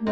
[0.00, 0.10] Du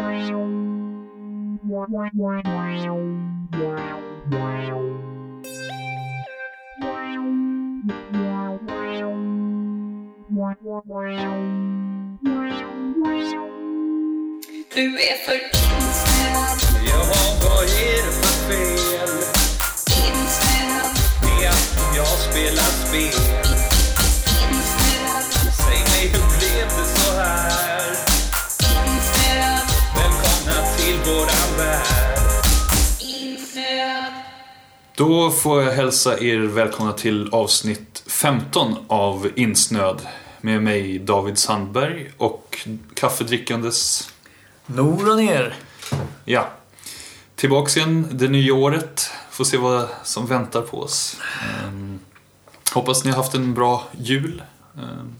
[14.95, 19.13] är för insnöad, Jaha, vad är det för fel
[20.09, 20.93] insnöad,
[21.23, 23.21] med att jag spelar spel?
[24.51, 27.66] insnöad, Säg mig, hur blev det så här?
[31.07, 31.83] Våran värld.
[34.95, 40.01] Då får jag hälsa er välkomna till avsnitt 15 av Insnöd
[40.41, 44.09] med mig David Sandberg och kaffedrickandes,
[44.65, 45.55] Nor och ner.
[46.25, 46.49] ja,
[47.35, 49.09] tillbaks igen det nya året.
[49.31, 51.17] Får se vad som väntar på oss.
[51.63, 51.99] Ehm,
[52.73, 54.43] hoppas ni har haft en bra jul.
[54.77, 55.15] Ehm,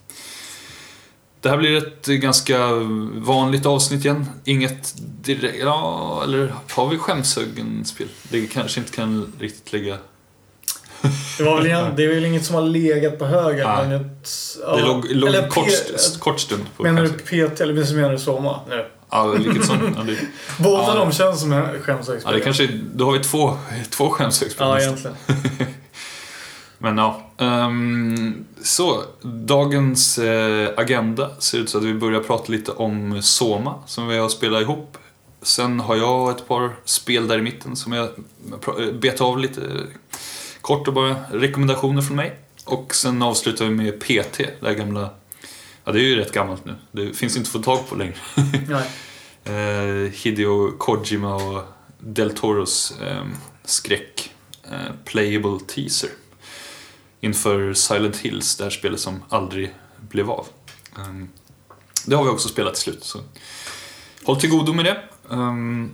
[1.48, 2.68] det här blir ett ganska
[3.16, 4.26] vanligt avsnitt igen.
[4.46, 4.94] Inget
[5.24, 8.08] direkt, ja, eller har vi skämshuggen-spel?
[8.30, 9.98] Det kanske inte kan riktigt lägga
[11.38, 13.68] Det, var väl, igen- det är väl inget som har legat på högen.
[13.68, 13.88] Nej.
[13.88, 14.30] Men ett,
[14.62, 17.10] ja, Det låg, låg en kort, P- kort stund på Menar du.
[17.10, 18.86] PT eller menar du Soma nu?
[19.10, 19.96] Ja, vilket som.
[19.98, 20.18] Ja, det,
[20.64, 20.94] Båda Ja.
[20.96, 22.22] de känns som en skämshögspel.
[22.26, 23.58] ja, det kanske, då har vi två,
[23.90, 25.16] två skämshögspel Ja, egentligen.
[26.78, 27.22] Men ja.
[27.38, 33.84] ehm, så, dagens eh, agenda ser ut så att vi börjar prata lite om Soma
[33.86, 34.98] som vi har spelat ihop.
[35.42, 39.62] Sen har jag ett par spel där i mitten som jag eh, bet av lite
[40.62, 42.40] kort och bara rekommendationer från mig.
[42.66, 45.10] Och sen avslutar vi med PT, det här gamla...
[45.84, 46.76] Ja, det är ju rätt gammalt nu.
[46.92, 48.16] Det finns inte att få tag på längre.
[49.44, 51.64] Eh, Hideo Kojima och
[52.00, 53.24] Del Toros eh,
[53.66, 54.32] skräck
[54.64, 56.10] eh, playable teaser
[57.22, 60.48] inför Silent Hills, det här spelet som aldrig blev av.
[61.00, 61.30] Um,
[62.06, 63.20] det har vi också spelat till slut, så
[64.24, 65.04] håll till godo med det.
[65.28, 65.92] Um,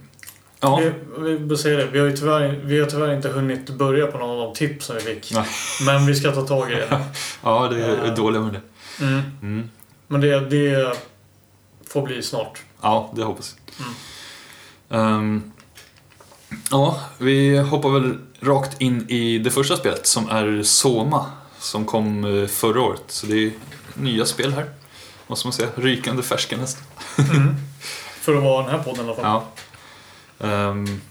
[0.59, 0.81] ja,
[1.17, 1.85] Vi, vi det.
[1.91, 4.85] Vi har ju tyvärr, vi har tyvärr inte hunnit börja på någon av de tips
[4.85, 5.31] som vi fick.
[5.33, 5.45] Nej.
[5.85, 7.05] Men vi ska ta tag i det.
[7.43, 8.15] ja, det är Ja.
[8.15, 8.61] dåliga med det.
[9.05, 9.21] Mm.
[9.41, 9.69] Mm.
[10.07, 10.97] Men det, det
[11.87, 12.61] får bli snart.
[12.81, 14.99] Ja, det hoppas jag.
[14.99, 15.51] Ehm,
[16.71, 21.25] ja, vi hoppar väl rakt in i det första spelet som är Soma
[21.59, 23.03] som kom eh, förra året.
[23.07, 23.51] Så det är
[23.93, 24.65] nya spel här.
[25.27, 25.69] Måste man säga.
[25.75, 26.83] Rykande färska nästan.
[28.21, 29.41] För att vara den här podden i alla fall.
[30.39, 30.47] Ja.
[30.47, 31.01] Ehm,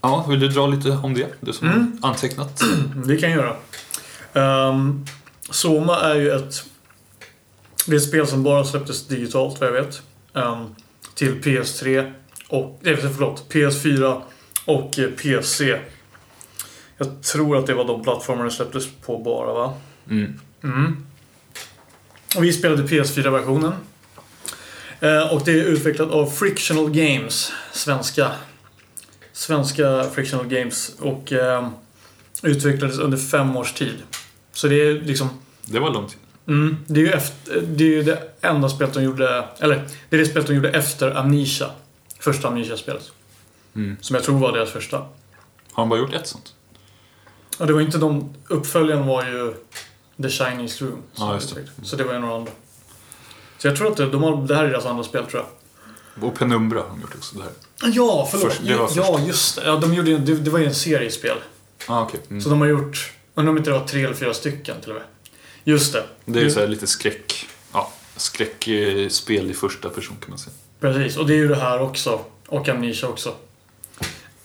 [0.00, 1.28] ja, vill du dra lite om det?
[1.40, 1.98] Du som Mm.
[2.02, 2.62] antecknat.
[3.06, 3.38] Det kan jag
[4.32, 4.68] göra.
[4.68, 5.06] Um,
[5.50, 6.64] Soma är ju ett...
[7.86, 10.02] Det är ett spel som bara släpptes digitalt vad jag vet.
[10.34, 10.74] Ehm,
[11.14, 12.12] till PS3
[12.48, 12.78] och...
[12.82, 13.44] Nej, förlåt.
[13.52, 14.22] PS4
[14.64, 15.78] och eh, PC.
[17.02, 19.74] Jag tror att det var de plattformar det släpptes på bara va?
[20.10, 20.40] Mm.
[20.62, 21.06] Mm.
[22.36, 23.72] Och vi spelade PS4-versionen.
[25.00, 27.52] Eh, och det är utvecklat av Frictional Games.
[27.72, 28.30] Svenska.
[29.32, 30.92] Svenska Frictional Games.
[30.98, 31.68] Och eh,
[32.42, 34.02] utvecklades under fem års tid.
[34.52, 35.28] Så det är liksom...
[35.64, 36.18] Det var lång tid.
[36.46, 39.44] Mm, det är ju efter, det är ju det enda spelet de gjorde...
[39.58, 41.70] Eller, det är det spelet de gjorde efter Amnesia.
[42.18, 43.12] Första Amnesia-spelet.
[43.74, 43.96] Mm.
[44.00, 44.96] Som jag tror var deras första.
[44.96, 46.54] Har han bara gjort ett sånt?
[47.62, 48.34] Och det var inte de...
[48.48, 49.54] Uppföljaren var ju
[50.22, 51.02] The Chinese Room.
[51.14, 51.60] Ja, just det.
[51.82, 52.52] Så det var ju några andra.
[53.58, 56.24] Så jag tror att det, de har, det här är deras andra spel tror jag.
[56.24, 57.36] Och Penumbra har han gjort också.
[57.36, 57.52] Det här.
[57.92, 58.52] Ja, förlåt.
[58.52, 59.66] Först- det var ja, just det.
[59.66, 61.36] Ja, de gjorde, det, det var ju en seriespel.
[61.86, 62.20] Ah, okej.
[62.30, 62.42] Mm.
[62.42, 63.12] Så de har gjort...
[63.34, 65.04] Undrar om inte det var tre eller fyra stycken till och med.
[65.64, 66.04] Just det.
[66.24, 67.48] Det är ju så här lite skräck...
[67.72, 70.54] Ja, skräckspel i första person kan man säga.
[70.80, 72.20] Precis, och det är ju det här också.
[72.48, 73.34] Och Amnesia också.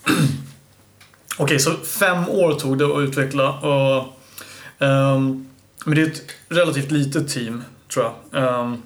[1.37, 3.59] Okej, så fem år tog det att utveckla.
[3.59, 4.13] Och,
[4.79, 5.47] ehm,
[5.85, 8.43] men det är ett relativt litet team, tror jag.
[8.43, 8.81] Ehm,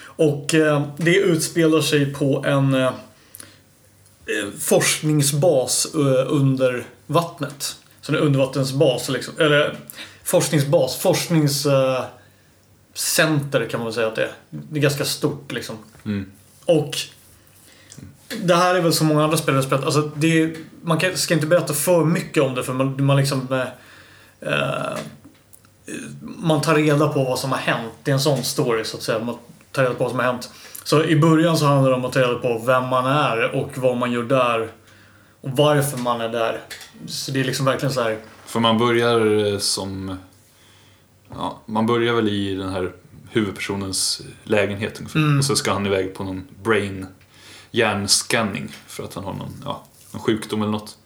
[0.00, 2.90] och eh, det utspelar sig på en eh,
[4.58, 7.76] forskningsbas eh, under vattnet.
[8.00, 9.34] Så en undervattensbas, liksom.
[9.38, 9.76] eller
[10.24, 12.08] forskningsbas, forskningscenter
[12.94, 14.32] center kan man väl säga att det är.
[14.50, 15.76] Det är ganska stort liksom.
[16.04, 16.30] Mm.
[16.64, 16.96] Och
[18.42, 19.84] det här är väl som många andra spelare spelat.
[19.84, 23.16] Alltså det, är- man kan, ska inte berätta för mycket om det för man, man
[23.16, 23.46] liksom...
[23.50, 24.98] Eh, eh,
[26.22, 27.92] man tar reda på vad som har hänt.
[28.02, 29.18] Det är en sån story så att säga.
[29.18, 29.34] Man
[29.72, 30.50] tar reda på vad som har hänt.
[30.84, 33.70] Så i början så handlar det om att ta reda på vem man är och
[33.78, 34.68] vad man gör där.
[35.40, 36.60] Och varför man är där.
[37.06, 38.18] Så det är liksom verkligen så här.
[38.46, 40.18] För man börjar eh, som...
[41.34, 42.92] Ja, man börjar väl i den här
[43.30, 45.18] huvudpersonens lägenhet ungefär.
[45.20, 45.38] Mm.
[45.38, 47.06] Och så ska han iväg på någon brain
[47.70, 50.98] hjärnscanning för att han har någon, ja, någon sjukdom eller något.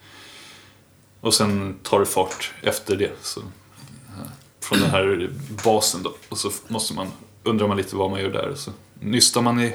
[1.19, 3.11] Och sen tar det fart efter det.
[3.21, 3.41] Så,
[4.17, 4.23] ja,
[4.59, 5.29] från den här
[5.63, 6.15] basen då.
[6.29, 7.07] Och så måste man,
[7.43, 8.49] undrar man lite vad man gör där.
[8.49, 9.73] Och så nystar man i,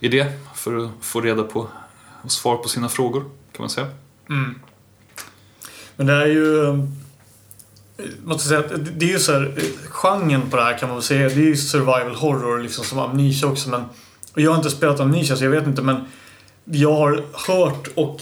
[0.00, 1.68] det för att få reda på
[2.22, 3.86] och svar på sina frågor, kan man säga.
[4.28, 4.60] Mm.
[5.96, 6.68] Men det är ju...
[6.68, 6.78] Eh,
[8.24, 8.62] måste säga
[8.96, 11.34] det är ju så här, eh, genren på det här kan man väl säga, det
[11.34, 13.84] är ju survival horror liksom som Amnesia också men
[14.38, 16.04] och jag har inte spelat Amnesia så jag vet inte men
[16.64, 18.20] jag har hört och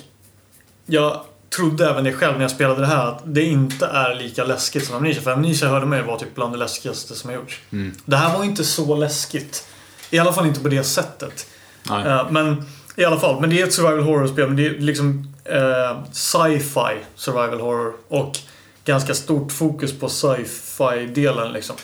[0.87, 1.21] jag
[1.57, 4.87] trodde även det själv när jag spelade det här att det inte är lika läskigt
[4.87, 7.61] som Amnesia för Amnesia hörde man ju var typ bland det läskigaste som jag gjort.
[7.73, 7.93] Mm.
[8.05, 9.69] Det här var inte så läskigt.
[10.11, 11.47] I alla fall inte på det sättet.
[11.91, 12.65] Eh, men
[12.97, 14.47] i alla fall, men det är ett survival horror-spel.
[14.47, 17.93] Men det är liksom eh, sci-fi survival horror.
[18.09, 18.39] Och
[18.85, 21.77] ganska stort fokus på sci-fi-delen liksom.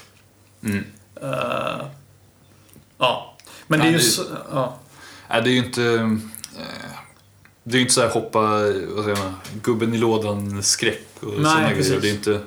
[0.64, 0.84] Mm.
[1.22, 1.84] Eh,
[2.98, 3.31] ja.
[3.78, 3.98] Men det är ju...
[4.00, 4.78] så- Ja.
[5.30, 5.82] Nej, det är ju inte...
[5.84, 6.16] eh,
[7.64, 8.40] Det är ju inte så här hoppa,
[8.94, 12.00] vad säger man, gubben i lådan skräck och sådana grejer.
[12.00, 12.40] Det är inte...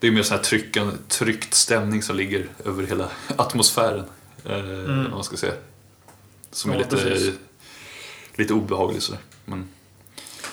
[0.00, 4.04] Det är mer sån här tryckande, tryckt stämning som ligger över hela atmosfären.
[4.44, 5.52] Eh, Om man ska säga.
[6.50, 6.86] Som är Mm.
[6.90, 7.34] Ja, lite, precis.
[8.36, 9.20] lite obehaglig sådär.
[9.44, 9.64] Men,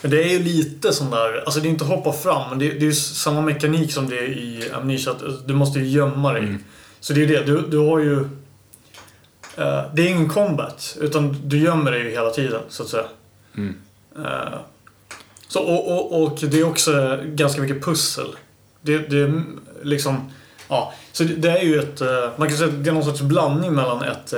[0.02, 2.70] Men det är ju lite sån där, alltså det är inte hoppa fram, men det,
[2.70, 5.12] det är ju samma mekanik som det är i Amnesia.
[5.12, 6.44] Att du måste ju gömma dig.
[6.44, 6.64] Mm.
[7.00, 8.30] Så det är det, du, du har ju...
[9.58, 13.06] eh, det är ingen combat, utan du gömmer dig ju hela tiden, så att säga.
[13.58, 13.76] mm.
[14.18, 14.54] Eh,
[15.48, 18.28] så, och, och, och det är också ganska mycket pussel.
[18.82, 19.44] Det, det är
[19.84, 20.32] liksom...
[20.68, 22.02] Ja, så det, det är ju ett...
[22.02, 24.34] eh, Man kan säga att det är någon sorts blandning mellan ett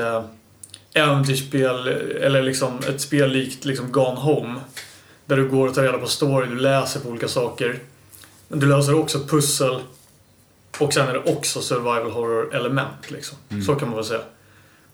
[0.93, 1.87] äventyrsspel
[2.21, 4.55] eller liksom ett spel likt liksom Gone Home.
[5.25, 7.79] Där du går och tar reda på story, du läser på olika saker.
[8.47, 9.79] Men du löser också pussel.
[10.79, 13.37] Och sen är det också survival horror element liksom.
[13.65, 14.21] Så kan man väl säga.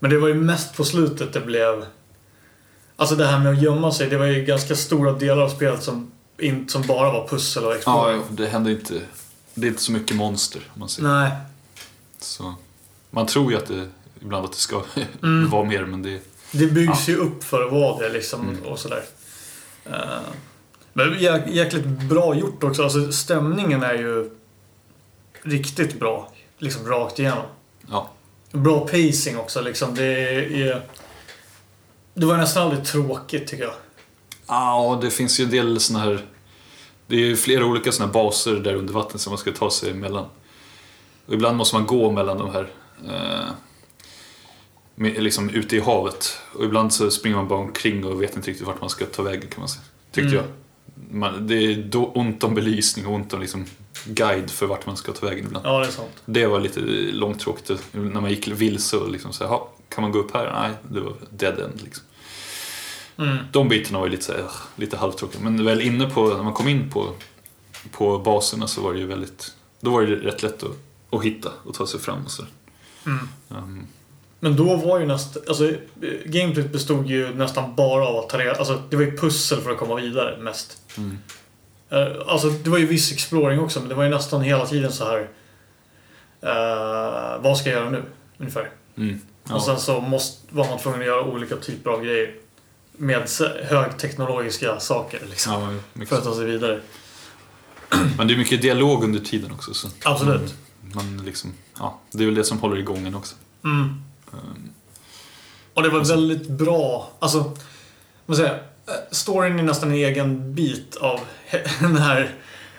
[0.01, 1.85] Men det var ju mest på slutet det blev...
[2.95, 5.83] Alltså det här med att gömma sig, det var ju ganska stora delar av spelet
[5.83, 8.21] som, in, som bara var pussel och Ja, exploring.
[8.29, 9.01] det händer inte...
[9.53, 11.09] Det är inte så mycket monster, om man säger.
[11.09, 11.31] Nej.
[12.19, 12.53] Så,
[13.09, 13.89] man tror ju att det,
[14.21, 14.83] ibland att det ska
[15.23, 15.49] Mm.
[15.49, 16.19] vara mer, men det...
[16.51, 19.03] Det byggs ju upp för att vara det liksom och sådär.
[19.85, 19.93] Eh,
[20.93, 22.83] men jä jäkligt bra gjort också.
[22.83, 24.29] Alltså stämningen är ju
[25.41, 26.31] riktigt bra.
[26.57, 27.43] Liksom rakt igenom.
[27.89, 28.09] Ja.
[28.51, 29.95] Bra pacing också liksom.
[29.95, 30.81] Det är...
[32.13, 33.73] Det var nästan aldrig tråkigt tycker jag.
[34.47, 36.25] Ja, det finns ju en del såna här...
[37.07, 39.71] Det är ju flera olika såna här baser där under vattnet som man ska ta
[39.71, 40.25] sig emellan.
[41.25, 42.69] Och ibland måste man gå mellan de här...
[43.07, 43.49] Eh,
[44.95, 46.37] med, liksom ute i havet.
[46.53, 49.23] Och ibland så springer man bara omkring och vet inte riktigt vart man ska ta
[49.23, 49.83] vägen kan man säga.
[50.11, 50.35] Tyckte Mm.
[50.35, 50.45] jag.
[51.11, 53.65] Man, det är då ont om belysning och ont om liksom
[54.05, 55.65] guide för vart man ska ta vägen ibland.
[55.65, 56.23] Ja, det är sant.
[56.25, 56.79] Det var lite
[57.11, 60.51] långtråkigt när man gick vilse och liksom så här, "Ha, kan man gå upp här?
[60.61, 62.03] Nej, det var dead end liksom.
[63.17, 63.37] Mm.
[63.51, 65.41] De bitarna var ju lite, så här, ugh, lite halvtråkiga.
[65.41, 67.13] Men väl inne på, när man kom in på,
[67.91, 70.71] på baserna så var det ju väldigt, då var det rätt lätt att,
[71.09, 72.43] att hitta och ta sig fram och så.
[73.05, 73.27] Mm.
[73.49, 73.87] Um,
[74.43, 75.43] Men då var ju nästan...
[75.47, 75.75] Alltså, eh,
[76.25, 78.55] gameplayt bestod ju nästan bara av att ta reda...
[78.55, 80.77] Alltså, det var ju pussel för att komma vidare mest.
[80.97, 81.17] mm.
[81.89, 84.91] Eh, Alltså det var ju viss exploring också men det var ju nästan hela tiden
[84.91, 85.19] så här.
[86.41, 88.03] eh, vad ska jag göra nu?
[88.37, 88.69] Ungefär.
[88.97, 89.19] Mm.
[89.49, 89.55] Ja.
[89.55, 92.35] Och sen så måste, var man tvungen att göra olika typer av grejer.
[92.97, 93.29] Med
[93.69, 95.79] högteknologiska saker liksom.
[95.93, 96.81] Ja, För att ta sig vidare.
[98.17, 99.73] Men det är mycket dialog under tiden också.
[99.73, 100.55] Så Absolut.
[100.81, 103.35] man, man liksom, ja, det är väl det som håller igång en också.
[103.63, 104.01] Mm.
[104.33, 104.69] Um,
[105.73, 107.11] Och det var väldigt bra.
[107.19, 107.51] Alltså,
[108.25, 108.53] vad säger?
[108.53, 111.19] Eh, Storyn är nästan en egen bit av
[111.79, 112.35] den här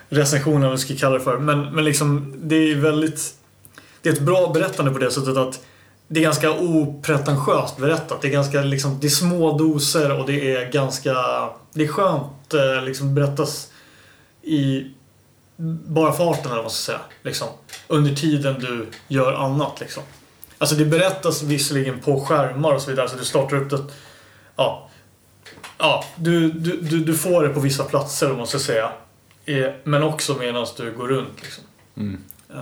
[0.08, 1.38] recensionen, vad vi ska kalla det för.
[1.38, 3.34] Men, men liksom, det är väldigt...
[4.02, 5.60] Det är ett bra berättande på det sättet att
[6.08, 8.22] det är ganska opretentiöst berättat.
[8.22, 11.14] Det är ganska liksom, det är små doser och det är ganska...
[11.72, 13.68] Det är skönt eh, liksom berättas
[14.42, 14.86] i
[15.86, 17.00] bara farten eller vad man ska säga.
[17.22, 17.48] Liksom.
[17.88, 20.02] Under tiden du gör annat liksom.
[20.62, 23.08] Alltså det berättas visserligen på skärmar och så vidare.
[23.08, 23.78] Så du startar upp det.
[24.56, 24.88] Ja.
[25.78, 28.92] Ja, du, du, du, du får det på vissa platser om man ska säga.
[29.44, 31.64] Eh, Men också medan du går runt liksom.
[31.96, 32.20] mm.
[32.54, 32.58] Eh,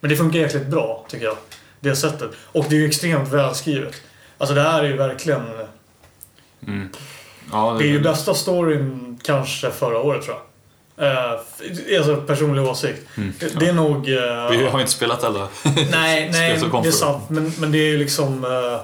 [0.00, 1.36] Men det funkar jäkligt bra tycker jag.
[1.80, 2.30] Det sättet.
[2.44, 3.94] Och det är ju extremt välskrivet.
[4.38, 5.42] Alltså det här är ju verkligen...
[6.66, 6.88] Mm.
[7.52, 10.44] Ja, Det är ju bästa storyn kanske förra året tror jag.
[11.00, 13.06] Eh, Alltså personlig åsikt.
[13.16, 13.32] Mm.
[13.38, 13.96] Det, det är nog...
[13.96, 15.48] eh, Vi har inte spelat alla.
[15.64, 17.30] Nej, nej spel som kom det är sant.
[17.30, 18.44] Men, men det är ju liksom...
[18.44, 18.80] eh,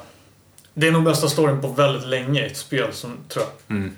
[0.74, 3.76] det är nog bästa storyn på väldigt länge i ett spel, som, tror jag.
[3.76, 3.96] Mm.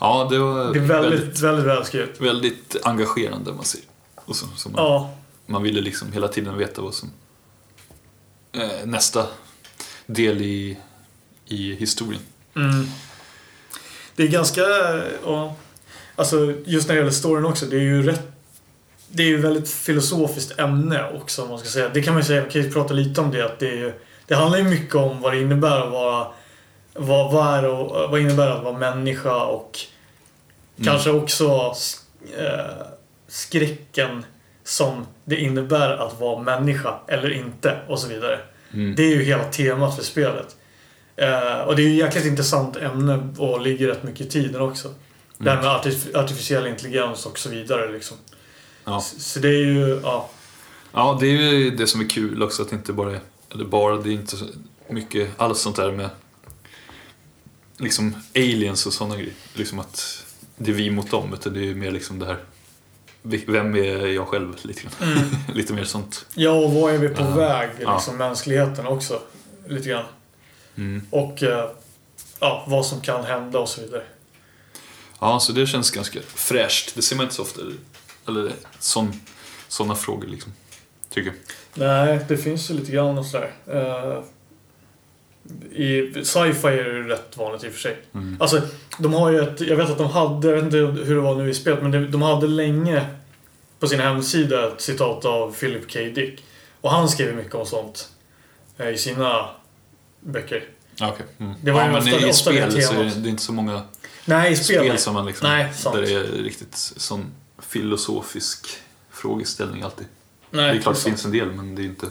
[0.00, 2.20] Ja, det var Det är väldigt, väldigt, väldigt välskrivet.
[2.20, 3.80] väldigt engagerande man ser.
[4.14, 5.10] Och så, så man, Ja.
[5.46, 7.10] man ville liksom hela tiden veta vad som...
[8.52, 9.26] Eh, nästa
[10.06, 10.76] del i,
[11.46, 12.22] i historien.
[12.56, 12.86] Mm.
[14.16, 14.60] Det är ganska...
[15.24, 15.54] Ja,
[16.16, 18.22] alltså, just när det gäller storyn också, det är ju rätt...
[19.14, 21.88] Det är ju väldigt filosofiskt ämne också, om man ska säga.
[21.88, 23.76] Det kan man ju säga, vi kan ju prata lite om det, att det, är,
[23.76, 23.92] ju-
[24.26, 26.26] det handlar ju mycket om vad det innebär att vara
[26.94, 29.78] vad, vad, är och- vad innebär det att vara människa och
[30.84, 31.74] kanske också
[32.38, 32.86] eh,
[33.28, 34.24] skräcken
[34.64, 38.38] som det innebär att vara människa eller inte och så vidare.
[38.74, 38.94] Mm.
[38.94, 40.56] Det är ju hela temat för spelet.
[41.16, 44.60] Eh, och det är ju ett jäkligt intressant ämne och ligger rätt mycket i tiden
[44.60, 44.88] också.
[45.44, 48.16] Det här med artif- artificiell intelligens och så vidare liksom.
[48.84, 49.00] Ja.
[49.00, 50.30] Så, så det är ju, ja.
[50.92, 53.20] Ja, det är ju det som är kul också att det inte bara är,
[53.54, 54.44] eller bara, det är inte så
[54.88, 56.10] mycket alls sånt där med
[57.76, 59.32] liksom aliens och sådana grejer.
[59.54, 60.24] Liksom att
[60.56, 62.38] det är vi mot dem, utan det är ju mer liksom det här
[63.46, 65.20] vem är jag själv lite grann.
[65.54, 66.26] lite mer sånt.
[66.34, 67.30] Ja, och vad är vi på Ja.
[67.30, 67.70] väg?
[67.78, 69.20] Liksom mänskligheten också.
[69.68, 70.04] Lite grann.
[70.76, 71.06] Mm.
[71.10, 71.70] Och eh,
[72.40, 74.02] ja, vad som kan hända och så vidare.
[75.22, 76.94] Ja, så det känns ganska fräscht.
[76.94, 77.60] Det ser man inte så ofta.
[78.28, 79.12] Eller sån,
[79.68, 80.52] såna frågor liksom.
[81.10, 81.86] Tycker jag.
[81.86, 83.50] Nej, det finns ju lite grann och sådär.
[83.74, 84.22] Uh,
[85.80, 87.96] I sci-fi är det ju rätt vanligt i och för sig.
[88.14, 88.36] Mm.
[88.40, 88.60] Alltså,
[88.98, 89.60] de har ju ett...
[89.60, 91.90] Jag vet att de hade, jag vet inte hur det var nu i spelet, men
[91.90, 93.06] det- de hade länge
[93.78, 95.98] på sin hemsida ett citat av Philip K.
[95.98, 96.44] Dick.
[96.80, 98.08] Och han skrev mycket om sånt
[98.78, 99.48] eh, i sina
[100.20, 100.64] böcker.
[101.00, 101.26] Okej.
[101.38, 101.52] Mm.
[101.62, 103.30] Det var ja, ju men ofta- i ofta det spel så är det, det är
[103.30, 103.82] inte så många
[104.24, 104.84] Nej, spel.
[104.84, 105.96] spel som man liksom, Nej, sant.
[105.96, 107.24] där det är riktigt sån
[107.58, 108.66] filosofisk
[109.10, 110.06] frågeställning alltid.
[110.50, 112.06] Nej, det är klart det finns en del, men det är inte...
[112.06, 112.10] I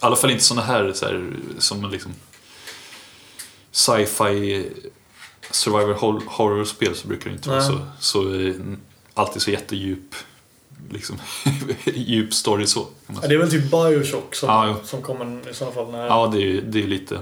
[0.00, 2.12] alla fall inte såna här, så här som liksom...
[3.70, 4.66] Sci-fi
[5.50, 7.68] survival hor- horror-spel så brukar det inte vara Nej.
[7.68, 8.54] så, så eh,
[9.14, 10.14] alltid så jättedjup
[10.90, 11.18] liksom,
[11.84, 12.86] djup story så.
[13.06, 15.90] Ja, det är väl typ Bioshock som, Ja, som kommer i sådana fall.
[15.92, 16.06] När...
[16.06, 17.20] Ja, det är det är lite,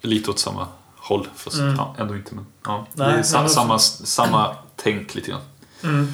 [0.00, 0.68] lite åt samma
[1.08, 1.74] håll, fast Mm.
[1.78, 2.34] ja, ändå inte.
[2.34, 5.40] Men, ja, Nej, det är sa, samma, samma tänk lite grann.
[5.82, 6.08] Mm.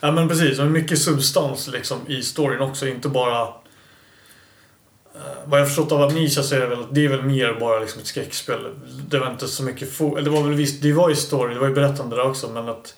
[0.00, 3.42] Ja men precis, och mycket substans liksom i storyn också, inte bara...
[3.42, 3.48] eh,
[5.44, 8.00] vad jag förstått av Amnesia så är det väl det är väl mer bara liksom
[8.00, 8.66] ett skräckspel.
[9.08, 11.54] Det var inte så mycket fo- eller Det var väl visst, det var ju story,
[11.54, 12.94] det var ju berättande där också men att...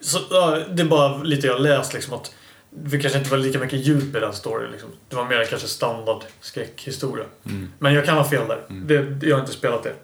[0.00, 2.34] Så, ja, det är bara lite jag läst liksom att
[2.70, 4.88] det kanske inte var lika mycket djup i den storyn liksom.
[5.08, 7.24] Det var mer kanske standard skräckhistoria.
[7.44, 7.72] Mm.
[7.78, 8.62] Men jag kan ha fel där.
[8.68, 9.94] Det, jag har inte spelat det.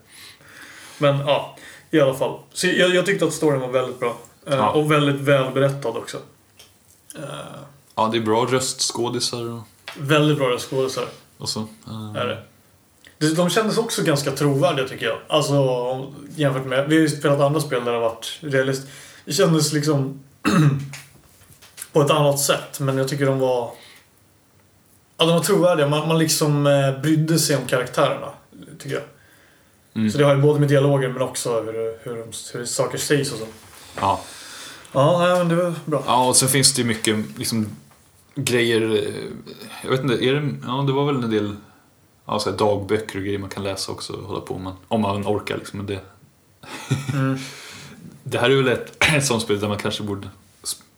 [1.02, 1.56] Men ja,
[1.90, 2.38] i alla fall.
[2.52, 4.16] Så jag, jag tyckte att storyn var väldigt bra.
[4.46, 4.70] Eh, Ja.
[4.70, 6.16] Och väldigt välberättad också.
[7.16, 7.22] Eh,
[7.94, 9.60] Ja, det är bra röstskådisar och,
[9.98, 11.04] väldigt bra skådisar
[11.38, 11.60] och så.
[11.60, 12.42] Eh, är det.
[13.18, 15.18] De- De kändes också ganska trovärdiga tycker jag.
[15.28, 16.88] Alltså jämfört med...
[16.88, 18.82] Vi har ju spelat andra spel där det har varit realist.
[19.24, 20.22] Det kändes liksom
[21.92, 22.80] på ett annat sätt.
[22.80, 23.70] Men jag tycker de var...
[25.16, 25.88] Ja, de var trovärdiga.
[25.88, 28.28] Man, man liksom eh, brydde sig om karaktärerna.
[28.78, 29.04] Tycker jag.
[29.94, 30.10] Mm.
[30.10, 31.72] Så det har ju både med dialoger men också hur,
[32.04, 33.46] hur, de- hur saker sägs och så.
[34.00, 34.20] Ja.
[34.92, 36.02] Ja, men det var bra.
[36.06, 37.68] ja, och sen finns det ju mycket liksom,
[38.34, 38.80] grejer.
[38.80, 39.14] eh,
[39.84, 41.56] Jag vet inte, är det, ja, det var väl en del
[42.26, 44.72] ja, dagböcker och grejer man kan läsa också och hålla på med.
[44.88, 45.76] Om man orkar liksom.
[45.78, 46.00] Men det,
[47.14, 47.38] Mm.
[48.24, 50.28] det här är väl ett, ett sånt spel där man kanske borde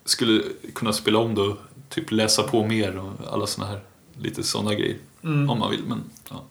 [0.04, 0.42] skulle
[0.74, 1.56] kunna spela om det och
[1.88, 3.80] typ läsa på mer och alla såna här
[4.18, 4.96] lite såna grejer.
[5.24, 5.50] Mm.
[5.50, 6.44] Om man vill, men ja.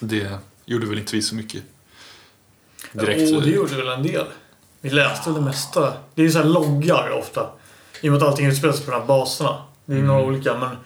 [0.00, 1.62] Det gjorde väl inte vi så mycket
[2.92, 3.20] direkt.
[3.30, 4.26] Jo, det gjorde väl en del.
[4.80, 5.92] Vi läste det mesta.
[6.14, 7.50] Det är ju så här loggar ofta.
[8.00, 9.62] I och med att allting utspelar sig på de här baserna.
[9.84, 10.06] Det är Mm.
[10.06, 10.76] några olika, men...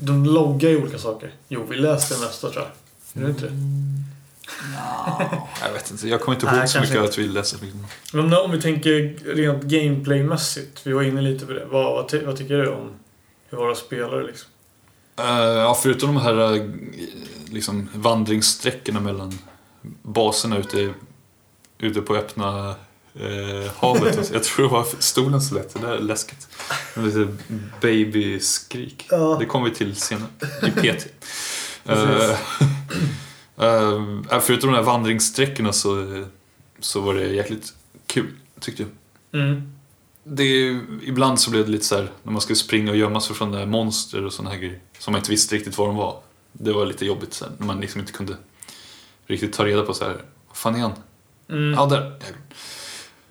[0.00, 1.30] De loggar ju olika saker.
[1.48, 3.22] Jo, vi läste det mesta tror jag.
[3.22, 3.52] Är det inte det?
[5.66, 7.56] Jag vet inte, jag kommer inte Nej, ihåg så kanske mycket att vi läste.
[8.12, 10.80] Men om vi tänker rent gameplaymässigt.
[10.86, 11.64] Vi var inne lite på det.
[11.64, 12.90] Vad, vad, ty- vad tycker du om
[13.48, 14.48] hur våra spelare liksom?
[15.18, 16.62] Eh, ja, förutom de här eh,
[17.54, 19.38] liksom, vandringssträckorna mellan
[20.02, 20.94] baserna ute,
[21.78, 22.74] ute på öppna
[23.14, 24.30] eh, havet.
[24.32, 26.48] jag tror det var stolen så lätt, det där är läskigt.
[26.96, 27.28] Lite
[27.80, 29.06] babyskrik.
[29.10, 29.36] Ja.
[29.40, 30.28] Det kommer vi till senare
[30.62, 31.06] i PT.
[31.84, 32.38] Precis.
[33.58, 33.92] Eh,
[34.30, 36.24] eh, förutom de här vandringssträckorna så,
[36.80, 37.74] så var det jäkligt
[38.06, 38.30] kul,
[38.60, 39.42] tyckte jag.
[39.42, 39.72] Mm.
[40.24, 43.36] Det, ibland så blev det lite så här när man skulle springa och gömma sig
[43.36, 44.78] från det här monster och såna här grejer.
[44.98, 46.20] Som man inte visste riktigt vad de var.
[46.58, 48.36] Det var lite jobbigt sen när man liksom inte kunde
[49.26, 50.22] riktigt ta reda på så här.
[50.48, 50.92] Vad fan är han?
[51.48, 51.72] Mm.
[51.74, 52.18] Ja, där.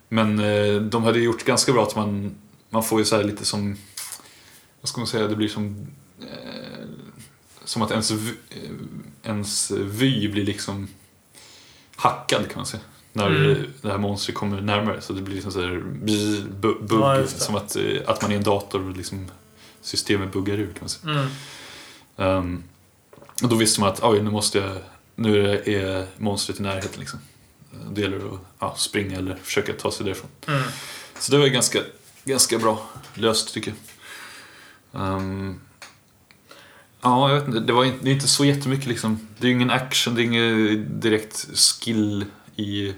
[0.10, 2.36] Men eh, de hade gjort ganska bra att man,
[2.70, 3.78] man får ju så här lite som,
[4.82, 5.88] vad ska man säga, det blir som,
[6.22, 6.88] eh,
[7.64, 8.72] som att ens, vy- eh,
[9.24, 10.88] ens vy blir liksom
[11.96, 12.84] hackad kan man säga.
[13.16, 13.64] När Mm.
[13.82, 17.28] det här monstret kommer närmare så det blir liksom så här bzz, bu- bugg, Ja,
[17.28, 19.32] som att, eh, att man är en dator och liksom
[19.82, 21.14] systemet buggar ur kan man säga.
[21.14, 21.28] Mm.
[22.18, 22.64] Ehm,
[23.42, 24.78] och då visste man att oj, nu måste jag,
[25.16, 27.20] nu är- monstret i närheten liksom.
[27.92, 30.30] Det gäller att ja, springa eller försöka ta sig därifrån.
[30.48, 30.64] Mm.
[31.20, 31.80] Så det var ganska,
[32.24, 33.74] ganska bra löst tycker
[34.92, 35.02] jag.
[35.02, 35.60] Ehm,
[37.06, 37.60] Ja, jag vet inte.
[37.60, 39.28] Det, var inte, det är inte så jättemycket liksom.
[39.40, 42.26] Det är ju ingen action, det är inget direkt skill
[42.56, 42.94] i,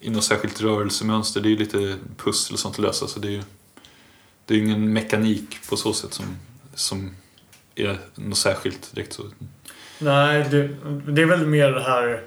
[0.00, 1.40] i något särskilt rörelsemönster.
[1.40, 3.06] Det är ju lite pussel och sånt att lösa.
[3.06, 3.42] Så det är ju
[4.46, 6.24] det är ingen mekanik på så sätt som,
[6.74, 7.10] som
[7.74, 9.22] är något särskilt direkt så.
[9.98, 10.68] Nej, det,
[11.12, 12.22] det är väl mer det här...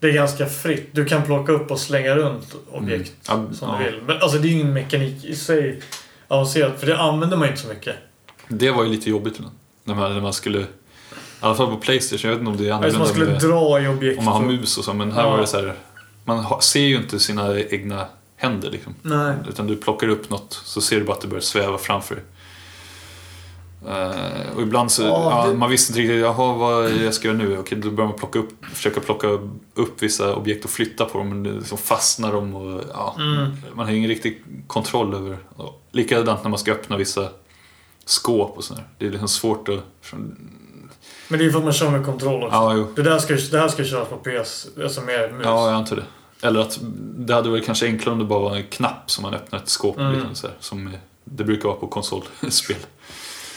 [0.00, 0.88] Det är ganska fritt.
[0.92, 3.46] Du kan plocka upp och slänga runt objekt Mm.
[3.50, 3.78] Ja, som ja.
[3.78, 4.00] du vill.
[4.06, 5.80] Men alltså det är ju ingen mekanik i sig
[6.28, 6.80] avancerat.
[6.80, 7.96] För det använder man ju inte så mycket.
[8.48, 9.54] Det var ju lite jobbigt ibland.
[9.84, 10.64] När man, när man skulle, i
[11.40, 13.80] alla fall på Playstation, jag vet inte om det är annorlunda man skulle med, dra
[13.80, 14.18] i objekt.
[14.18, 15.30] om man har mus och så, men här Ja.
[15.30, 15.74] var det så här,
[16.24, 18.94] man ser ju inte sina egna händer liksom.
[19.02, 19.34] Nej.
[19.48, 22.24] Utan du plockar upp något så ser du bara att det börjar sväva framför dig.
[23.88, 27.28] Eh, och ibland så, Ja, ja, det- man visste inte riktigt, jaha vad jag ska
[27.28, 27.58] göra nu?
[27.58, 29.26] Okej, då börjar man plocka upp, försöka plocka
[29.74, 33.52] upp vissa objekt och flytta på dem, men liksom fastnar de och ja, Mm.
[33.74, 35.38] man har ingen riktig kontroll över.
[35.56, 37.28] Och likadant när man ska öppna vissa
[38.04, 38.84] skåp och sådär.
[38.98, 39.84] Det är liksom svårt att...
[41.28, 42.56] Men det är för att man kör med kontroll också.
[42.56, 42.92] Ja, jo.
[42.96, 45.42] Det, där ska, det här ska köras på PS, alltså med mus.
[45.44, 46.04] Ja, jag antar det.
[46.46, 46.78] Eller att
[47.16, 49.68] det hade varit kanske enklare om det bara var en knapp som man öppnar ett
[49.68, 49.98] skåp.
[49.98, 50.12] Mm.
[50.12, 52.76] Liksom, så här, som det brukar vara på konsolspel.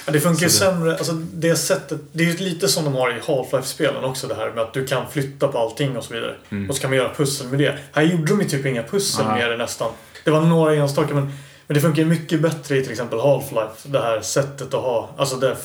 [0.10, 0.98] Ja, det funkar ju sämre.
[0.98, 2.02] Alltså det sättet.
[2.12, 4.88] Det är ju lite som de har i Half-Life-spelen också det här med att du
[4.88, 6.36] kan flytta på allting och så vidare.
[6.50, 6.70] Mm.
[6.70, 7.78] Och så kan man göra pussel med det.
[7.92, 9.40] Här gjorde de ju typ inga pussel Nej.
[9.40, 9.92] med det nästan.
[10.24, 11.26] Det var några enstaka men,
[11.68, 13.86] men det funkar ju mycket bättre i till exempel Half-Life.
[13.86, 15.10] Det här sättet att ha.
[15.18, 15.58] Alltså det,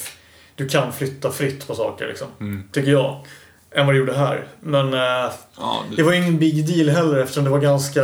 [0.54, 2.28] du kan flytta fritt på saker liksom.
[2.40, 2.62] Mm.
[2.72, 3.24] Tycker jag.
[3.74, 4.46] Än vad det gjorde här.
[4.60, 8.02] Men eh, Ja, det det, var ingen big deal heller eftersom det var ganska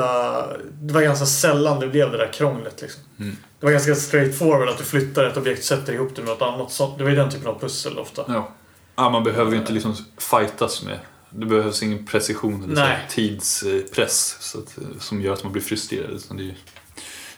[0.72, 3.02] Det var ganska sällan det blev det där krånglet liksom.
[3.18, 3.36] Mm.
[3.60, 6.72] Det var ganska straightforward att du flyttar ett objekt, sätter ihop det med något annat.
[6.72, 8.24] Så det var ju den typen av pussel ofta.
[8.28, 8.50] ja.
[8.96, 10.98] ja, man behöver ju inte liksom fightas med.
[11.30, 12.98] Det behövs ingen precision eller Nej.
[13.10, 16.20] tidspress så att, som gör att man blir frustrerad.
[16.38, 16.54] Ju-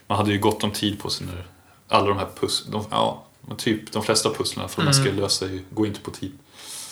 [0.07, 1.47] man hade ju gott om tid på sig när
[1.89, 3.27] alla de här pusslen, ja,
[3.59, 5.21] typ de flesta pusslen för man ska Mm.
[5.21, 6.33] lösa ju- går inte på tid.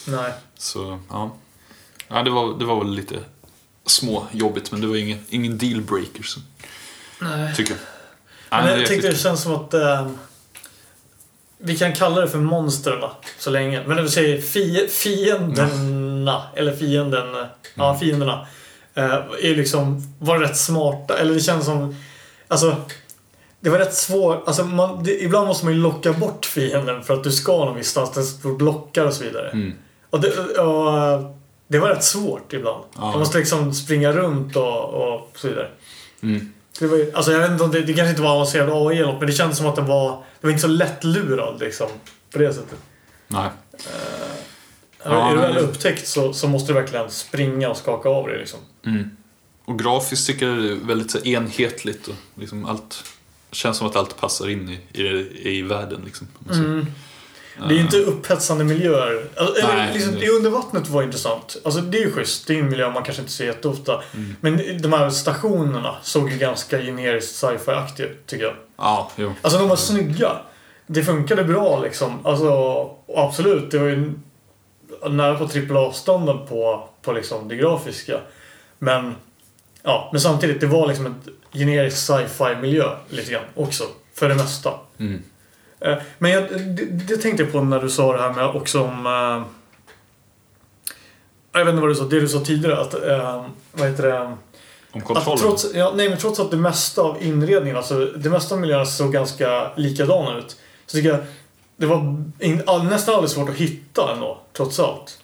[0.06, 0.32] Nej.
[0.58, 1.36] Så ja,
[2.08, 3.18] ja det, var, det var väl lite
[3.86, 6.24] små jobbigt men det var ingen, ingen dealbreaker
[7.20, 7.54] Nej.
[7.56, 7.80] tycker jag.
[8.50, 10.08] Men Nej, jag det tyckte det känns som att eh,
[11.58, 13.82] vi kan kalla det för monstren så länge.
[13.86, 17.46] Men det vill säga fi, fienderna, eller fienden, Mm.
[17.74, 18.46] ja fienderna,
[18.94, 19.04] eh,
[19.42, 21.18] är liksom, var rätt smarta.
[21.18, 21.96] Eller det känns som,
[22.48, 22.76] alltså
[23.60, 24.42] det var rätt svårt.
[24.46, 27.76] Alltså man, det, ibland måste man ju locka bort fienden för att du ska någon
[27.76, 28.10] visstans.
[28.14, 29.50] Den står och blockar och så vidare.
[29.50, 29.74] Mm.
[30.10, 31.34] Och det, och,
[31.68, 32.84] det var rätt svårt ibland.
[32.94, 33.00] Ja.
[33.00, 35.70] Man måste liksom springa runt och, och så vidare.
[36.22, 36.52] Mm.
[36.78, 39.20] Det, var, alltså jag vet inte det, det kanske inte var avancerad AI eller något,
[39.20, 40.10] men det kändes som att den var...
[40.40, 41.86] Det var inte så lättlurad liksom.
[42.32, 42.78] På det sättet.
[43.28, 43.50] Nej.
[45.02, 48.60] är du väl upptäckt så, så måste du verkligen springa och skaka av dig liksom.
[48.86, 49.10] Mm.
[49.64, 53.04] Och grafiskt tycker jag det är väldigt så enhetligt och liksom allt
[53.52, 56.02] känns som att allt passar in i, i, i världen.
[56.04, 56.26] Liksom.
[56.50, 56.86] Mm.
[57.58, 59.24] Det är ju inte upphetsande miljöer.
[59.36, 61.56] Alltså, eller, Nej, liksom, det- under vattnet var intressant.
[61.64, 62.46] Alltså det är ju schysst.
[62.46, 64.02] Det är en miljö man kanske inte ser jätteofta.
[64.14, 64.36] Mm.
[64.40, 68.54] Men de här stationerna såg ju ganska generiskt sci-fi-aktiga ut, tycker jag.
[68.76, 69.32] Ja, jo.
[69.42, 70.32] Alltså de var snygga.
[70.86, 72.26] Det funkade bra liksom.
[72.26, 74.12] Alltså, absolut, det var ju
[75.10, 78.20] nära på trippel avstånden på, på liksom det grafiska.
[78.78, 79.14] Men,
[79.82, 83.84] ja, men samtidigt, det var liksom ett generisk sci-fi miljö lite grann också.
[84.14, 84.72] För det mesta.
[84.98, 85.22] Mm.
[85.80, 88.80] Eh, Men jag, det, det tänkte jag på när du sa det här med också
[88.82, 89.06] om...
[89.06, 89.46] Eh,
[91.52, 92.94] jag vet inte vad du sa, det du sa tidigare att...
[92.94, 94.20] Eh, vad heter det?
[94.20, 95.38] Om Att kontrollen.
[95.38, 98.86] trots, ja, nej, men trots att det mesta av inredningen, alltså det mesta av miljöerna
[98.86, 100.56] såg ganska likadana ut.
[100.86, 101.18] Så tycker jag
[101.76, 105.18] det var in, all, nästan alldeles svårt att hitta ändå, trots allt.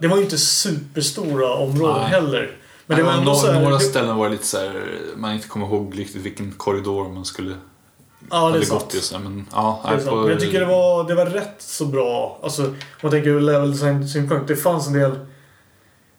[0.00, 2.10] Det var ju inte superstora områden Nej.
[2.10, 2.56] heller.
[2.86, 4.86] Men det var ändå några, så här, några ställen var det lite så här,
[5.16, 7.54] man inte kommer ihåg riktigt vilken korridor man skulle
[8.34, 8.94] Ja, det är sant.
[9.00, 10.10] Så här, men, ja, Det är sant.
[10.10, 12.38] på- Men jag tycker det var, det var rätt så bra.
[12.42, 14.48] Alltså, om man tänker ur level design synpunkt.
[14.48, 15.18] Det fanns en del...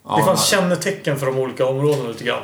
[0.07, 0.61] ja, det fanns nej.
[0.61, 2.43] kännetecken för de olika områdena lite grann.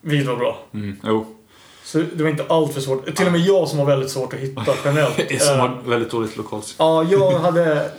[0.00, 0.58] Vilket var bra.
[0.74, 1.36] Mm, jo.
[1.84, 3.16] Så det var inte allt för svårt.
[3.16, 5.42] Till och med jag som har väldigt svårt att hitta generellt.
[5.42, 7.90] Som Eh, har väldigt dåligt lokalt Ja, jag hade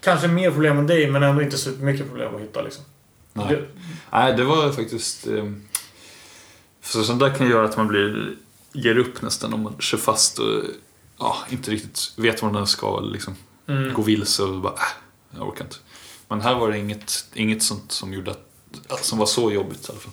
[0.00, 2.84] kanske mer problem än dig, men ändå inte supermycket problem att hitta liksom.
[3.32, 3.46] Nej.
[3.48, 3.62] Det,
[4.12, 5.26] Nej, det var faktiskt...
[5.26, 5.44] Eh,
[6.80, 8.34] för sånt där kan göra att man blir,
[8.72, 10.62] ger upp nästan om man kör fast och
[11.18, 13.00] ja, inte riktigt vet var den ska.
[13.00, 13.36] Liksom,
[13.68, 13.94] mm.
[13.94, 15.76] Gå vilse och bara, äh, jag orkar inte.
[16.28, 19.92] Men här var det inget, inget sånt som gjorde att, som var så jobbigt i
[19.92, 20.12] alla fall.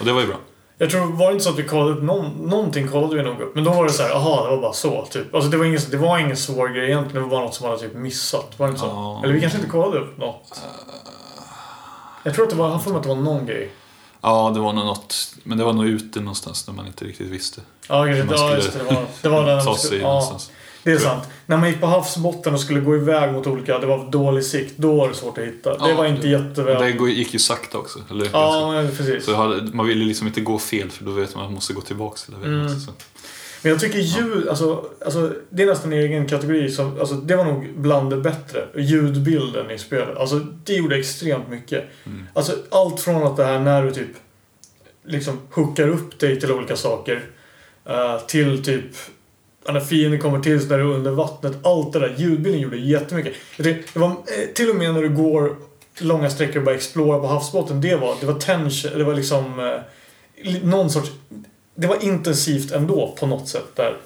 [0.00, 0.36] Och det var ju bra.
[0.78, 3.40] Jag tror, var det inte så att vi kollade upp någon, någonting kollade vi nog
[3.40, 3.54] upp.
[3.54, 5.34] Men då var det så här, aha, det var bara så, typ.
[5.34, 7.66] Alltså det var ingen, det var ingen svår grej egentligen, det var bara något som
[7.66, 8.58] man hade typ missat.
[8.58, 8.86] Var det inte så?
[8.86, 9.20] Ja.
[9.24, 10.62] Eller vi kanske inte kollade upp något.
[12.22, 13.72] Jag tror att det var, har för mig att det var någon grej.
[14.22, 17.28] Ja, det var nog något, men det var nog ute någonstans där man inte riktigt
[17.28, 17.60] visste.
[17.88, 18.78] Ja, kanske Man ja just det.
[18.78, 20.06] Det var, det var den Ta sig ja.
[20.08, 20.50] någonstans.
[20.84, 21.24] Det är sant.
[21.46, 24.74] När man gick på havsbotten och skulle gå iväg mot olika, det var dålig sikt,
[24.76, 25.70] då var det svårt att hitta.
[25.78, 26.96] Det Ja, var inte det- jätteväl.
[26.98, 27.98] Det gick ju sakta också.
[28.10, 29.24] Eller, Ja, men precis.
[29.24, 31.72] Så hade, man ville liksom inte gå fel för då vet man att man måste
[31.72, 32.66] gå tillbaka hela vägen.
[32.66, 32.80] Mm.
[32.80, 32.92] Så.
[33.62, 37.36] Men jag tycker ljud, alltså, alltså det är nästan en egen kategori som, alltså det
[37.36, 38.64] var nog bland det bättre.
[38.76, 40.16] Ljudbilden i spelet.
[40.16, 41.84] Alltså det gjorde extremt mycket.
[42.06, 42.26] Mm.
[42.34, 44.10] Alltså allt från att det här när du typ
[45.04, 47.22] liksom hookar upp dig till olika saker
[47.84, 48.84] eh, till typ
[49.68, 51.52] när fienden kommer till så när du är under vattnet.
[51.62, 52.14] Allt det där.
[52.18, 53.32] Ljudbilden gjorde jättemycket.
[53.56, 54.14] Jag tycker, det var, eh,
[54.54, 55.56] till och med när du går
[55.98, 57.80] långa sträckor och bara explorar på havsbotten.
[57.80, 58.98] Det var, det var tension.
[58.98, 61.10] Det var liksom eh, någon sorts...
[61.74, 63.96] Det var intensivt ändå på något sätt där.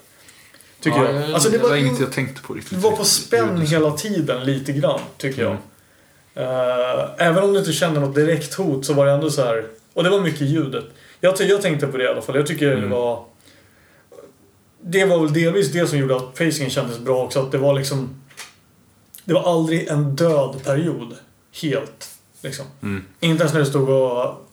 [0.81, 1.33] Tycker ja, jag.
[1.33, 2.73] Alltså det var, inget jag tänkte på riktigt.
[2.83, 5.51] det var på spänn hela tiden lite grann, tycker jag.
[5.51, 5.63] Mm.
[6.35, 9.67] Eh, även om du inte kände något direkt hot så var det ändå så här.
[9.93, 10.85] Och det var mycket ljudet.
[11.21, 12.37] Jag, jag tänkte på det i alla fall.
[12.37, 12.91] Jag tycker det Mm.
[12.91, 13.25] var...
[14.81, 17.43] Det var väl delvis det som gjorde att pacingen kändes bra också.
[17.43, 18.23] Att det var liksom...
[19.25, 21.17] Det var aldrig en död period.
[21.63, 22.11] Helt.
[22.41, 22.67] Liksom.
[22.83, 23.05] Mm.
[23.21, 24.49] Inte ens när du stod och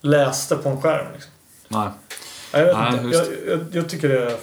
[0.00, 1.06] läste på en skärm.
[1.12, 1.32] Liksom.
[1.68, 1.88] Nej.
[2.52, 3.16] Jag, vet inte.
[3.18, 4.38] just Jag, jag, jag tycker det...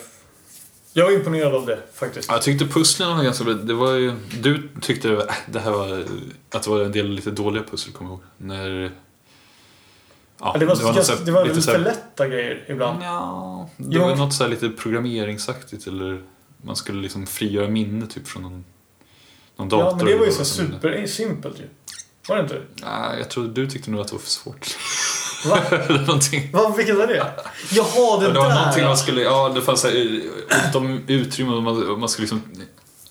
[0.95, 2.29] Jag är imponerad av det faktiskt.
[2.29, 3.53] Jag tyckte pusslen var ganska bra.
[3.53, 6.03] Det var ju, du tyckte det, var, det här var,
[6.51, 8.23] att det var en del lite dåliga pussel, kommer jag ihåg.
[8.37, 8.81] När...
[10.39, 12.65] Ja, Ja, det var, det så här- det var lite så här- för lätta grejer
[12.67, 13.03] ibland.
[13.03, 14.01] Ja, det Jo.
[14.01, 16.21] var något så lite programmeringsaktigt eller
[16.61, 18.65] man skulle liksom frigöra minne typ från någon,
[19.55, 19.85] någon dator.
[19.89, 21.63] Ja, men det var ju så supersimpelt ju.
[22.27, 22.61] Var det inte?
[22.81, 24.77] Nej, jag tror du tyckte nog att det var för svårt.
[25.45, 25.59] Va?
[25.89, 26.49] någonting.
[26.53, 27.15] Va, vilket var det?
[27.71, 28.55] Jaha, det Ja, det var där!
[28.55, 30.21] någonting man skulle, ja det fanns så här,
[30.73, 32.41] de utrymmen man, man skulle liksom,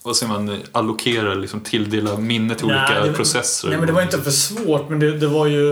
[0.03, 3.69] vad säger man, allokera, liksom tilldela minne till Nej, olika det processer.
[3.69, 5.63] Nej men det var inte för svårt, men det, det var ju...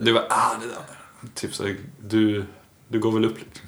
[0.00, 1.30] Det var, ah det där.
[1.34, 1.76] Typ såhär,
[2.08, 2.44] du,
[2.88, 3.60] du går väl upp lite.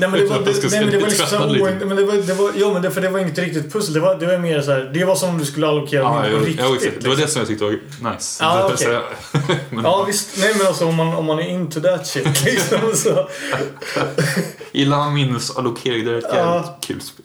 [0.00, 2.50] Nej men det var, det, nej, men det var liksom men det var, det var,
[2.56, 3.94] ja men det, för det var inte riktigt pussel.
[3.94, 6.22] Det var, det var mer så här, det var som om du skulle allokera Ja,
[6.22, 6.86] minne jag, på riktigt.
[6.86, 7.02] exakt.
[7.02, 7.26] det var liksom.
[7.26, 7.64] det som jag tyckte
[8.04, 8.44] var nice.
[8.44, 9.02] Ja, Det- jag-
[9.70, 12.78] men, Ja visst, nej men alltså om man, om man är into that shit liksom
[12.94, 13.28] så.
[14.72, 16.36] Gillar man minnesallokering, det är ett Ja.
[16.54, 17.24] jävligt kul spel.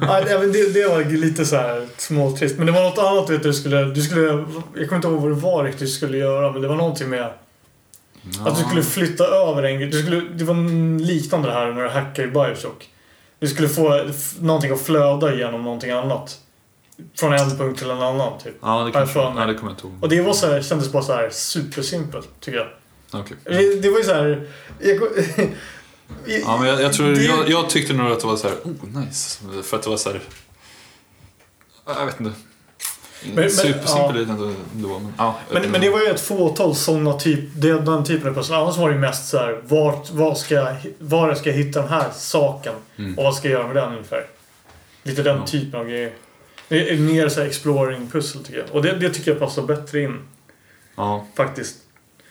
[0.00, 2.56] Ja, det, det var lite så här småtrist.
[2.56, 4.22] Men det var något annat vet du, du skulle, du skulle,
[4.74, 7.08] jag kommer inte ihåg vad det var riktigt du skulle göra men det var någonting
[7.08, 7.30] med
[8.44, 9.90] Att du skulle flytta över en.
[9.90, 10.54] Du skulle, det var
[11.00, 12.88] liknande det här när du hackade i Bioshock.
[13.38, 14.10] Du skulle få
[14.40, 16.38] någonting att flöda genom någonting annat.
[17.16, 18.54] Från en punkt till en annan typ.
[18.62, 19.42] Ja, det mig.
[19.42, 19.96] ja, det kommer jag inte ihåg.
[20.02, 22.68] Och det var så här, kändes bara så här supersimpelt tycker jag.
[23.20, 23.36] Okej.
[23.44, 24.48] Det, det var ju så här...
[24.80, 24.98] Jag,
[26.26, 28.56] Ja, men jag, jag tror, Det- jag, jag tyckte nog att det var så här,
[28.64, 29.38] oh nice.
[29.62, 30.20] För att det var så här,
[31.86, 32.32] jag vet inte.
[33.34, 34.08] Men- Supersimpel ja.
[34.10, 34.98] är det ändå.
[34.98, 38.54] Men, ja, men, men det var ju ett fåtal sådana typ, den typen av pussel.
[38.54, 41.88] Annars var det ju mest så här, vart, var, ska, var ska jag hitta den
[41.88, 42.74] här saken?
[42.96, 43.18] Mm.
[43.18, 44.26] Och vad ska jag göra med den ungefär?
[45.02, 45.46] Lite den Ja.
[45.46, 46.12] typen av grejer.
[46.68, 48.66] Det är mer så här exploring-pussel tycker jag.
[48.72, 50.18] Och det, det tycker jag passar bättre in.
[50.96, 51.76] Ja, Faktiskt.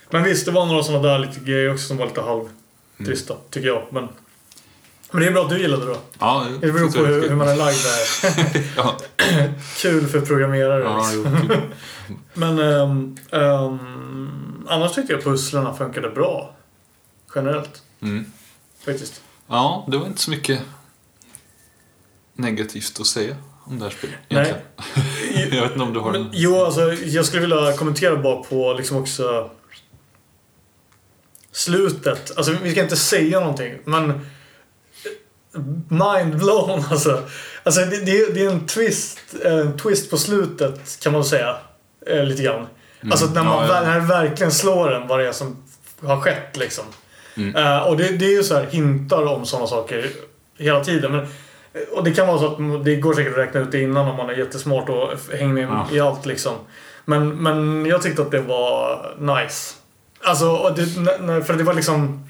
[0.09, 3.67] Men visst, det var några sådana där lite grejer också som var lite halvtrista, tycker
[3.67, 3.83] jag.
[3.89, 4.07] Men,
[5.13, 5.97] men det är bra att du gillade det då.
[6.19, 8.63] ja, Det beror på hur, hur man är lagd där.
[8.77, 8.97] Ja,
[9.77, 10.83] Kul för programmerare.
[10.83, 11.25] ja, jo.
[12.33, 16.55] Men ehm, ehm, annars tyckte jag pusslerna funkade bra.
[17.35, 18.25] Generellt, mm.
[18.85, 19.21] faktiskt.
[19.47, 20.61] ja, det var inte så mycket
[22.33, 24.15] negativt att säga om det här spelet.
[24.29, 24.55] Nej.
[25.51, 26.29] Jag vet inte om du har Men, en...
[26.33, 29.49] jo, alltså jag skulle vilja kommentera bara på liksom också
[31.51, 32.37] slutet.
[32.37, 34.25] Alltså vi ska inte säga någonting, men
[35.89, 37.23] mind blown alltså.
[37.63, 41.55] Alltså det, det, det är en twist, en twist på slutet kan man säga.
[42.07, 42.67] Eh, lite grann.
[43.11, 43.69] Alltså när, man, Mm.
[43.69, 43.89] Ja, ja.
[43.89, 45.63] när verkligen slår en vad det är som
[46.01, 46.85] har skett liksom.
[47.37, 47.55] Mm.
[47.55, 50.09] Eh, och det, det är ju så här hintar om sådana saker
[50.57, 51.11] hela tiden.
[51.11, 51.27] Men,
[51.91, 54.17] och det kan vara så att det går säkert att räkna ut det innan om
[54.17, 55.87] man är jättesmart och hänger med Ja.
[55.91, 56.53] i allt liksom.
[57.05, 59.73] Men, men jag tyckte att det var nice.
[60.23, 60.85] Alltså, det,
[61.43, 62.27] för det var liksom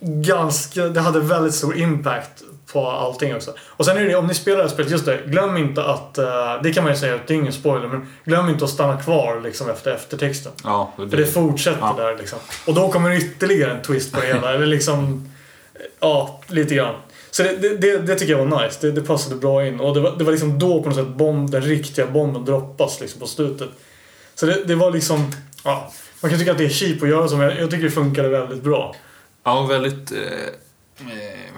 [0.00, 3.54] ganska, det hade väldigt stor impact på allting också.
[3.66, 6.18] Och sen är det om ni spelar det här spelet, just det, glöm inte att,
[6.18, 9.00] eh, det kan man ju säga, det är ingen spoiler, men glöm inte att stanna
[9.02, 10.52] kvar liksom efter eftertexten.
[10.64, 11.94] Ja, För det fortsätter Ja.
[11.98, 12.38] där liksom.
[12.66, 14.54] Och då kommer det ytterligare en twist på det hela.
[14.54, 15.28] Eller liksom...
[16.00, 16.94] Ja, lite grann.
[17.30, 18.78] Så det, det, det, det tycker jag var nice.
[18.80, 19.80] Det, det passade bra in.
[19.80, 23.00] Och det var, det var liksom då på något sätt bomb, den riktiga bomben droppas
[23.00, 23.68] liksom på slutet.
[24.34, 25.32] Så det, det var liksom...
[25.64, 27.84] Ja, man kan tycka att det är cheap att göra så, men jag, jag tycker
[27.84, 28.94] det funkade väldigt bra.
[29.44, 30.18] Ja, väldigt eh,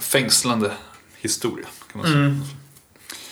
[0.00, 0.70] fängslande
[1.20, 2.18] historia kan man säga.
[2.24, 2.42] Mm.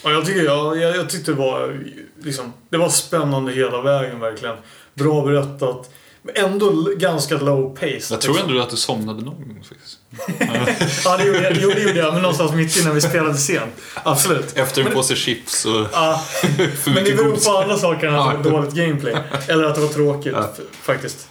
[0.02, 1.80] Och jag, tycker, jag, jag, jag tyckte det var,
[2.22, 4.56] liksom, det var spännande hela vägen verkligen.
[4.94, 5.90] Bra berättat.
[6.34, 7.86] Ändå l- ganska low pace.
[8.10, 8.50] Jag tror liksom.
[8.50, 9.98] ändå att du somnade någon gång faktiskt.
[11.04, 11.54] Ja, det gjorde jag.
[11.54, 12.12] Det gjorde jag.
[12.12, 13.72] Men någonstans mitt innan vi spelade sent.
[14.02, 14.56] Absolut.
[14.56, 16.24] Efter en Men- påse chips och Ja,
[16.86, 18.60] men det beror på andra saker än att det var Ja.
[18.60, 19.16] dåligt gameplay.
[19.48, 20.52] Eller att det var tråkigt, Ja.
[20.82, 21.28] faktiskt.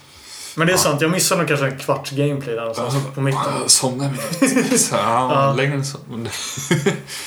[0.55, 3.43] Men det är sant, jag missade nog kanske en kvarts gameplay där någonstans på mitten.
[3.67, 4.81] Somna en minut.
[4.81, 5.53] Så, ja.
[5.57, 5.97] Längre än så.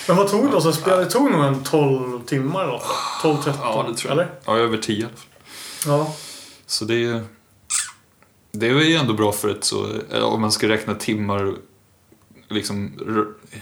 [0.06, 0.96] Men vad tog det oss att spela?
[0.96, 2.86] Det tog nog en 12 timmar eller något.
[3.22, 3.60] 12, 13.
[3.62, 4.12] Ja, det tror jag.
[4.12, 4.34] Eller?
[4.44, 5.28] Ja, över tio i alla fall.
[5.86, 6.14] Ja.
[6.66, 7.24] Så det är
[8.52, 9.86] Det är ju ändå bra för ett så,
[10.22, 11.54] om man ska räkna timmar
[12.48, 12.92] liksom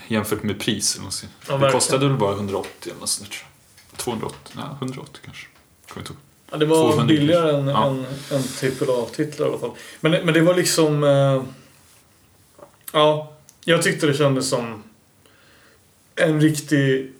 [0.08, 1.00] jämfört med pris.
[1.48, 3.46] Ja, det kostade väl bara 180 eller något sånt där, tror
[3.90, 3.98] jag.
[3.98, 4.52] 280?
[4.56, 5.46] Nej, 180 kanske.
[5.88, 6.20] Kommer inte ihåg.
[6.54, 7.86] Ja det var 200 billigare än, Ja.
[7.86, 8.42] än, än
[8.88, 9.70] AAA-titlar i alla fall.
[10.00, 11.04] Men, men det var liksom...
[11.04, 11.42] Eh,
[12.92, 13.32] ja,
[13.64, 14.82] jag tyckte det kändes som
[16.16, 17.12] en riktig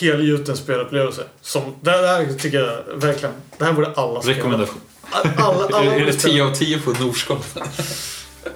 [0.00, 1.22] helgjuten spelupplevelse.
[1.40, 3.34] Som, det här tycker jag verkligen...
[3.58, 4.38] Det här borde alla spela.
[4.38, 4.80] Rekommendation.
[5.10, 6.32] Alla, alla, alla är det spela.
[6.32, 7.44] 10 av 10 på Norskap?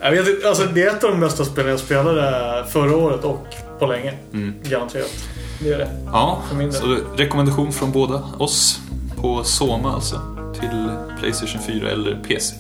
[0.01, 3.25] Jag vet inte, alltså det är ett av de bästa spelen jag spelade förra året
[3.25, 3.47] och
[3.79, 4.15] på länge.
[4.33, 4.55] Mm.
[4.63, 5.29] Garanterat.
[5.61, 5.91] Det är det.
[6.13, 8.81] Ja, så rekommendation från båda oss
[9.17, 10.21] på Soma alltså.
[10.61, 12.55] Till Playstation 4 eller PC.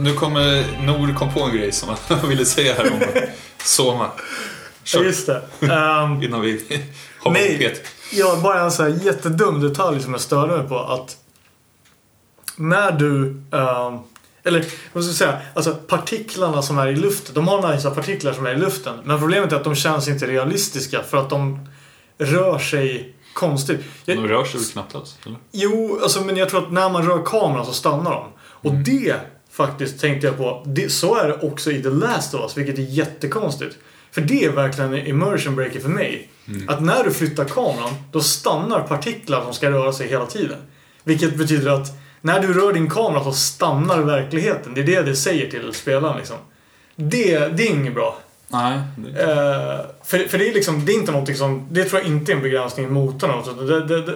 [0.00, 3.00] Nu kommer Nor kom på en grej som han ville säga här om
[3.64, 4.10] Soma.
[4.84, 5.42] Kör, just det.
[5.60, 6.52] Ehm, innan vi
[7.18, 7.58] hoppar Nej.
[7.58, 7.82] Peter.
[8.12, 10.78] Ja, bara en sån här jättedum detalj som jag störde mig på.
[10.78, 11.16] Att
[12.56, 13.26] när du...
[13.52, 13.98] ehm,
[14.44, 15.38] eller vad ska jag säga?
[15.54, 17.34] Alltså partiklarna som är i luften.
[17.34, 18.94] De har nice partiklar som är i luften.
[19.04, 21.68] Men problemet är att de känns inte realistiska för att de
[22.18, 23.80] rör sig konstigt.
[24.04, 25.18] Jag, De rör sig väl knappt alls?
[25.26, 25.38] Eller?
[25.52, 28.24] Jo, alltså, men jag tror att när man rör kameran så stannar de.
[28.40, 29.16] Och det
[29.58, 30.62] faktiskt tänkte jag på.
[30.66, 33.76] Det, så är det också i The Last of Us, vilket är jättekonstigt.
[34.10, 36.28] För det är verkligen en immersion breaker för mig.
[36.66, 40.56] Att när du flyttar kameran, då stannar partiklar som ska röra sig hela tiden.
[41.04, 41.88] Vilket betyder att
[42.20, 44.74] när du rör din kamera så stannar verkligheten.
[44.74, 46.36] Det är det det säger till spelaren liksom.
[46.96, 48.18] Det, det är inget bra.
[48.48, 48.80] Nej.
[48.96, 49.22] Det...
[49.22, 52.32] Eh, för, för det är liksom, det är inte någonting som, det tror jag inte
[52.32, 53.66] är en begränsning i motorn.
[53.66, 54.14] Det, det, det,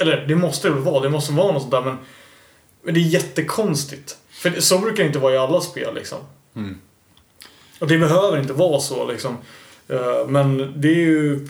[0.00, 1.96] eller det måste det väl vara, det måste vara något sånt där men,
[2.84, 4.16] men det är jättekonstigt.
[4.44, 6.18] För det, så brukar det inte vara i alla spel liksom.
[6.56, 6.78] Mm.
[7.78, 9.36] Och det behöver inte vara så liksom.
[9.88, 11.48] Eh, men det är ju,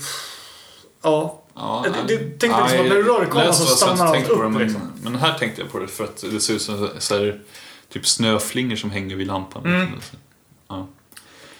[1.02, 1.40] ja.
[1.54, 4.38] Ja, Det- det- tänk dig liksom att när du rör kameran så stannar allt upp,
[4.38, 4.80] men, liksom.
[5.02, 7.40] men här tänkte jag på det för att det ser ut som så här,
[7.88, 9.64] typ snöflingor som hänger vid lampan.
[9.66, 9.88] Mm.
[10.68, 10.86] Ja.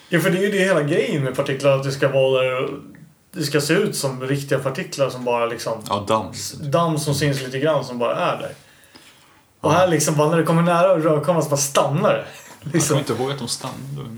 [0.09, 2.71] Ja, för det är ju det hela grejen med partiklar, att det ska vara där,
[3.33, 6.33] det ska se ut som riktiga partiklar som bara liksom ja, damm.
[6.71, 8.53] damm som syns lite grann som bara är där.
[9.65, 12.25] Och här liksom bara när det kommer nära rörkameran så bara stannar det.
[12.63, 12.89] Jag Liksom.
[12.89, 14.09] kommer inte ihåg att de stannade.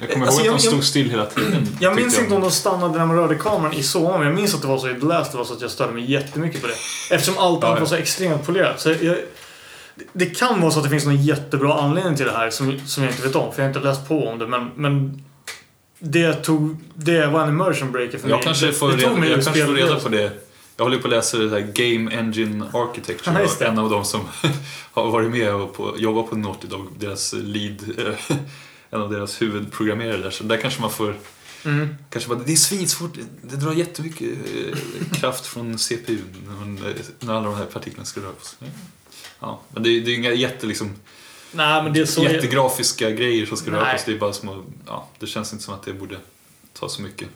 [0.00, 1.68] Jag kommer Alltså, ihåg jag- att de jag- stod still hela tiden.
[1.80, 4.54] Jag minns inte om de stannade när man rörde kameran i Soma, men jag minns
[4.54, 6.66] att det var så i The Last of Us att jag störde mig jättemycket på
[6.66, 6.74] det.
[7.14, 8.80] Eftersom allt Ja, annat var så extremt polerat.
[8.80, 9.16] Så jag,
[10.12, 13.02] det kan vara så att det finns någon jättebra anledning till det här som, som
[13.02, 14.46] jag inte vet om, för jag har inte läst på om det.
[14.46, 15.24] Men, men
[15.98, 18.44] det, tog, det var en immersion breaker för Jag mig.
[18.44, 20.30] kanske Det- får, det tog reda, mig jag kanske får reda på det.
[20.76, 23.48] Jag håller på att läsa det här Game Engine Architecture.
[23.60, 24.20] Ja, en av dem som
[24.92, 28.36] har varit med och på, jobbar på Naughty Dog, deras lead, eh,
[28.90, 30.30] en av deras huvudprogrammerare där.
[30.30, 31.16] Så där kanske man får
[31.64, 31.88] Mm.
[32.10, 34.78] Kanske bara, det är svinsvårt, det drar jättemycket eh,
[35.20, 38.58] kraft från CPU när, eh, när alla de här partiklarna ska röra på sig.
[39.40, 40.94] Ja, men det, är- det är inga jätte, liksom,
[41.52, 42.22] Nej, men det är så...
[42.22, 44.12] jättegrafiska grejer som ska röra på sig.
[44.12, 46.16] Det är bara små, ja, det känns inte som att det borde
[46.72, 47.28] ta så mycket.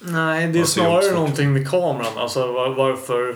[0.00, 2.12] Nej, det är Alltså, snarare någonting med kameran.
[2.18, 3.34] Alltså var, varför...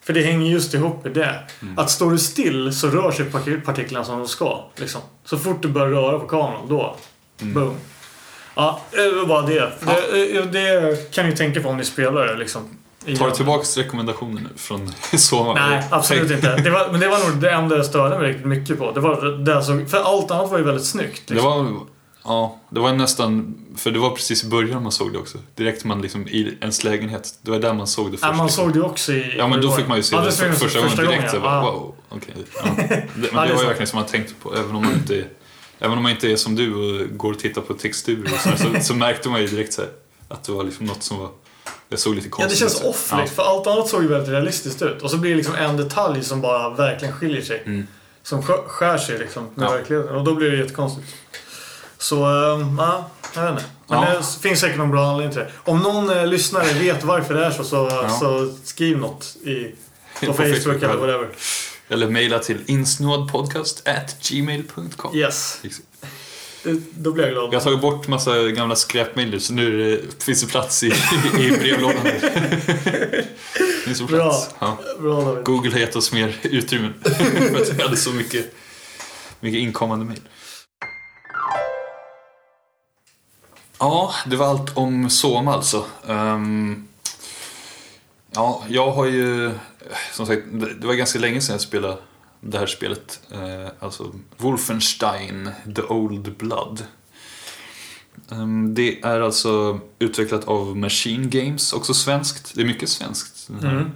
[0.00, 1.38] För det hänger just ihop med det.
[1.62, 1.78] Mm.
[1.78, 4.64] Att står du still så rör sig parti- partiklarna som de ska.
[4.76, 5.00] Liksom.
[5.24, 6.96] Så fort du börjar röra på kameran, då...
[7.40, 7.54] Mm.
[7.54, 7.74] Boom.
[8.54, 9.72] Ja, det var bara det.
[10.12, 12.62] Det, eh, det kan ni tänka på om ni spelar det liksom.
[13.18, 15.54] Tar du tillbaks rekommendationen nu från Soma?
[15.54, 16.56] Nej, absolut inte.
[16.56, 18.90] Det var, men det var nog det enda jag störde mig riktigt mycket på.
[18.92, 21.22] Det var det för allt annat var ju väldigt snyggt.
[21.26, 21.50] Det Liksom.
[21.74, 21.80] var,
[22.24, 25.38] Ja, det var nästan, för det var precis i början man såg det också.
[25.54, 27.34] Direkt man liksom i ens lägenhet.
[27.42, 28.22] Det var där man såg det först.
[28.24, 28.64] Ja, man liksom.
[28.64, 29.34] såg det också i...
[29.38, 31.22] Ja men då fick man ju se Ja, det, man första, gången direkt.
[31.24, 31.30] ja.
[31.32, 31.70] Jag bara, Ja.
[31.72, 32.34] wow, okej.
[32.56, 32.70] Ja.
[32.88, 35.24] Det, men det, var ju verkligen som man tänkte på, även om man inte
[35.78, 38.48] även om man inte är som du och går och tittar på texturer och så,
[38.48, 39.90] här, så, så märkte man ju direkt så här,
[40.28, 41.30] att det var liksom något som var,
[41.88, 44.28] det såg lite Ja, konstigt det känns off liksom, för allt annat såg ju väldigt
[44.30, 45.02] realistiskt ut.
[45.02, 47.62] Och så blir det liksom en detalj som bara verkligen skiljer sig.
[47.66, 47.86] Mm.
[48.22, 49.70] Som skär sig liksom med Ja.
[49.70, 50.14] verkligheten.
[50.16, 51.14] Och då blir det jättekonstigt.
[52.04, 53.64] Så, ähm, ja, jag vet inte.
[53.86, 54.18] Men Ja.
[54.18, 55.50] det finns säkert någon bra anledning till det.
[55.70, 59.74] Om någon eh, lyssnare vet varför det är så, så, så skriv något i,
[60.20, 60.96] på, På Facebook, eller ja.
[60.96, 61.28] whatever.
[61.88, 65.16] Eller mejla till insnådpodcast at gmail.com.
[65.16, 65.58] Yes.
[66.62, 67.54] Det, då blir jag glad.
[67.54, 70.86] Jag har tagit bort massa gamla skräpmejl så nu det, finns det plats i,
[71.38, 72.04] i brevlådan.
[72.84, 73.26] det
[73.84, 74.08] finns Bra.
[74.30, 74.50] plats.
[74.58, 74.78] Ja.
[75.00, 75.44] Bra David.
[75.44, 76.92] Google har gett oss mer utrymme
[77.52, 78.54] för att vi hade så mycket,
[79.40, 80.20] mycket inkommande mejl.
[83.84, 85.84] Ja, det var allt om Soma alltså.
[86.08, 86.88] Ehm,
[88.30, 89.52] ja, jag har ju...
[90.12, 90.42] Som sagt,
[90.80, 91.96] det var ganska länge sedan jag spelade
[92.40, 93.20] det här spelet.
[93.32, 96.84] Eh, alltså Wolfenstein The Old Blood.
[98.30, 102.54] Ehm, det är alltså utvecklat av Machine Games, också svenskt.
[102.54, 103.46] Det är mycket svenskt.
[103.48, 103.90] Den här Mm.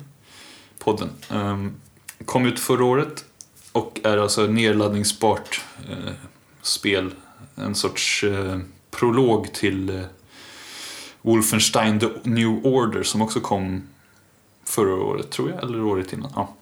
[0.78, 1.10] podden.
[1.30, 1.74] Ehm,
[2.24, 3.24] kom ut förra året
[3.72, 6.12] och är alltså nedladdningsbart eh,
[6.62, 7.10] spel.
[7.56, 8.58] En sorts eh,
[8.98, 10.02] prolog till eh,
[11.22, 13.82] Wolfenstein The New Order som också kom
[14.64, 16.32] förra året, tror jag, eller året innan.
[16.34, 16.54] Ja.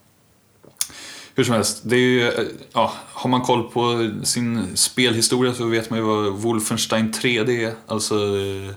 [1.35, 5.67] Hur som helst, det är ju, eh, ja, har man koll på sin spelhistoria så
[5.67, 7.75] vet man ju vad Wolfenstein 3D är.
[7.87, 8.75] Alltså eh,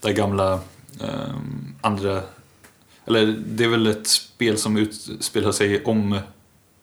[0.00, 0.52] det här gamla
[1.00, 1.34] eh,
[1.80, 2.22] andra
[3.06, 6.18] eller det är väl ett spel som utspelar sig om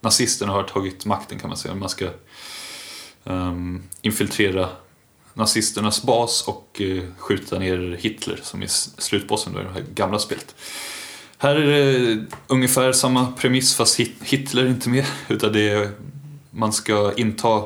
[0.01, 1.75] nazisterna har tagit makten kan man säga.
[1.75, 2.09] Man ska
[3.23, 4.69] ehm, infiltrera
[5.37, 8.67] nazisternas bas och eh, skjuta ner Hitler som är
[9.01, 10.55] slutbossen i det här gamla spelet.
[11.37, 15.91] Här är det eh, ungefär samma premiss fast Hitler är inte med utan det är
[16.51, 17.63] man ska inta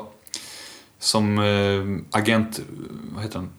[0.98, 2.60] som eh, agent,
[3.14, 3.50] vad heter han?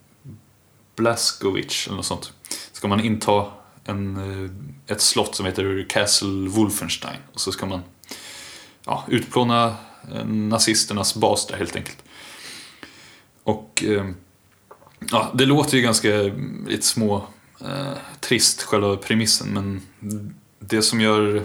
[0.95, 2.33] Blaskovic eller något sånt.
[2.71, 3.45] Ska man inta
[3.85, 7.17] en, ett slott som heter Castle Wolfenstein.
[7.33, 7.81] Och så ska man
[8.85, 9.75] ja, utplåna
[10.25, 12.02] nazisternas bas där helt enkelt.
[13.43, 14.05] Och eh,
[15.11, 16.09] ja, det låter ju ganska
[16.67, 17.27] lite små
[17.61, 19.81] eh, trist själva premissen men
[20.59, 21.43] det som gör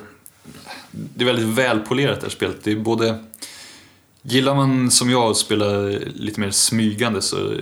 [0.91, 2.57] det är väldigt välpolerat det här spelet.
[2.65, 3.25] Det är både
[4.23, 5.73] Gillar man som jag att spela
[6.15, 7.55] lite mer smygande så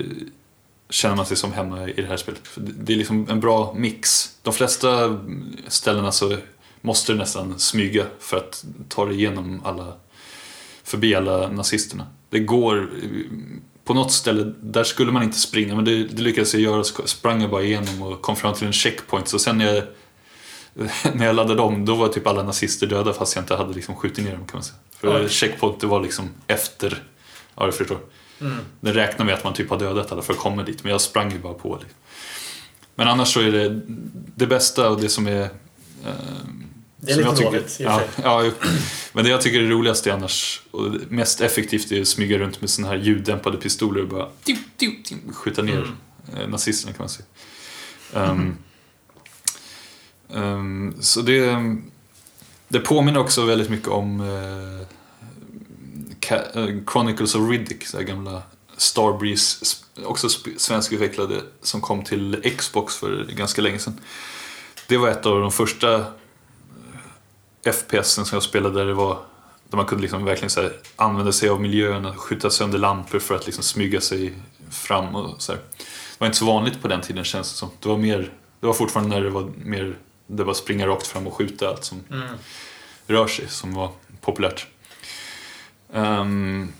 [0.90, 2.42] känner man sig som hemma i det här spelet.
[2.54, 4.30] Det- Det är liksom en bra mix.
[4.42, 5.20] De flesta
[5.68, 6.36] ställena så
[6.80, 9.92] måste du nästan smyga för att ta dig igenom alla,
[10.84, 12.06] förbi alla nazisterna.
[12.30, 12.90] Det går,
[13.86, 17.06] på något ställe, där skulle man inte springa men det, det lyckades jag göra, sk-
[17.06, 19.28] sprang jag bara igenom och kom fram till en checkpoint.
[19.28, 19.84] Så sen när jag,
[21.14, 23.96] när jag laddade om, då var typ alla nazister döda fast jag inte hade liksom
[23.96, 24.78] skjutit ner dem kan man säga.
[25.00, 25.28] För Oj.
[25.28, 27.02] checkpoint det var liksom efter,
[27.54, 27.98] ja du förstår.
[28.40, 28.56] Mm.
[28.80, 31.00] Den räknar med att man typ har dödat alla för att komma dit, men jag
[31.00, 31.74] sprang ju bara på.
[31.74, 31.98] Liksom.
[32.94, 33.80] Men annars så är det
[34.36, 35.42] det bästa och det som är...
[36.04, 36.12] Eh,
[37.06, 38.50] Det är lite jag tycker, dåligt, ja, ja.
[39.12, 42.60] Men det jag tycker är roligast är annars, och mest effektivt är att smyga runt
[42.60, 45.92] med såna här ljuddämpade pistoler och bara tiu, tiu, tiu, skjuta ner
[46.32, 46.40] Mm.
[46.42, 47.26] eh, nazisterna kan man säga.
[48.14, 48.56] Ehm,
[50.34, 51.76] ehm, så det,
[52.68, 54.86] det påminner också väldigt mycket om eh,
[56.92, 58.42] Chronicles of Riddick, så gamla
[58.76, 59.64] Starbreeze,
[60.04, 64.00] också svenskutvecklade, som kom till Xbox för ganska länge sedan.
[64.88, 66.04] Det var ett av de första
[67.72, 69.18] FPSen som jag spelade där det var
[69.68, 73.18] där man kunde liksom verkligen så här, använda sig av miljön och skjuta sönder lampor
[73.18, 74.34] för att liksom smyga sig
[74.70, 75.60] fram och så här.
[75.78, 75.84] Det
[76.18, 77.70] var inte så vanligt på den tiden känns det som.
[77.80, 81.26] Det var mer, det var fortfarande när det var mer, det var springa rakt fram
[81.26, 82.28] och skjuta allt som Mm.
[83.06, 84.66] rör sig som var populärt.
[85.92, 86.72] Ehm,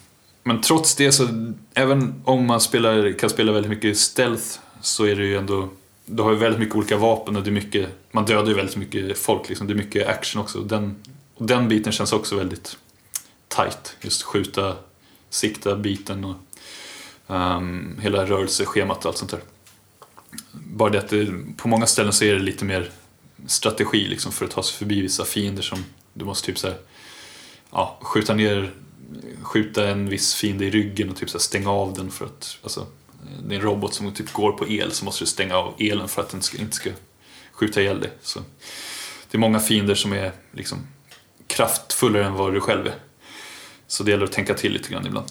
[0.43, 1.29] men trots det så,
[1.75, 5.69] även om man spelar, kan spela väldigt mycket stealth så är det ju ändå,
[6.07, 8.77] du har ju väldigt mycket olika vapen och det är mycket, man dödar ju väldigt
[8.77, 10.61] mycket folk liksom, det är mycket action också.
[10.61, 10.97] Den,
[11.35, 12.77] och den biten känns också väldigt
[13.49, 14.77] tight, just skjuta,
[15.31, 16.37] sikta biten och
[17.27, 19.41] um, hela rörelseschemat och allt sånt där.
[20.53, 21.27] Bara det att det,
[21.57, 22.91] på många ställen så är det lite mer
[23.47, 26.77] strategi liksom för att ta sig förbi vissa fiender som du måste typ så här,
[27.71, 28.73] ja, skjuta ner,
[29.43, 32.59] skjuta en viss fiende i ryggen och typ så här stänga av den för att,
[32.63, 32.87] alltså,
[33.45, 36.09] det är en robot som typ går på el så måste du stänga av elen
[36.09, 36.91] för att den ska, inte ska
[37.53, 38.11] skjuta ihjäl dig.
[38.23, 38.41] Så
[39.31, 40.79] det är många fiender som är liksom
[41.47, 42.95] kraftfullare än vad du själv är.
[43.87, 45.27] Så det gäller att tänka till lite grann ibland.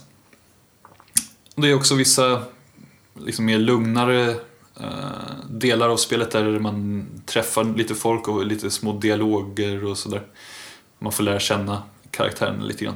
[1.55, 2.43] Och det är också vissa
[3.13, 4.29] liksom mer lugnare
[4.79, 10.23] eh, delar av spelet där man träffar lite folk och lite små dialoger och sådär.
[10.99, 12.95] Man får lära känna karaktären lite grann.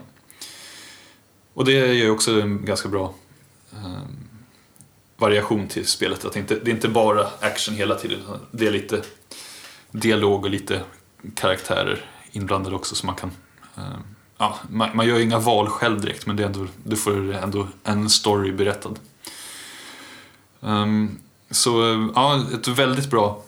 [1.54, 3.14] Och det är ju också en ganska bra
[3.74, 4.02] eh,
[5.20, 6.26] variation till spelet.
[6.26, 8.20] Att det, inte, det är inte bara action hela tiden.
[8.20, 9.02] utan Det är lite
[9.92, 10.82] dialog och lite
[11.36, 13.32] karaktärer inblandade också så man kan
[13.78, 13.84] eh,
[14.38, 17.34] ja, man, man gör ju inga val själv direkt men det är ändå, du får
[17.34, 19.00] ändå en story berättad.
[20.60, 21.20] Um,
[21.52, 21.72] så
[22.16, 23.44] ja, ett väldigt bra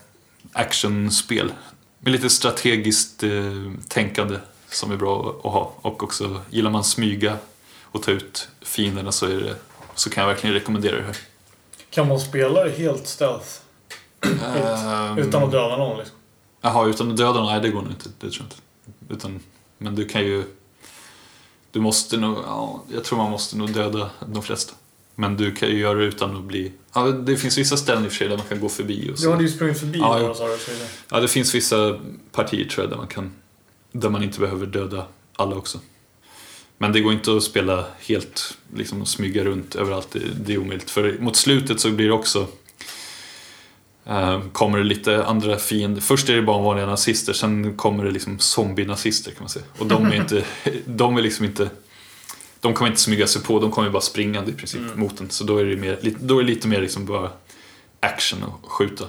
[0.52, 1.52] actionspel.
[1.98, 5.74] Med lite strategiskt eh, tänkande som är bra att ha.
[5.76, 7.36] Och också gillar man smyga
[7.82, 9.56] och ta ut fienderna så, är det,
[9.94, 11.16] så kan jag verkligen rekommendera det här.
[11.94, 13.46] Kan man spela det helt stealth?
[14.22, 16.16] Ehm, Utan att döda någon liksom?
[16.60, 17.46] Jaha, utan att döda någon?
[17.52, 18.08] Nej, det går nog inte.
[18.20, 19.14] Det tror jag inte.
[19.14, 19.40] Utan,
[19.78, 20.44] men du kan ju...
[21.70, 22.38] Du måste nog...
[22.46, 24.74] Ja, jag tror man måste nog döda de flesta.
[25.14, 26.72] Men du kan ju göra det utan att bli...
[26.94, 29.12] Ja, det finns vissa ställen i och för sig där man kan gå förbi och
[29.12, 29.30] Du så.
[29.30, 30.58] hade ju sprungit förbi Ja, några sa du.
[31.10, 31.98] Ja, det finns vissa
[32.32, 33.32] partier tror jag där man kan...
[33.92, 35.78] Där man inte behöver döda alla också.
[36.82, 40.08] Men det går inte att spela helt, liksom och smyga runt överallt.
[40.12, 40.90] Det, det är omöjligt.
[40.90, 42.46] För mot slutet så blir det också...
[44.06, 46.00] Eh, kommer det lite andra fiender.
[46.00, 49.64] Först är det bara vanliga nazister, sen kommer det liksom zombie-nazister kan man säga.
[49.78, 50.44] Och de är inte...
[50.84, 51.70] de är liksom inte...
[52.60, 55.00] De kommer inte smyga sig på, de kommer bara springande i princip Mm.
[55.00, 55.30] mot en.
[55.30, 57.30] Så då är det, mer, då är lite mer liksom bara
[58.00, 59.04] action och skjuta.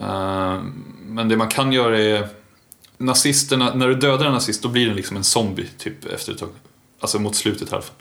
[0.00, 0.62] Eh,
[1.06, 2.28] men det man kan göra är
[2.98, 6.38] nazisterna, när du dödar en nazist då blir den liksom en zombie typ efter ett
[6.38, 6.48] tag.
[7.00, 7.94] Alltså mot slutet i alla fall.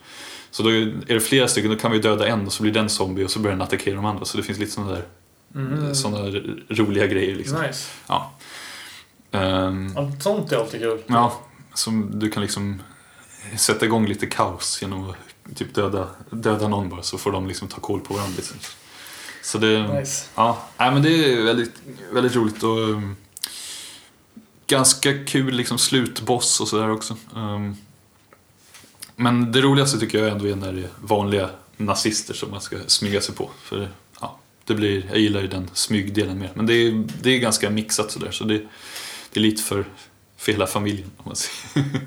[0.52, 2.90] Så då är det flera stycken, då kan vi döda en och så blir den
[2.90, 4.26] zombie och så börjar den attackera de andra.
[4.26, 5.04] Så det finns lite sådana där
[5.56, 5.96] Mm.
[5.96, 7.62] såna r- roliga grejer liksom.
[7.62, 7.90] Nice.
[8.08, 8.34] Ja.
[9.32, 11.00] Ehm, Allt sånt är alltid kul.
[11.08, 11.40] ja,
[11.74, 12.82] som du kan liksom
[13.58, 15.16] sätta igång lite kaos genom att
[15.56, 18.34] typ döda, döda någon bara så får de liksom ta koll på varandra.
[18.36, 18.58] Liksom.
[19.44, 20.26] Så det, Nice.
[20.36, 21.72] Ja, nej, men det är väldigt,
[22.14, 23.16] väldigt roligt och um,
[24.68, 27.18] ganska kul liksom slutboss och sådär också.
[27.36, 27.78] Um,
[29.16, 32.78] men det roligaste tycker jag ändå är när det är vanliga nazister som man ska
[32.88, 33.52] smyga sig på.
[33.62, 33.90] För
[34.22, 36.52] ja, det blir, jag gillar ju den smygdelen mer.
[36.54, 38.62] Men det är, det är ganska mixat sådär så det,
[39.34, 39.86] det är lite för,
[40.38, 41.90] för hela familjen om man säger.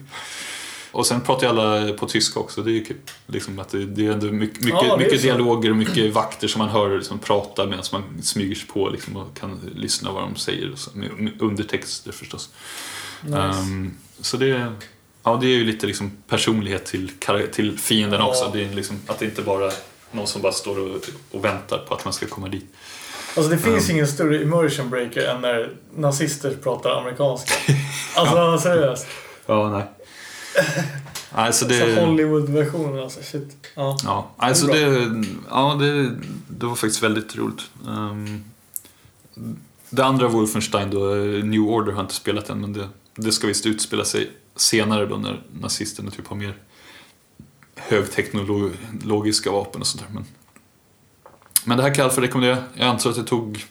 [0.97, 2.97] Och sen pratar ju alla på tyska också, det är ju kul.
[3.26, 6.49] Liksom att det, det är ändå mycket, mycket, Ja, är mycket dialoger och mycket vakter
[6.49, 10.22] som man hör liksom prata medan man smyger sig på liksom, och kan lyssna vad
[10.22, 10.72] de säger.
[10.76, 12.51] Så, med, undertexter förstås.
[13.24, 13.38] nice.
[13.38, 14.72] Ehm, så det,
[15.22, 17.11] ja, det är ju lite liksom personlighet till,
[17.53, 18.28] till fienden Ja.
[18.28, 18.51] också.
[18.53, 19.70] Det är liksom, att det inte bara
[20.11, 22.74] någon som bara står och, och väntar på att man ska komma dit.
[23.36, 23.94] Alltså det finns Um.
[23.94, 27.55] ingen större immersion breaker än när nazister pratar amerikanska.
[28.14, 29.07] Alltså seriöst.
[29.47, 29.84] Ja, nej.
[31.37, 32.01] Nej, så Så det...
[32.01, 33.21] Hollywood-versionen alltså.
[33.23, 33.57] Shit.
[33.75, 33.97] Ja.
[34.05, 35.13] Ja, alltså Det
[35.51, 36.11] ja, det,
[36.49, 37.63] det var faktiskt väldigt roligt.
[37.89, 38.45] Ehm,
[39.91, 40.99] det andra Wolfenstein då,
[41.45, 45.07] New Order har jag inte spelat än men det, det ska visst utspela sig senare
[45.07, 46.57] då när nazisterna typ har mer
[47.77, 50.15] högteknologiska vapen och sånt där.
[50.15, 50.25] Men,
[51.65, 52.59] men det här kan jag i alla fall rekommendera.
[52.75, 53.65] Jag antar att det tog...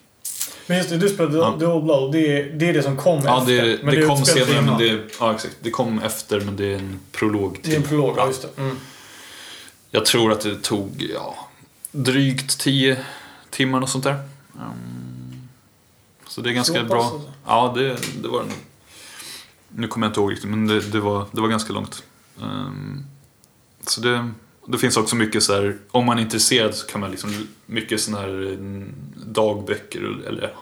[0.67, 1.55] Men just det, du spelade Ja.
[1.59, 2.11] Dual Blow.
[2.11, 3.65] Det är, det är det som kom Ja, efter.
[3.65, 6.77] det, men det kom senare men det, ja, exakt, det kom efter men det är
[6.77, 7.89] en prolog Det är en till.
[7.89, 8.61] prolog, ja just det.
[8.61, 8.77] Mm.
[9.91, 11.35] Jag tror att det tog ja,
[11.91, 12.97] drygt 10
[13.49, 14.19] timmar och sånt där.
[14.55, 15.47] Mm.
[16.27, 17.03] Så det är ganska bra.
[17.03, 17.21] alltså.
[17.45, 17.87] Ja, det,
[18.21, 18.57] det var det nog.
[19.69, 22.03] Nu kommer jag inte ihåg riktigt, men det, det, var, det var ganska långt.
[22.41, 23.05] Ehm,
[23.87, 24.29] så det,
[24.67, 28.01] det finns också mycket så här, om man är intresserad så kan man liksom, mycket
[28.01, 28.93] sådana här mm,
[29.25, 30.53] dagböcker eller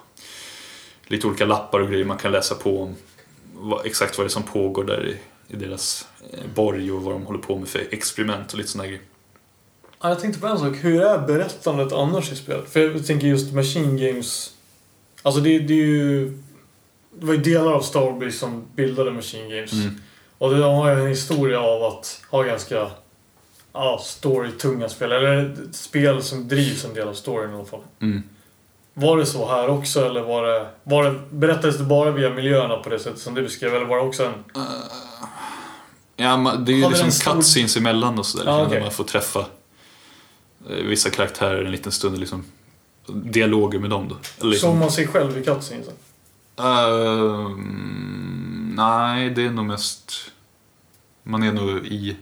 [1.08, 2.95] lite olika lappar och grejer man kan läsa på om
[3.54, 5.18] vad, exakt vad det är som pågår där i,
[5.54, 8.88] i deras eh, borg och vad de håller på med för experiment och lite sådana
[8.88, 9.04] grejer.
[10.01, 10.76] Ja, jag tänkte på en sak.
[10.82, 12.70] Hur är berättandet annars i spelet?
[12.70, 14.54] För jag tänker just Machine Games.
[15.22, 16.39] Alltså det, det är ju...
[17.20, 19.74] Det var ju delar av Starbreeze som bildade Machine Games.
[19.74, 19.95] Mm.
[20.38, 22.91] Och de har ju en historia av att ha ganska
[23.74, 25.12] ja, story-tunga spel.
[25.12, 27.82] Eller spel som drivs en del av storyn i alla fall.
[28.02, 28.24] Mm.
[28.94, 32.78] Var det så här också eller var det, var det, berättades det bara via miljöerna
[32.78, 33.76] på det sättet som du beskrev?
[33.76, 34.34] Eller var det också en...
[36.16, 38.46] Ja, man, det är ju liksom stor- cutscenes emellan och sådär.
[38.52, 38.82] Ja, Där okej.
[38.82, 39.40] man får träffa
[40.70, 42.20] eh, vissa karaktärer en liten stund.
[42.20, 42.44] Liksom,
[43.08, 44.16] dialoger med dem då.
[44.42, 45.94] Eller liksom, Såg man sig själv i cutscenesen?
[47.24, 50.12] Ehm, nej, det är nog mest...
[51.24, 52.18] Man är nog i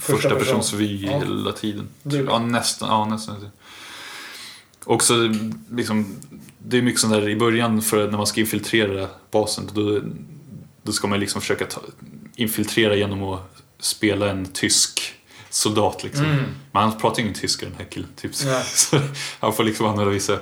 [0.00, 0.46] Första första, person.
[0.46, 1.18] persons vy Ja.
[1.18, 1.88] hela tiden.
[2.02, 2.88] Ja, nästan.
[2.88, 3.50] Ja, nästan.
[4.84, 5.14] Också
[5.70, 6.16] liksom,
[6.58, 9.70] det är mycket sånt där i början för när man ska infiltrera basen.
[9.74, 10.00] Då,
[10.82, 11.80] då ska man liksom försöka ta,
[12.36, 15.14] infiltrera genom att spela en tysk
[15.50, 16.24] soldat liksom.
[16.24, 16.44] Mm.
[16.72, 18.08] Men han pratar ju ingen tyska den här killen.
[18.16, 18.32] Typ.
[18.44, 18.64] Nej.
[18.74, 19.00] så
[19.40, 20.38] han får liksom använda vissa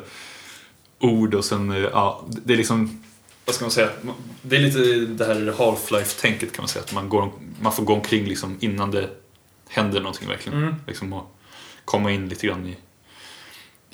[0.98, 3.04] ord och sen, eh, ja, det är liksom,
[3.44, 3.90] vad ska man säga?
[4.42, 4.78] Det är lite
[5.24, 6.84] det här Half-Life-tänket kan man säga.
[6.84, 9.10] Att man, går, man får gå omkring liksom innan det
[9.68, 10.58] händer någonting verkligen.
[10.58, 10.74] Mm.
[10.86, 11.38] Liksom och
[11.84, 12.76] komma in lite grann i,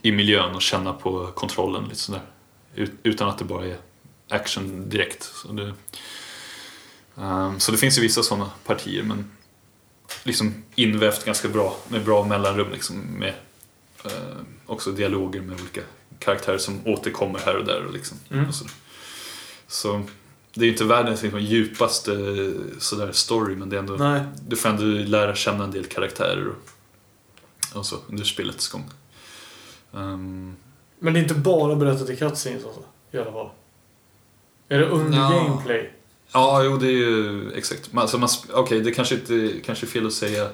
[0.03, 2.23] i miljön och känna på kontrollen lite sådär.
[2.75, 3.77] Ut, utan att det bara är
[4.29, 5.23] action direkt.
[5.23, 5.75] Så det,
[7.17, 9.31] ehm, så det finns ju vissa sådana partier men
[10.23, 13.35] liksom invävt ganska bra med bra mellanrum liksom med
[14.05, 15.81] eh, också dialoger med olika
[16.19, 18.19] karaktärer som återkommer här och där och liksom.
[18.31, 18.49] Mm.
[18.49, 18.65] Och så,
[19.67, 20.05] så
[20.55, 22.13] det är ju inte världens liksom, djupaste
[22.79, 24.23] sådär story men det är ändå Nej.
[24.49, 28.85] du får ändå lära känna en del karaktärer och, och så under spelets gång.
[29.95, 30.57] Ehm,
[30.99, 32.83] Men det är inte bara berättat i cutscenes alltså,
[33.13, 33.51] i alla fall.
[34.69, 35.31] Är det under Ja.
[35.31, 35.91] gameplay?
[36.33, 37.91] ja, jo det är ju exakt.
[37.95, 40.51] Alltså, man, Okej, det kanske inte kanske är fel att säga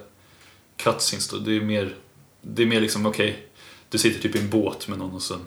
[0.77, 1.37] cutscenes då.
[1.37, 1.95] Det är mer,
[2.43, 3.47] det är mer liksom okej,
[3.89, 5.41] du sitter typ i en båt med någon och sen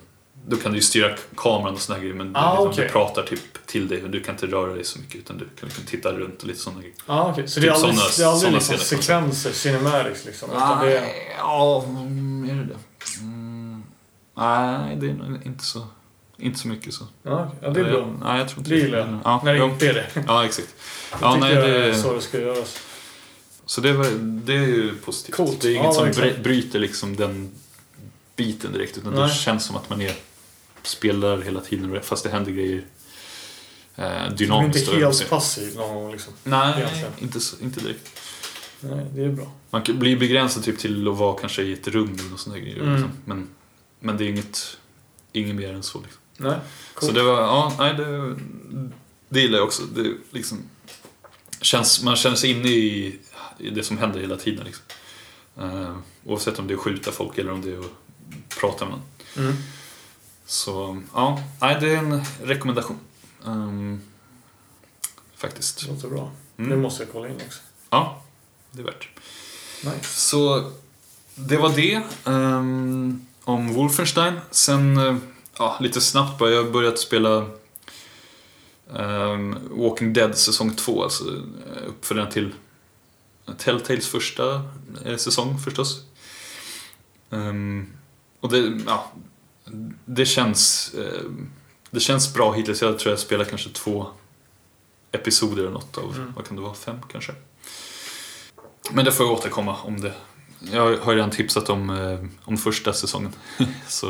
[0.48, 2.84] då kan du ju styra kameran och här grejer men Ah, liksom, okej.
[2.84, 5.68] du pratar typ till dig du kan inte röra dig så mycket utan du kan
[5.68, 6.96] liksom titta runt och lite sådana grejer.
[7.06, 7.48] Ja, okej.
[7.48, 9.02] Så det är Typ aldrig, såna- det är aldrig liksom scener.
[9.02, 10.50] sekvenser, cinematics liksom?
[10.50, 11.04] Utan det är...
[11.38, 12.76] ja, mm, är det det?
[13.20, 13.82] Mm,
[14.36, 15.86] nej, det är nog inte så,
[16.38, 17.04] inte så mycket så.
[17.22, 17.58] Ja, okej.
[17.62, 18.14] ja, det är bra.
[18.24, 19.18] Nej, jag tror inte Det gillar jag.
[19.24, 20.06] Ja, När det inte är det.
[20.26, 20.74] ja exakt.
[21.12, 22.78] Jag Ja, tycker nej, jag är det, så det ska göras.
[23.66, 25.36] så det, var, det är ju positivt.
[25.36, 25.60] Coolt.
[25.60, 27.50] Det är inget Ja, som bry- bryter liksom den
[28.36, 28.98] biten direkt.
[28.98, 29.30] Utan det Nej.
[29.34, 30.12] känns som att man är
[30.86, 32.84] spelar hela tiden fast det händer grejer
[33.96, 34.88] eh, Du är dynamiskt.
[34.88, 36.32] inte helt passiv någon gång liksom.
[36.44, 37.12] Nej, egentligen.
[37.18, 38.20] inte, så- inte direkt.
[38.80, 39.52] Nej, det är bra.
[39.70, 42.80] Man kan bli begränsad typ till att vara kanske i ett rum eller sånt grejer.
[42.80, 42.92] Mm.
[42.94, 43.10] Liksom.
[43.24, 43.48] Men,
[44.00, 44.76] men det är inget,
[45.32, 46.00] inget mer än så.
[46.00, 46.20] Liksom.
[46.36, 46.56] Nej,
[46.94, 47.14] Så coolt.
[47.14, 48.36] det var, ja, nej det,
[49.28, 49.82] det gillar jag också.
[49.82, 50.58] Det liksom,
[51.60, 53.18] känns, man känner sig inne i,
[53.58, 54.64] i det som händer hela tiden.
[54.64, 54.84] Liksom.
[55.60, 58.94] Uh, oavsett om det är att skjuta folk eller om det är att prata med
[58.94, 59.02] någon.
[59.46, 59.56] Mm.
[60.46, 62.98] Så ja, det är en rekommendation.
[63.46, 64.00] Ehm,
[65.36, 65.80] faktiskt.
[65.80, 66.30] Det låter bra.
[66.56, 66.70] Mm.
[66.70, 67.60] Det måste jag kolla in också.
[67.90, 68.22] Ja,
[68.70, 69.08] det är värt.
[69.84, 70.04] Nice.
[70.04, 70.70] Så
[71.34, 74.40] det var det ehm, om Wolfenstein.
[74.50, 75.16] Sen, eh,
[75.58, 77.46] ja, lite snabbt bara, jag har börjat spela
[78.96, 82.54] ehm, Walking Dead säsong 2, alltså eh, uppföljaren till
[83.58, 84.62] Telltales första
[85.04, 86.02] eh, säsong förstås.
[87.30, 87.92] Ehm,
[88.40, 89.12] och det, ja,
[90.04, 91.20] det känns, eh,
[91.90, 92.82] det känns bra hittills.
[92.82, 94.06] Jag tror jag spelar kanske två
[95.12, 96.32] episoder eller något av, Mm.
[96.36, 97.32] vad kan det vara, fem kanske?
[98.92, 100.12] Men det får jag återkomma om det.
[100.72, 103.32] Jag har ju redan tipsat om, eh, om första säsongen.
[103.88, 104.08] Så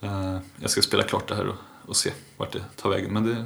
[0.00, 3.12] eh, jag ska spela klart det här och, och se vart det tar vägen.
[3.12, 3.44] Men det,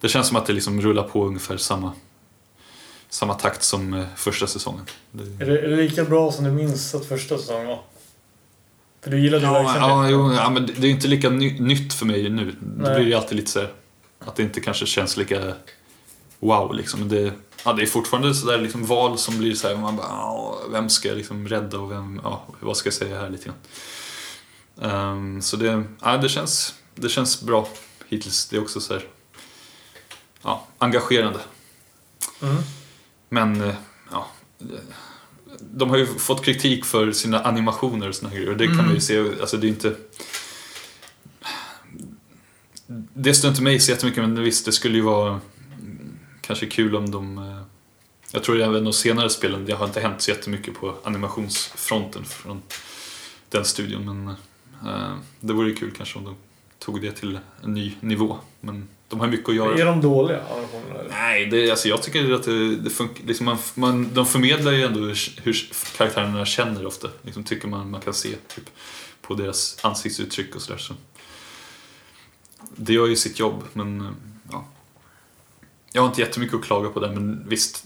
[0.00, 1.92] det känns som att det liksom rullar på ungefär samma,
[3.08, 4.84] samma takt som första säsongen.
[5.12, 7.82] Det, Är det, är det lika bra som du minns att första säsongen var?
[9.02, 10.10] För du gillade ju ja, ja, det.
[10.10, 12.54] jo, ja, men det det är inte lika ny, nytt för mig nu.
[12.60, 12.94] Nej.
[12.94, 13.72] blir det alltid lite så här,
[14.18, 15.54] att det inte kanske känns lika
[16.40, 17.00] wow liksom.
[17.00, 17.32] Men det,
[17.64, 21.08] ja, det är fortfarande sådär liksom val som blir så här, man bara, vem ska
[21.08, 23.56] jag liksom rädda och vem, ja, vad ska jag säga här lite grann.
[24.90, 27.68] Ehm, så det, ja, det, känns, det känns bra
[28.08, 28.48] hittills.
[28.48, 29.04] Det är också så här,
[30.42, 31.40] ja, engagerande.
[32.42, 32.62] Mm.
[33.28, 33.74] Men, eh,
[34.10, 34.26] ja.
[35.60, 38.50] De har ju fått kritik för sina animationer och såna här grejer.
[38.50, 38.86] Och det kan Mm.
[38.86, 39.96] man ju se, alltså det är inte...
[43.14, 45.28] Det stör inte mig så jättemycket men visst, det skulle ju vara
[45.80, 47.38] mm, kanske kul om de...
[47.38, 47.62] eh,
[48.32, 52.62] Jag tror även de senare spelen, det har inte hänt så jättemycket på animationsfronten från
[53.48, 54.04] den studion.
[54.04, 54.28] Men
[54.94, 56.34] eh, det vore ju kul kanske om de
[56.78, 58.38] tog det till en ny nivå.
[58.60, 59.78] Men de har mycket att göra.
[59.78, 60.40] Är de dåliga?
[61.10, 63.24] Nej, det, alltså jag tycker att det, det funkar.
[63.26, 67.08] Liksom man, man, de förmedlar ju ändå hur, hur karaktärerna känner ofta.
[67.22, 68.70] Liksom tycker man man kan se typ,
[69.22, 70.78] på deras ansiktsuttryck och sådär.
[70.78, 70.94] Så.
[72.76, 74.16] Det gör ju sitt jobb, men
[74.52, 74.64] ja.
[75.92, 77.84] Jag har inte jättemycket att klaga på där, men visst.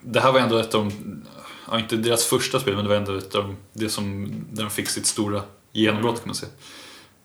[0.00, 1.22] Det här var ändå ett av de,
[1.70, 4.62] ja, inte deras första spel, men det var ändå ett av de, det som, där
[4.62, 5.42] de fick sitt stora
[5.72, 6.52] genombrott kan man säga.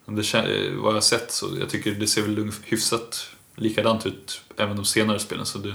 [0.06, 4.42] Det, eh, vad jag har sett så jag tycker det ser väl hyfsat likadant ut
[4.58, 5.46] även de senare spelen.
[5.46, 5.74] Så det,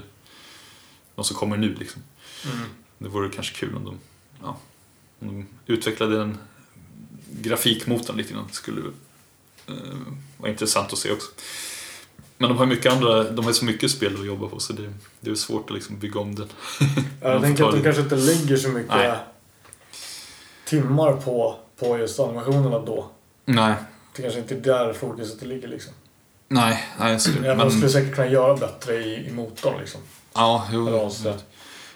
[1.14, 2.02] de som kommer nu liksom.
[2.44, 2.68] Mm.
[2.98, 3.98] Det vore kanske kul om de,
[4.42, 4.56] ja,
[5.20, 6.38] om de utvecklade den
[7.30, 8.46] grafikmotorn lite grann.
[8.48, 8.80] Det skulle
[9.66, 9.74] eh,
[10.36, 11.30] vara intressant att se också.
[12.38, 14.92] Men de har mycket andra, de har så mycket spel att jobba på så det,
[15.20, 16.48] det är svårt att liksom bygga om den.
[17.20, 19.18] Jag tänker att de kanske inte lägger så mycket Nej.
[20.64, 23.10] timmar på, på just animationerna då.
[23.44, 23.74] Nej,
[24.16, 25.92] Det kanske inte är där fokuset ligger liksom.
[26.48, 27.20] nej, nej.
[27.20, 30.00] Så, Ja, De skulle men, säkert kunna göra bättre i, i motorn liksom.
[30.34, 31.10] ja, jo.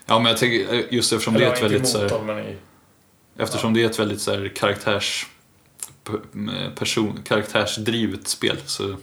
[0.06, 2.26] Ja, men jag tänker eh, just eftersom det Eller är ett väldigt så här, motorn,
[2.26, 2.56] men i...
[3.36, 5.26] Eftersom det är ett väldigt så här, karaktärs,
[6.74, 8.96] person, karaktärsdrivet spel så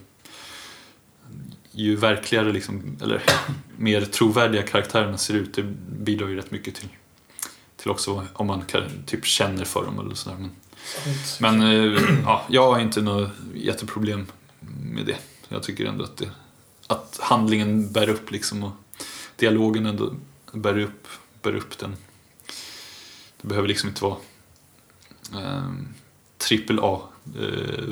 [1.72, 3.22] ju verkligare, liksom, eller
[3.78, 6.90] mer trovärdiga karaktärerna ser ut, det bidrar ju rätt mycket till,
[7.78, 10.38] till också om man kan, typ känner för dem eller sådär.
[10.40, 10.52] Men,
[11.40, 14.26] men eh, ja, jag har inte något jätteproblem
[14.82, 15.18] med det.
[15.50, 16.30] Jag tycker ändå att, det,
[16.88, 18.72] att handlingen bär upp liksom och
[19.36, 20.14] dialogen ändå
[20.54, 21.08] bär upp,
[21.42, 21.96] bär upp den.
[23.42, 24.18] Det behöver liksom inte vara
[25.36, 25.88] ehm,
[26.38, 27.02] trippel A
[27.40, 27.84] eh,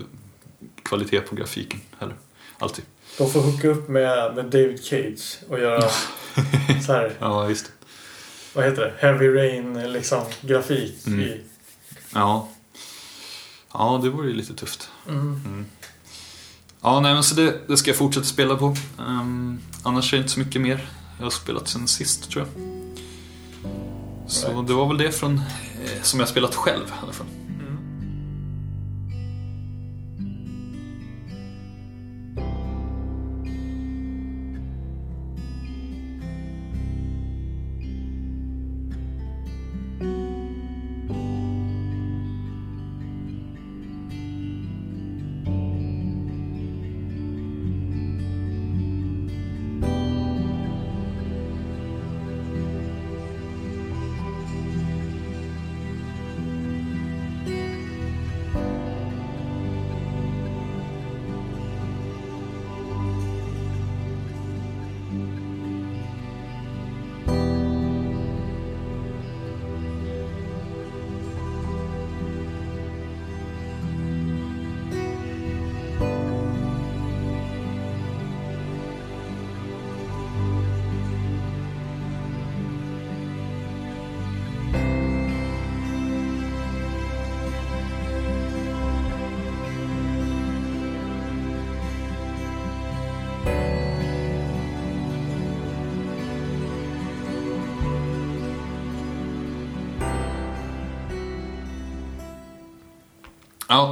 [0.83, 2.15] kvalitet på grafiken heller.
[2.57, 2.85] Alltid.
[3.17, 5.89] De får hooka upp med, med David Cage och göra
[6.85, 7.71] så här, Ja, visst.
[8.53, 8.93] vad heter det?
[9.07, 11.19] Heavy Rain liksom grafik Mm.
[11.19, 11.41] i...
[12.13, 12.49] Ja.
[13.73, 14.89] Ja, det vore ju lite tufft.
[15.09, 15.65] Mm.
[16.81, 18.75] Ja, nej men så det, det ska jag fortsätta spela på.
[18.99, 20.89] Ehm, annars är det inte så mycket mer.
[21.17, 22.63] Jag har spelat sen sist tror jag.
[24.27, 24.67] Så Right.
[24.67, 25.37] det var väl det från,
[25.83, 27.27] eh, som jag spelat själv i alla fall.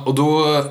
[0.08, 0.64] Och då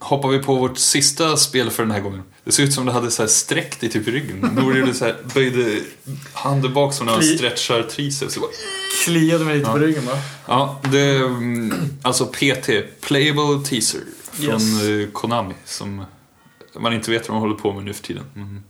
[0.00, 2.22] hoppar vi på vårt sista spel för den här gången.
[2.44, 4.50] Det ser ut som det hade så här sträckt i typ ryggen.
[4.56, 5.80] Nor gjorde så här, böjde
[6.32, 8.36] handen bak som när man stretchar triceps.
[8.36, 8.48] Var-
[9.04, 10.12] Kliade mig lite på ryggen va?
[10.46, 12.68] Ja, det mm, alltså PT,
[13.00, 14.00] Playable Teaser,
[14.32, 14.82] från Yes.
[14.82, 15.54] eh, Konami.
[15.64, 16.04] Som
[16.78, 18.24] man inte vet vad de håller på med nu för tiden.
[18.36, 18.62] Mm.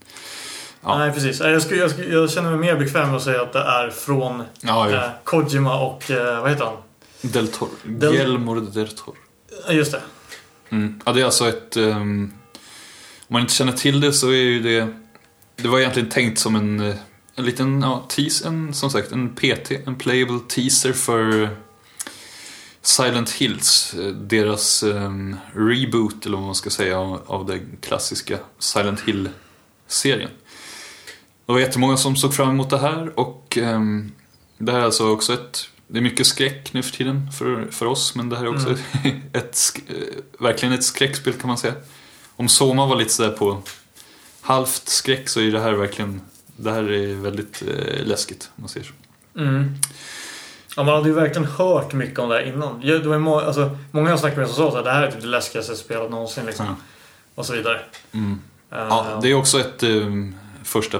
[0.83, 0.99] Ja.
[0.99, 1.41] Nej precis.
[1.41, 3.91] Jag, skulle, jag, skulle, jag känner mig mer bekväm med att säga att det är
[3.91, 5.11] från Ja, eh, ja.
[5.25, 6.75] Kojima och eh, vad heter han?
[7.21, 7.69] Del Toro.
[7.85, 9.15] Del- Guillermo del Toro.
[9.67, 10.03] Ja, Just det.
[10.69, 11.01] Mm.
[11.05, 11.77] Ja, det är alltså ett...
[11.77, 12.33] Um,
[13.19, 14.89] om man inte känner till det så är ju det...
[15.57, 16.95] Det var egentligen tänkt som en, eh,
[17.35, 21.49] en liten ja, tease, en, som sagt, en PT, en playable teaser för eh,
[22.83, 23.95] Silent Hills.
[23.95, 30.31] Eh, deras um, reboot, eller vad man ska säga, av, av den klassiska Silent Hill-serien.
[31.47, 34.13] Det var jättemånga som såg fram emot det här och um,
[34.59, 35.69] det här är alltså också ett...
[35.87, 38.71] Det är mycket skräck nu för tiden för, för oss, men det här är också
[39.33, 41.75] ett, sk- eh, verkligen ett skräckspel kan man säga.
[42.37, 43.63] Om Soma var lite sådär på
[44.41, 46.21] halvt skräck så är det här verkligen,
[46.57, 48.93] det här är väldigt eh, läskigt om man säger så.
[49.41, 49.75] Mm.
[50.77, 52.81] Ja, man hade ju verkligen hört mycket om det här innan.
[52.81, 55.21] Det var må- alltså, många jag snackade med som sa att det här är typ
[55.21, 56.47] det läskigaste jag spelat någonsin.
[56.47, 56.67] Liksom.
[56.67, 56.75] Ja.
[57.35, 57.81] Och så vidare.
[58.13, 58.41] Mm.
[58.73, 60.99] Eh, Ja, det är också ett um, första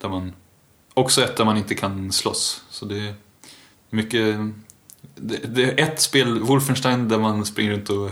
[0.00, 0.32] där man,
[0.94, 2.62] också ett där man inte kan slåss.
[2.70, 3.14] Så det
[3.96, 4.36] mycket,
[5.14, 8.10] det, det är ett spel, Wolfenstein, där man springer runt och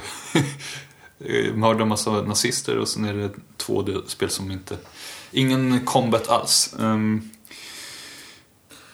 [1.55, 4.76] mördar massa nazister och sen är det två spel som inte,
[5.30, 6.74] ingen combat alls.
[6.78, 7.30] Um,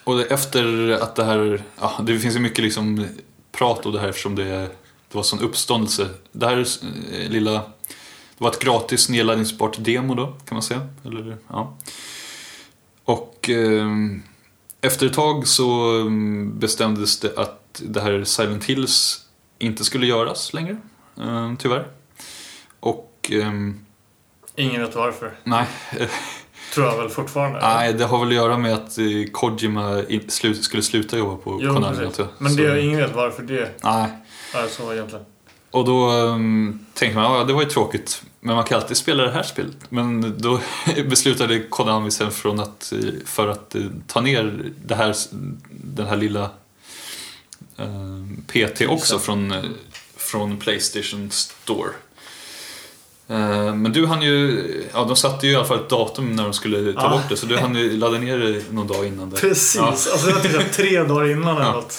[0.04, 3.06] och det, efter att det här, ja, det finns ju mycket liksom
[3.52, 6.08] prat om det här eftersom det, det var sån uppståndelse.
[6.32, 6.58] Det här
[7.12, 10.88] eh, lilla det var ett gratis nedladdningsbart demo då, kan man säga.
[11.04, 11.76] Eller, ja.
[13.04, 14.22] Och Um,
[14.80, 19.26] efter ett tag så mm, bestämdes det att det här Silent Hills
[19.58, 20.76] inte skulle göras längre,
[21.20, 21.86] eh, tyvärr.
[22.80, 23.80] Och ehm,
[24.56, 25.32] Ingen vet varför.
[25.44, 25.66] nej,
[26.74, 27.60] Tror jag väl fortfarande.
[27.60, 30.02] nej, det har väl att göra med att eh, Kojima
[30.60, 32.10] skulle sluta jobba på Jo, Konami.
[32.38, 34.10] Men Så- det, ingen vet varför det Nej,
[34.54, 35.24] är så egentligen.
[35.70, 39.22] Och då um, tänkte man, ja det var ju tråkigt, men man kan alltid spela
[39.22, 39.76] det här spelet.
[39.88, 40.60] Men då
[41.08, 45.14] beslutade Konami sen från att, eh, för att eh, ta ner det här,
[45.70, 46.50] den här lilla
[47.76, 47.86] eh,
[48.46, 49.62] PT också från, eh,
[50.16, 51.90] från Playstation Store.
[53.74, 54.64] Men du hann ju,
[54.94, 57.08] ja de satte ju i alla fall ett datum när de skulle ta Ja.
[57.10, 59.30] bort det så du hann ju ladda ner det någon dag innan.
[59.30, 59.36] Där.
[59.38, 59.86] Precis, Ja.
[59.86, 61.72] alltså det var typ tre dagar innan eller Ja.
[61.72, 61.94] något.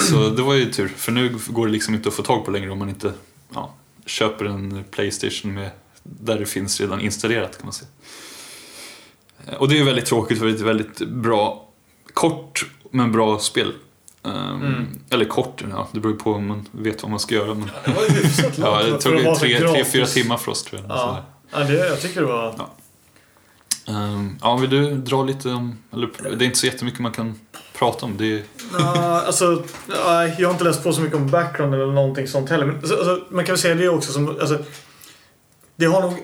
[0.00, 2.50] Så det var ju tur, för nu går det liksom inte att få tag på
[2.50, 3.12] längre om man inte
[3.54, 3.74] ja,
[4.06, 5.70] köper en Playstation med,
[6.02, 7.88] där det finns redan installerat kan man säga.
[9.46, 11.68] Eh, Och det är ju väldigt tråkigt för det är ett väldigt bra,
[12.14, 13.72] kort men bra spel.
[14.24, 14.86] Ehm, Mm.
[15.10, 17.54] Eller kort, ja, det beror ju på om man vet vad man ska göra.
[17.54, 20.80] Men, Det var ju hyfsat ja, det tog tre, tre, fyra timmar för oss tror
[20.80, 20.90] jag.
[20.90, 22.54] Ja, ja det, jag tycker det var...
[22.58, 22.70] Ja.
[23.88, 27.34] Ehm, ja, vill du dra lite om, eller det är inte så jättemycket man kan
[27.78, 28.16] prata om.
[28.16, 28.42] Det är,
[28.78, 32.50] Ja, alltså, nej, jag har inte läst på så mycket om background eller någonting sånt
[32.50, 32.66] heller.
[32.66, 34.28] Men alltså, alltså, man kan väl säga det också som...
[34.28, 34.58] Alltså,
[35.76, 36.14] det, har nog,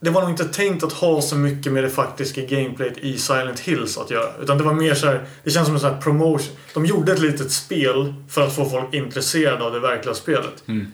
[0.00, 3.60] det var nog inte tänkt att ha så mycket med det faktiska gameplayet i Silent
[3.60, 4.30] Hills att göra.
[4.42, 6.56] Utan det var mer så här, det känns som en sån här promotion.
[6.74, 10.68] De gjorde ett litet spel för att få folk intresserade av det verkliga spelet.
[10.68, 10.92] mm.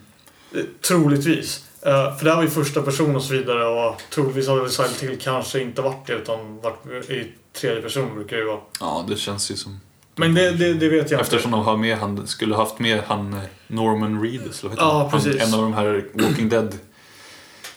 [0.55, 1.63] Eh, Troligtvis.
[1.81, 4.69] Eh, för det här var ju första person och så vidare och troligtvis hade väl
[4.69, 8.59] Silent Hill kanske inte varit det utan varit i tredje person brukar det ju vara.
[8.79, 9.79] ja, det känns ju som...
[10.15, 11.57] Men det, det, det vet jag Eftersom inte.
[11.57, 15.21] de har med han, skulle haft med han eh, Norman Reedus, eller Ja, han?
[15.39, 16.77] En av de här Walking Dead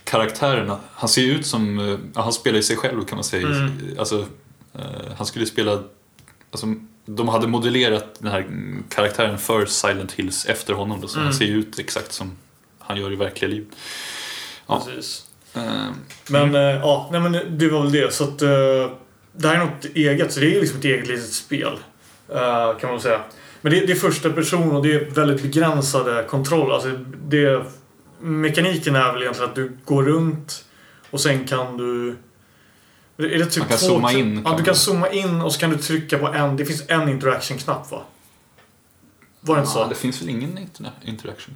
[0.04, 0.78] karaktärerna.
[0.92, 3.46] Han ser ju ut som, han spelar ju sig själv kan man säga.
[3.46, 3.70] Mm.
[3.98, 4.26] Alltså,
[5.16, 5.82] han skulle spela,
[6.50, 6.66] alltså,
[7.06, 8.46] de hade modellerat den här
[8.88, 11.24] karaktären för Silent Hills efter honom då, så Mm.
[11.26, 12.36] han ser ju ut exakt som
[12.92, 13.68] han gör i verkliga livet.
[14.66, 14.82] Ja.
[14.86, 15.26] Precis.
[15.54, 15.62] Eh,
[16.28, 18.14] Men eh, ja, nej men det var väl det.
[18.14, 18.48] Så att eh,
[19.32, 20.32] det här är något eget.
[20.32, 21.78] Så det är liksom ett eget litet spel.
[22.28, 23.20] eh, kan man säga.
[23.60, 26.72] Men det, det är första person och det är väldigt begränsade kontroll.
[26.72, 26.88] Alltså
[27.24, 27.64] det,
[28.20, 30.64] mekaniken är väl egentligen att du går runt
[31.10, 32.16] och sen kan du...
[33.18, 35.60] Är det typ Man kan två- zooma in, Ja, du kan zooma in och så
[35.60, 36.56] kan du trycka på en.
[36.56, 38.02] Det finns en interaction-knapp va?
[39.40, 39.88] Var det inte ja, så?
[39.88, 41.54] det finns väl ingen interna- interaction?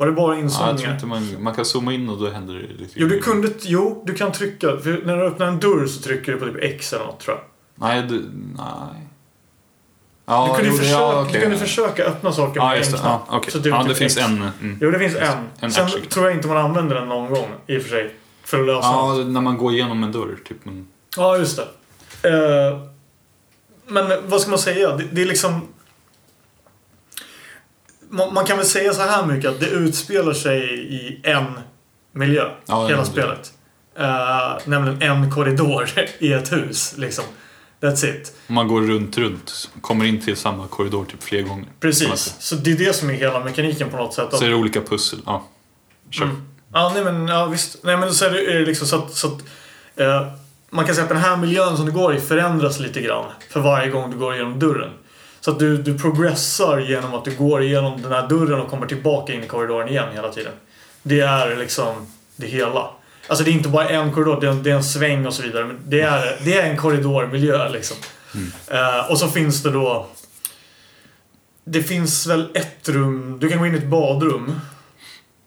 [0.00, 0.94] Var det bara Ja, jag tror inzoomningar?
[0.94, 3.48] inte man, man kan zooma in och då händer det lite Jo, du kunde...
[3.62, 4.66] Jo, du kan trycka.
[5.04, 7.44] När du öppnar en dörr så trycker du på typ X eller något tror jag.
[7.88, 9.06] Nej, du, nej.
[10.26, 11.32] Ja, Du kunde, jo, försöka, ja, okej.
[11.32, 13.04] du kunde försöka öppna saker Ja, med just en det.
[13.04, 13.52] Ja, okej.
[13.52, 14.26] Så det ja, det typ finns X.
[14.26, 14.36] en.
[14.60, 14.78] Mm.
[14.80, 15.38] Jo, det finns en.
[15.60, 16.00] En Sen action.
[16.08, 18.14] tror jag inte man använder den någon gång i och för sig.
[18.44, 19.26] För att lösa Ja, något.
[19.26, 20.56] när man går igenom en dörr, typ.
[20.64, 20.86] Men,
[21.16, 21.60] Ja, just
[22.22, 22.28] det.
[22.28, 22.78] Eh,
[23.86, 24.96] men vad ska man säga?
[24.96, 25.60] Det, det är liksom...
[28.10, 30.62] Man, man kan väl säga så här mycket att det utspelar sig
[30.94, 31.44] i en
[32.12, 32.50] miljö.
[32.66, 33.52] Ja, hela spelet.
[34.00, 35.88] Uh, nämligen en korridor
[36.18, 36.94] i ett hus.
[36.96, 37.24] Liksom.
[37.80, 38.36] That's it.
[38.46, 39.70] man går runt, runt.
[39.80, 41.66] Kommer in till samma korridor typ fler gånger.
[41.80, 42.36] Precis.
[42.38, 44.28] Så det är det som är hela mekaniken på något sätt.
[44.32, 45.18] Så är det olika pussel.
[45.26, 45.44] Ja.
[46.10, 46.24] Kör.
[46.24, 46.42] Mm.
[46.72, 47.84] Ja, nej men ja, visst.
[47.84, 49.42] Nej men så är det, liksom så att, så att
[49.96, 50.32] eh,
[50.70, 53.60] man kan säga att den här miljön som du går i förändras lite grann för
[53.60, 54.90] varje gång du går igenom dörren.
[55.40, 58.86] Så att du, du progressar genom att du går igenom den här dörren och kommer
[58.86, 60.52] tillbaka in i korridoren igen hela tiden.
[61.02, 62.90] Det är liksom det hela.
[63.28, 65.42] Alltså det är inte bara en korridor, det är, det är en sväng och så
[65.42, 65.64] vidare.
[65.64, 67.96] Men det är, det är en korridormiljö liksom.
[68.68, 70.06] Eh, och så finns det då...
[71.64, 74.60] Det finns väl ett rum, du kan gå in i ett badrum.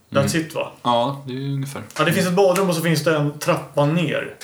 [0.09, 0.71] That's it va?
[0.83, 1.81] Ja, det är ungefär.
[1.97, 4.35] Ja, det finns ett badrum och så finns det en trappa ner.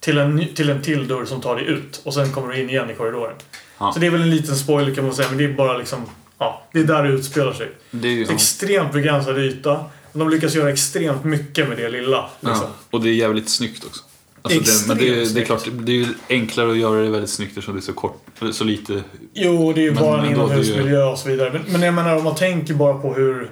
[0.00, 2.00] Till en, till en till dörr som tar dig ut.
[2.04, 3.34] Och sen kommer du in igen i korridoren.
[3.78, 3.92] Ja.
[3.92, 5.98] Så det är väl en liten spoiler kan man säga, men det är bara liksom...
[6.38, 7.70] Ja, det är där det utspelar sig.
[7.90, 8.22] Det är ju.
[8.30, 9.84] Extremt begränsad yta.
[10.12, 12.30] Men de lyckas göra extremt mycket med det lilla.
[12.40, 12.62] Liksom.
[12.62, 12.70] Ja.
[12.90, 14.02] Och det är jävligt snyggt också.
[14.42, 17.10] Alltså det, men det, är- det är klart, det är ju enklare att göra det
[17.10, 19.02] väldigt snyggt eftersom det är så kort, så lite.
[19.34, 21.50] Jo, det är ju Men bara en ju- inomhusmiljö och så vidare.
[21.52, 23.50] Men, men jag menar om man tänker bara på hur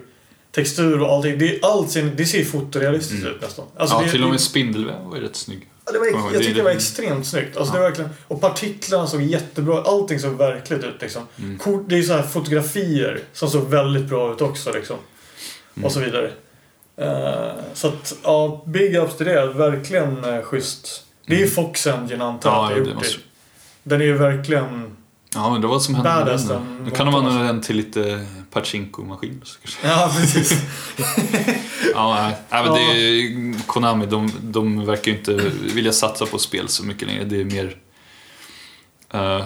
[0.52, 1.38] textur och allting.
[1.38, 3.64] Det, är allt ser, det ser fotorealistiskt ut nästan.
[3.76, 5.68] Alltså, ja, det, till och med spindelväv var ju rätt snygg.
[5.86, 7.56] Ja, det var, jag jag Det var extremt snyggt.
[7.56, 7.76] Alltså, Ja.
[7.76, 11.00] det var verkligen, och partiklarna såg jättebra Allting såg verkligt ut.
[11.02, 11.22] Liksom.
[11.38, 11.58] Mm.
[11.58, 14.72] Kort, det är så här fotografier som såg väldigt bra ut också.
[14.72, 14.96] Liksom.
[15.76, 15.86] Mm.
[15.86, 16.30] Och så vidare.
[16.96, 19.46] Eh, så att, ja, big ups till det.
[19.46, 21.04] Verkligen uh, schysst.
[21.26, 22.88] Det är ju Fox Engine antar jag Mm.
[22.88, 23.20] Ja, att det är gjort.
[23.82, 24.96] Den är ju verkligen...
[25.36, 26.48] Ja, men det var som hände med den.
[26.48, 29.40] den Nu kan de använda den till lite pachinko-maskin.
[29.44, 29.88] så kanske.
[29.88, 30.52] Ja, precis.
[31.94, 32.64] Ja, nej.
[32.64, 35.32] men det är, Konami, de, de verkar ju inte
[35.74, 37.24] vilja satsa på spel så mycket längre.
[37.24, 37.76] Det är mer...
[39.14, 39.44] Uh,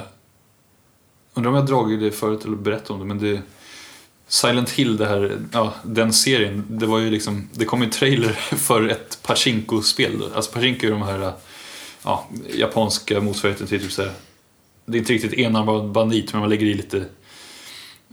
[1.34, 3.42] undrar om jag dragit det förut eller berättat om det, men det...
[4.28, 8.32] Silent Hill, det här, ja, den serien, det var ju liksom, det kom en trailer
[8.56, 10.22] för ett Pachinko-spel.
[10.34, 11.32] Alltså Pachinko är de här
[12.02, 14.12] ja, japanska motsvarigheten till typ så här,
[14.90, 17.04] det är inte riktigt enarmad bandit, men man lägger i lite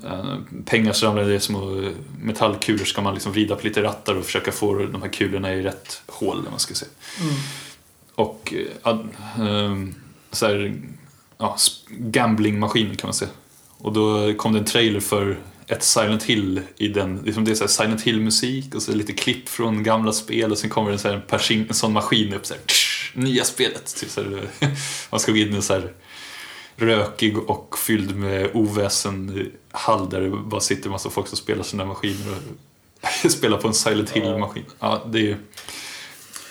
[0.04, 4.16] eh, pengar så ramlar det små eh, metallkulor ska man liksom vrida på lite rattar
[4.16, 6.92] och försöka få de här kulorna i rätt hål, man ska säga.
[7.22, 7.34] Mm.
[8.16, 8.54] Och
[9.38, 9.96] ehm,
[10.32, 10.82] så här,
[11.38, 13.32] ja, sp- gamblingmaskin kan man säga.
[13.78, 17.56] Och då kom det en trailer för ett Silent Hill i den, liksom det är
[17.56, 21.08] så Silent Hill-musik och så lite klipp från gamla spel och sen kommer det så
[21.08, 23.96] här en, persing, en sån maskin upp så här, tsch, nya spelet.
[23.96, 24.48] Typ så här,
[25.10, 25.94] man ska gå in i en så här
[26.78, 31.64] rökig och fylld med oväsen hall där det bara sitter en massa folk som spelar
[31.64, 32.36] sina maskiner
[33.24, 34.66] och spelar på en Silent Hill-maskin.
[34.80, 35.38] Ja, det är.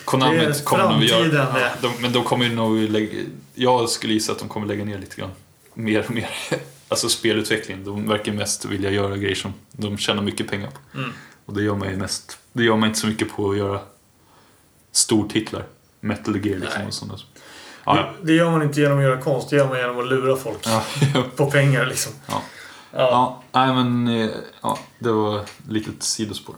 [0.05, 1.59] Konami Det är kommer nog göra...
[1.59, 3.23] Ja, de, men de kommer nog lägga...
[3.53, 5.31] Jag skulle gissa att de kommer lägga ner lite grann.
[5.73, 6.29] Mer och mer.
[6.89, 7.83] Alltså spelutveckling.
[7.83, 10.97] De verkar mest vilja göra grejer som de tjänar mycket pengar på.
[10.97, 11.11] Mm.
[11.45, 12.37] Och det gör man ju mest.
[12.53, 13.79] Det gör man inte så mycket på att göra
[14.91, 15.65] stortitlar.
[15.99, 16.87] Metal Gear liksom Nej.
[16.87, 17.19] och sådana.
[17.87, 18.09] Ja, ja.
[18.21, 20.57] Det gör man inte genom att göra konst, det gör man genom att lura folk
[20.65, 20.83] Ja,
[21.35, 22.13] på pengar liksom.
[22.27, 22.41] Ja.
[22.91, 23.43] Ja.
[23.51, 24.29] nej men eh,
[24.61, 26.55] ja, det var ett litet sidospår.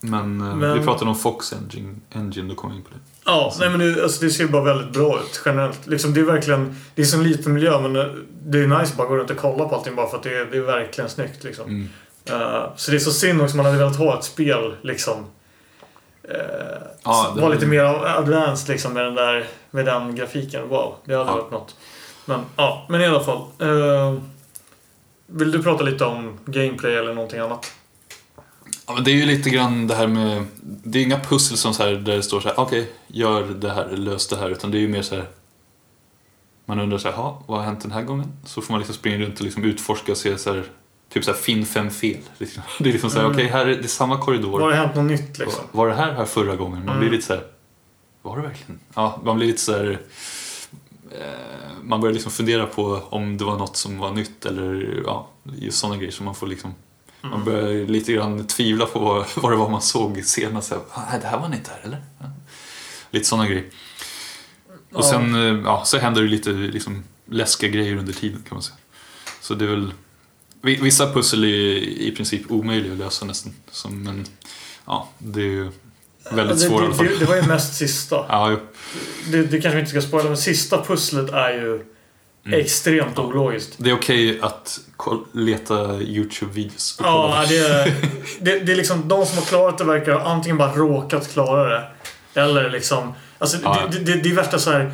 [0.00, 3.00] Men, eh, Men- vi pratade om Fox Engine, Engine då kom vi in på det.
[3.24, 5.86] Ja, nej men det, alltså det ser bara väldigt bra ut generellt.
[5.86, 8.04] Liksom, det är verkligen, det är så en liten miljö men eh,
[8.46, 10.34] det är nice att bara gå runt och kolla på allting bara för att det
[10.38, 11.64] är, det är verkligen snyggt liksom.
[11.66, 11.88] Mm.
[12.30, 15.26] Eh, så det är så synd också, man hade velat ha ett spel liksom.
[16.28, 16.34] Uh,
[17.04, 20.68] Ja, det- var lite mer advanced liksom med den där, med den grafiken.
[20.68, 21.34] Wow, det hade Ja.
[21.36, 21.76] varit något.
[22.24, 23.38] Men ja, men i alla fall.
[23.58, 24.14] eh,
[25.26, 27.72] vill du prata lite om gameplay eller någonting annat?
[28.86, 30.44] Ja, men det är ju lite grann det här med...
[30.62, 33.70] Det är inga pussel som så här, där det står så här, okej, gör det
[33.70, 34.50] här, lös det här.
[34.50, 35.24] Utan det är ju mer så här...
[36.64, 38.32] Man undrar så här, "Ha, vad har hänt den här gången?
[38.46, 40.64] Så får man liksom springa runt och liksom utforska och se så här,
[41.08, 42.16] typ så här, finn fem fel.
[42.38, 42.44] Det
[42.88, 43.36] är liksom så här, Mm.
[43.36, 44.60] okej, här är det samma korridor.
[44.60, 45.64] Har det hänt något nytt liksom?
[45.72, 46.84] Var det här här förra gången?
[46.84, 47.12] Man blir Mm.
[47.12, 47.44] lite så här,
[48.22, 48.80] var det verkligen?
[48.94, 50.00] Ja, man blir lite så här...
[51.12, 55.28] Eh, man börjar liksom fundera på om det var något som var nytt eller ja,
[55.58, 56.74] just sådana grejer som man får liksom
[57.22, 57.30] Mm.
[57.30, 60.68] man börjar lite grann tvivla på vad, vad det var man såg senast.
[60.68, 62.02] Så här, "Ah, Nej, det här var inte här, eller?
[62.18, 62.26] Ja.
[63.10, 63.64] Lite sådana grejer.
[64.92, 68.62] Och sen eh, ja, så händer det lite liksom, läskiga grejer under tiden kan man
[68.62, 68.76] säga.
[69.40, 69.92] Så det är väl...
[70.62, 73.54] vi- Vissa pussel är i princip omöjliga att lösa nästan.
[73.70, 74.26] Som, men
[74.86, 75.70] ja, det är ju
[76.30, 77.06] väldigt det, svårt i alla det, fall.
[77.06, 78.16] det, det var ju mest sista.
[78.28, 78.58] Ja, jo.
[79.32, 81.84] Det, det kanske vi inte ska spoila, men sista pusslet är ju
[82.46, 82.60] Mm.
[82.60, 83.22] extremt Ja.
[83.22, 83.74] ologiskt.
[83.76, 87.94] Det är okej att koll- leta YouTube-videos Ja, det är,
[88.40, 91.88] det, det är liksom de som har klarat det verkar antingen bara råkat klara det.
[92.40, 93.14] Eller liksom...
[93.38, 93.88] Alltså Ja, ja.
[93.98, 94.92] det, det, det är värsta så här...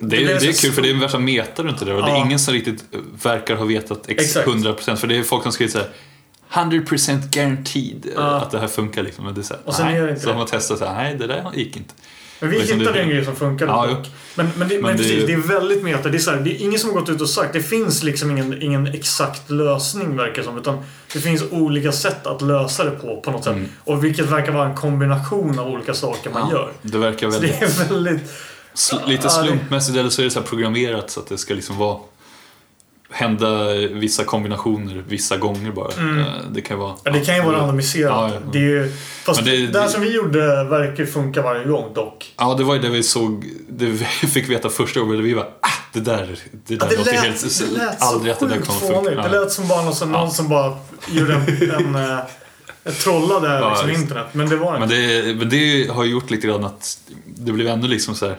[0.00, 1.94] Det, det är, det är så kul för det är värsta meta runt det där
[1.94, 2.84] och det är ingen som riktigt
[3.22, 4.48] verkar ha vetat ex Exakt.
[4.48, 5.88] 100% för det är folk som skriver såhär
[6.52, 9.24] 100% guaranteed eh, att det här funkar liksom.
[9.24, 9.96] Men det är så här, Och sen nej.
[9.96, 11.94] är det inte så har man testat såhär, nej det där gick inte.
[12.40, 14.06] Men vi Liksom hittade det- en grej som funkade Ja, dock.
[14.34, 16.08] Men, men, det, men, Men det- precis, det är väldigt meta.
[16.08, 17.52] Det är, så här, det är ingen som har gått ut och sagt.
[17.52, 20.58] Det finns liksom ingen, ingen exakt lösning verkar som.
[20.58, 20.78] Utan
[21.12, 23.52] det finns olika sätt att lösa det på, på något sätt.
[23.56, 23.68] Mm.
[23.84, 26.70] Och vilket verkar vara en kombination av olika saker man Ja, gör.
[26.82, 28.30] Det verkar Så väldigt, det är väldigt...
[28.78, 31.76] sl- lite Ja, slumpmässigt eller så är det så programmerat så att det ska liksom
[31.78, 31.98] vara
[33.10, 35.92] hända vissa kombinationer vissa gånger bara.
[35.92, 36.18] Mm.
[36.18, 36.94] Eh, Det kan ju vara...
[37.04, 38.10] Ja, det kan ju vara randomiserat.
[38.10, 38.40] Ja, ja.
[38.52, 38.92] Det är, ju-
[39.24, 42.34] fast det- det, här som vi gjorde verkar funka varje gång dock.
[42.36, 43.98] Ja, det var ju det vi såg, det vi
[44.28, 45.22] fick veta första gången.
[45.22, 47.58] Vi bara, ah, det där, det där Ja, det, låter lät, helt...
[47.60, 48.94] det lät aldrig så att det där kommer funka.
[48.94, 49.16] fånigt.
[49.22, 49.40] Det Ja.
[49.42, 50.30] lät som bara någon, som, någon Ja.
[50.30, 50.76] som bara
[51.08, 52.18] gjorde en, en, eh,
[53.04, 54.26] trollade Ja, liksom, internet.
[54.32, 55.22] Men det var det Men inte.
[55.22, 58.36] det, men det har ju gjort lite grann att det blev ändå liksom så här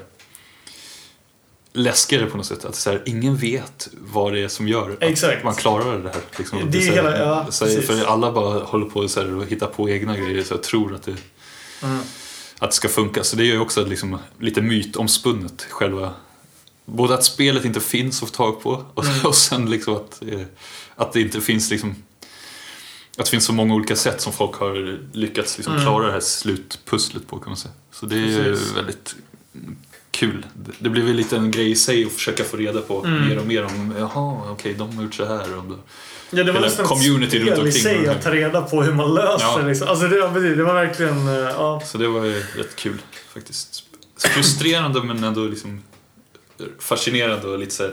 [1.73, 2.65] läskigare på något sätt.
[2.65, 5.43] Att så här, ingen vet vad det är som gör att Exakt.
[5.43, 6.21] man klarar det här.
[6.37, 6.71] Liksom.
[6.71, 7.81] Det är så här, hela- ja, så här.
[7.81, 10.95] För alla bara håller på så här, och hittar på egna grejer så jag tror
[10.95, 11.15] att det,
[11.83, 11.99] Mm.
[12.59, 13.23] att det ska funka.
[13.23, 16.11] Så det är ju också liksom lite mytomspunnet själva.
[16.85, 19.25] Både att spelet inte finns att få tag på och, Mm.
[19.25, 20.41] och sen liksom att, eh,
[20.95, 21.95] att det inte finns liksom
[23.17, 25.85] att det finns så många olika sätt som folk har lyckats liksom Mm.
[25.85, 27.73] klara det här slutpusslet på kan man säga.
[27.91, 28.75] Så det är ju Precis.
[28.75, 29.15] väldigt
[30.19, 30.45] kul.
[30.53, 33.27] Det- Det lite en grej i sig att försöka få reda på Mm.
[33.27, 35.57] mer och mer om jaha, okej, de har gjort så här.
[35.57, 35.79] Och.
[36.31, 38.93] Ja, det var nästan community runt spel i omkring sig att ta reda på hur
[38.93, 39.57] man löser Ja.
[39.57, 39.67] det.
[39.67, 39.87] Liksom.
[39.87, 41.27] Alltså det, var- det var verkligen...
[41.27, 41.81] eh, Ja.
[41.85, 42.97] Så det var ju rätt kul
[43.33, 43.83] faktiskt.
[44.17, 45.81] Frustrerande men ändå liksom
[46.79, 47.89] fascinerande och lite så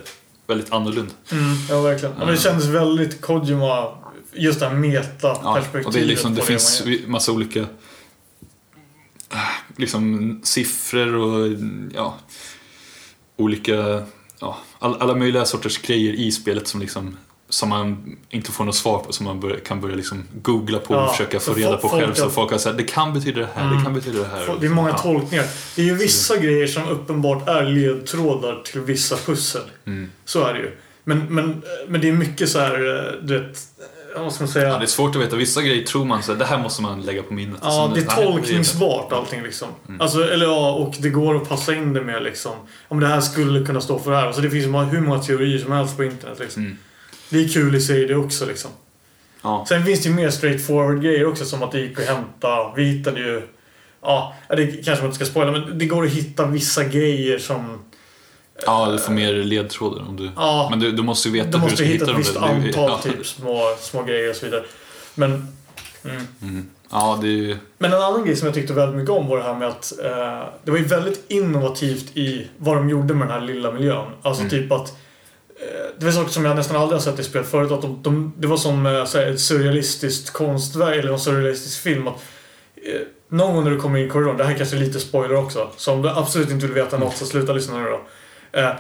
[0.46, 1.12] väldigt annorlunda.
[1.32, 2.14] Mm, ja, verkligen.
[2.18, 3.88] Ja, men det kändes väldigt Kojima,
[4.32, 5.86] just det här Ja, meta-perspektivet.
[5.86, 7.66] och det, är liksom, det på finns massa olika
[9.76, 11.48] liksom, siffror och
[11.94, 12.14] ja,
[13.36, 14.02] olika,
[14.40, 17.16] ja, all, alla möjliga sorters grejer i spelet som, liksom,
[17.48, 20.94] som man inte får något svar på, som man bör, kan börja liksom googla på
[20.94, 22.14] Ja, och försöka få så reda på själv.
[22.14, 23.78] Så folk har sagt det kan betyda det här, Mm.
[23.78, 24.56] det kan betyda det här.
[24.60, 24.98] Det är många Ja.
[24.98, 25.44] tolkningar.
[25.76, 29.62] Det är ju vissa grejer som uppenbart är ledtrådar till vissa pussel.
[29.86, 30.10] Mm.
[30.24, 30.70] Så är det ju.
[31.04, 33.58] Men, men, men det är mycket så här, eh, du vet,
[34.24, 34.68] vad ska man säga?
[34.68, 35.36] Ja, det är svårt att veta.
[35.36, 37.60] Vissa grejer tror man så det här måste man lägga på minnet.
[37.62, 39.68] Ja, sen- det är tolkningsbart allting liksom.
[39.88, 40.00] Mm.
[40.00, 42.52] Alltså, eller ja, och det går att passa in det med liksom.
[42.88, 44.26] Om det här skulle kunna stå för det här.
[44.26, 46.62] Alltså det finns hur många teorier som helst på internet liksom.
[46.62, 46.78] Mm.
[47.28, 48.70] Det är kul i sig det också liksom.
[49.42, 49.64] Ja.
[49.68, 52.72] Sen finns det ju mer straightforward grejer också som att det gick att hämta.
[52.76, 53.42] Vi hittade ju...
[54.02, 57.78] Ja, det kanske man inte ska spoila men det går att hitta vissa grejer som...
[58.66, 60.30] ja, du får mer ledtrådar om du...
[60.36, 62.18] Ja, Men du, du måste ju veta du hur du måste ska hitta hitta ett
[62.18, 63.00] visst antal ja.
[63.02, 64.64] typ små, små grejer och så vidare.
[65.14, 65.56] Men...
[66.04, 66.26] Mm.
[66.42, 66.70] Mm.
[66.90, 67.56] Ja, det ju...
[67.78, 69.92] Men en annan grej som jag tyckte väldigt mycket om var det här med att
[70.04, 74.06] eh, det var ju väldigt innovativt i vad de gjorde med den här lilla miljön.
[74.22, 74.50] Alltså Mm.
[74.50, 74.88] typ att
[75.60, 77.72] eh, det var saker som jag nästan aldrig har sett i spel förut.
[77.72, 81.82] Att de, de, det var som eh, så här, ett surrealistiskt konstverk eller en surrealistisk
[81.82, 82.08] film.
[82.08, 82.22] Att,
[82.76, 85.36] eh, någon gång när du kommer in i korridoren, det här kanske är lite spoiler
[85.36, 85.68] också.
[85.76, 88.00] Så om du absolut inte vill veta något så sluta lyssna nu då.
[88.52, 88.70] Eh,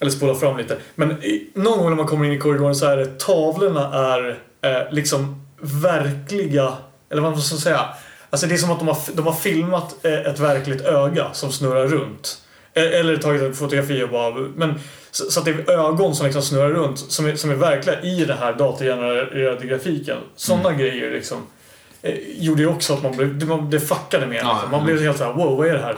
[0.00, 0.76] eller spola fram lite.
[0.94, 4.38] Men i, någon gång när man kommer in i korridoren så är det tavlorna är
[4.62, 6.72] eh, liksom verkliga,
[7.10, 7.88] eller vad man ska säga.
[8.30, 11.52] Alltså det är som att de har, de har filmat eh, ett verkligt öga som
[11.52, 12.38] snurrar runt.
[12.74, 14.34] Eh, Eller tagit ett fotografi och bara...
[14.56, 14.74] Men,
[15.10, 18.00] så, så att det är ögon som liksom snurrar runt som är, som är verkliga
[18.02, 20.16] i den här datorgenererade grafiken.
[20.36, 20.80] Sådana Mm.
[20.80, 21.38] grejer liksom.
[22.04, 24.40] Eh, gjorde ju också att man blev, det, man, det fuckade med.
[24.42, 24.70] Ja, liksom.
[24.70, 24.86] Man ja.
[24.86, 25.96] blev helt såhär, wow vad är det här?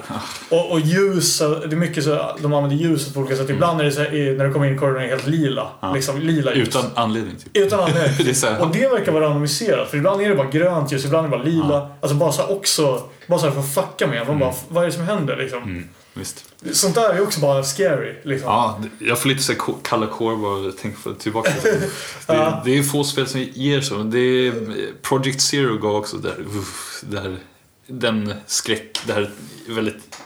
[0.51, 3.51] Och, och ljus, det är mycket så, de använder ljuset på olika sätt.
[3.51, 5.61] Ibland är det så här, när du kommer in i korridoren helt lila.
[5.63, 5.75] Mm.
[5.81, 5.95] Ja.
[5.95, 6.69] Liksom lila ljus.
[6.69, 7.57] Utan anledning, typ.
[7.57, 8.13] Utan anledning.
[8.43, 9.91] det Och det verkar vara randomiserat.
[9.91, 11.91] För ibland är det bara grönt ljus, ibland är det bara lila.
[12.01, 14.27] Alltså bara så här också, bara så här för att fucka med.
[14.27, 15.63] Man bara, vad är det som händer liksom?
[15.63, 16.45] Mm, visst.
[16.73, 18.15] Sånt där är också bara scary.
[18.23, 18.49] Liksom.
[18.51, 21.79] Ja, jag får lite så kalla kår bara jag tänker tillbaka till det.
[21.79, 21.89] Det,
[22.27, 22.63] Ja.
[22.65, 23.95] det är få spel som ger så.
[24.03, 24.53] Det är,
[25.03, 26.37] Project Zero gav också där,
[27.21, 27.37] här,
[27.87, 29.31] den skräck, det här
[29.69, 30.19] väldigt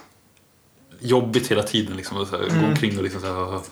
[0.99, 2.17] jobbigt hela tiden liksom.
[2.17, 2.61] Och så här, Mm.
[2.61, 3.63] Gå omkring och liksom så här, ah.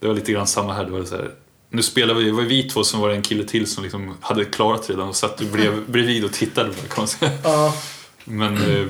[0.00, 0.84] Det var lite grann samma här.
[0.84, 1.30] Det var så här
[1.74, 4.44] nu spelar vi, det var vi två som var en kille till som liksom hade
[4.44, 5.40] klarat redan och satt
[5.86, 7.32] bredvid och tittade kan man säga.
[7.44, 7.74] Ja.
[8.24, 8.86] Men, eh,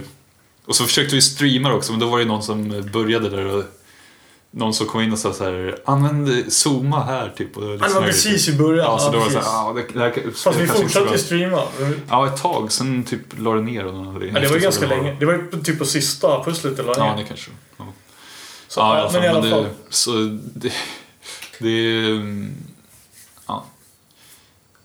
[0.67, 3.65] och så försökte vi streama också, men då var det någon som började där och
[4.51, 7.57] någon som kom in och sa så här, använd zooma här typ.
[7.57, 8.85] Och det var här- precis i början.
[8.85, 11.13] Ja, så då var det så här, ja, det, det här Fast vi fortsatte bra."
[11.15, 11.63] ju streama.
[12.09, 12.73] Ja, ett tag.
[12.73, 13.87] Sen typ la det ner.
[13.87, 15.17] Och Ja, det var ganska länge.
[15.21, 17.87] Det var typ på sista pusslet eller Ja, ja, det kanske ja.
[18.69, 19.13] Så, ja, fall.
[19.13, 19.63] men i alla Men fall.
[19.63, 20.13] det, så
[20.55, 20.73] det,
[21.59, 22.53] det mm.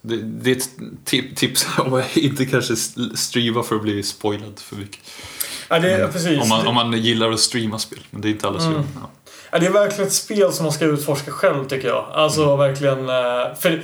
[0.08, 0.70] Det, det är ett
[1.05, 2.76] tip, tips om att inte kanske
[3.16, 4.99] streama för att bli spoilad för mycket.
[5.70, 6.41] Ja, det, är precis.
[6.41, 7.99] Om man, om man gillar att streama spel.
[8.12, 8.84] Men det är inte alla som Mm.
[8.95, 9.10] Ja.
[9.51, 12.05] Ja, det är verkligen ett spel som man ska utforska själv tycker jag.
[12.14, 12.58] Alltså Mm.
[12.58, 13.10] verkligen...
[13.10, 13.84] eh, För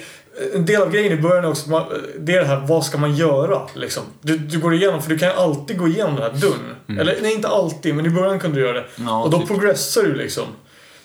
[0.53, 1.83] en del av grejen i början är också man,
[2.19, 3.61] det är det här, vad ska man göra?
[3.73, 4.03] Liksom.
[4.21, 6.75] Du, du går igenom, för du kan ju alltid gå igenom den här dörren.
[6.87, 7.01] Mm.
[7.01, 8.85] Eller nej, inte alltid, men i början kunde du göra det.
[8.95, 9.47] Ja, och då typ.
[9.47, 10.45] progressar du liksom.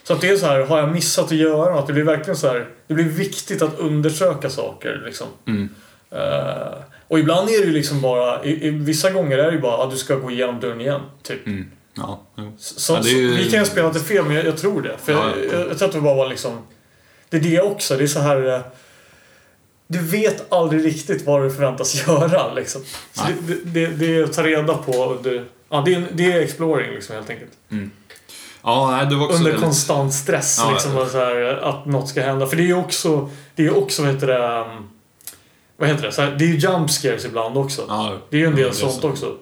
[0.09, 1.87] Så att det är så här, har jag missat att göra något?
[1.87, 5.27] Det blir verkligen så här, det blir viktigt att undersöka saker liksom.
[5.47, 5.69] Mm.
[6.11, 6.75] Eh,
[7.09, 9.85] och ibland är det ju liksom bara, i, i, vissa gånger är det ju bara
[9.85, 11.01] att du ska gå igenom dörren igen.
[11.23, 11.47] Typ.
[11.47, 11.71] Mm.
[11.95, 12.23] Ja.
[12.59, 14.57] Så, Ja, det ju- så, vi kan ju ha spelat det fel, men jag, jag
[14.57, 14.97] tror det.
[15.05, 15.59] För Ja, jag, ja.
[15.59, 16.59] jag, jag tror att det bara var liksom...
[17.31, 17.97] Det är det också.
[17.97, 18.47] Det är så här...
[18.55, 18.61] eh,
[19.87, 22.55] Du vet aldrig riktigt vad du förväntas göra.
[22.55, 22.83] Liksom.
[23.13, 25.45] Så det, det, det, det är att ta reda på under...
[25.69, 27.53] Ja, det, är, det är exploring liksom, helt enkelt.
[28.63, 29.65] Ja det var också Under väldigt...
[29.65, 31.07] konstant stress Ja, liksom, ja.
[31.13, 32.47] här, att något ska hända.
[32.47, 33.31] För det är ju också...
[33.55, 34.61] Det är också, vad heter det...
[34.79, 34.89] um,
[35.77, 36.13] Vad heter det?
[36.13, 37.85] Så här, det är ju jump scares ibland också.
[37.89, 39.09] Ja, Det är ju en del sånt så.
[39.11, 39.35] också.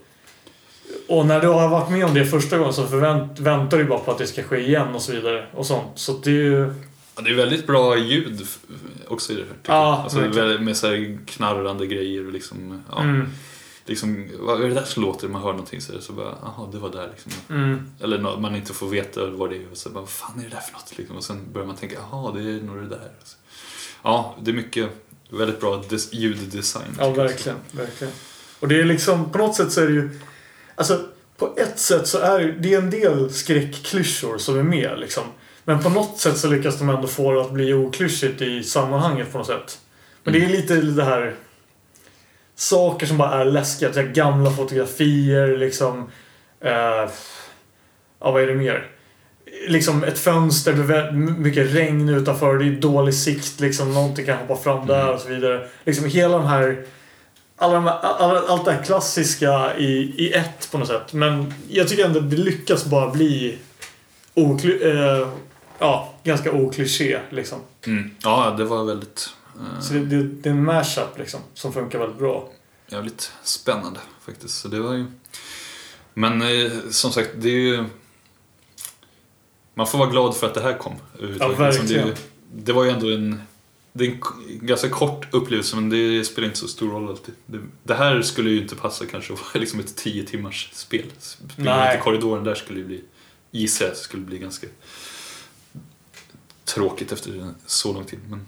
[1.08, 3.98] Och när du har varit med om det första gången så förvänt, väntar du bara
[3.98, 5.46] på att det ska ske igen och så vidare.
[5.54, 5.88] Och sånt.
[5.94, 6.74] Så det är ju...
[7.16, 8.46] Ja, det är väldigt bra ljud
[9.08, 9.74] också i det här.
[9.76, 10.18] Ja, alltså,
[10.60, 12.82] med så knarrande grejer liksom...
[12.90, 13.28] Ja, Mm,
[13.86, 15.28] liksom vad är det där som låter?
[15.28, 17.32] Man hör någonting så, så bara, jaha, det var där liksom.
[17.56, 20.38] mm, Eller nå- man inte får veta vad det är och så bara, vad fan
[20.40, 20.98] är det där för något?
[20.98, 21.16] Liksom.
[21.16, 23.10] Och sen börjar man tänka, jaha, det är nog det där.
[24.02, 24.88] Ja, det är mycket,
[25.30, 26.96] väldigt bra des- ljuddesign.
[26.98, 28.12] ja, verkligen, verkligen.
[28.60, 30.18] Och det är liksom, på något sätt så är det ju...
[30.74, 31.04] Alltså,
[31.36, 35.22] på ett sätt så är det, det är en del skräckklyschor som är med liksom.
[35.64, 39.32] Men på något sätt så lyckas de ändå få det att bli oklyschigt i sammanhanget
[39.32, 39.78] på något sätt.
[40.24, 41.34] Men det är lite det här...
[42.56, 43.92] Saker som bara är läskiga.
[43.92, 46.10] Så gamla fotografier liksom.
[46.60, 47.10] Eh,
[48.20, 48.86] ja, vad är det mer?
[49.68, 54.38] Liksom ett fönster, det är mycket regn utanför, det är dålig sikt, liksom, någonting kan
[54.38, 55.68] hoppa fram där och så vidare.
[55.84, 56.84] Liksom hela de här...
[57.58, 61.12] Alla de här alla, allt det här klassiska i, i ett på något sätt.
[61.12, 63.58] Men jag tycker ändå att det lyckas bara bli
[64.34, 65.28] okly, eh,
[65.78, 67.58] ja, ganska okliché liksom.
[67.86, 68.10] Mm.
[68.22, 69.28] Ja, det var väldigt,
[69.80, 72.48] Så det, det, det är en mashup liksom, som funkar väldigt bra.
[72.88, 74.58] jävligt spännande faktiskt.
[74.58, 75.06] Så det var ju...
[76.14, 77.84] Men eh, som sagt, det är ju...
[79.74, 80.94] Man får vara glad för att det här kom.
[81.20, 82.14] Ja, Liksom, det, verkligen.
[82.54, 83.42] det var ju ändå en...
[83.92, 84.20] Det är en
[84.66, 87.34] ganska kort upplevelse men det spelar inte så stor roll alltid.
[87.46, 91.06] Det, det här skulle ju inte passa kanske att vara liksom ett 10 timmars spel.
[91.56, 93.04] Runt i korridoren där skulle ju bli...
[93.50, 94.66] Gissar jag skulle bli ganska
[96.64, 98.18] tråkigt efter så lång tid.
[98.28, 98.46] Men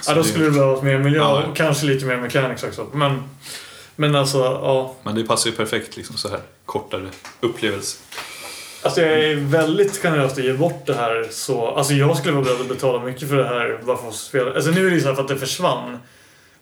[0.00, 2.86] Så Ja, då skulle det behövas mer miljö Ja, och kanske lite mer mechanics också.
[2.92, 3.22] Men,
[3.96, 4.94] men alltså, ja.
[5.02, 7.08] Men det passar ju perfekt liksom så här kortare
[7.40, 7.98] upplevelse.
[8.82, 11.66] Alltså jag är väldigt generös att ge bort det här så...
[11.66, 14.54] Alltså jag skulle vara beredd att betala mycket för det här bara för att spela.
[14.54, 15.98] Alltså nu är det ju så här för att det försvann.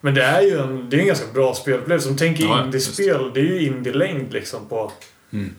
[0.00, 2.08] Men det är ju en, det är en ganska bra spelupplevelse.
[2.08, 4.92] Om tänker Ja, indie-spel, det är ju indie-längd liksom på...
[5.32, 5.54] Mm.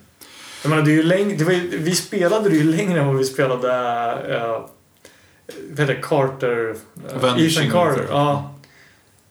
[0.64, 3.08] Jag menar, det är ju läng- det var ju, vi spelade det ju längre än
[3.08, 3.68] vad vi spelade...
[4.36, 4.66] Uh,
[5.72, 6.02] vad heter?
[6.02, 6.70] Carter...
[6.70, 6.76] Uh,
[7.22, 8.06] Vanishing, Ethan Carter.
[8.10, 8.52] Ja.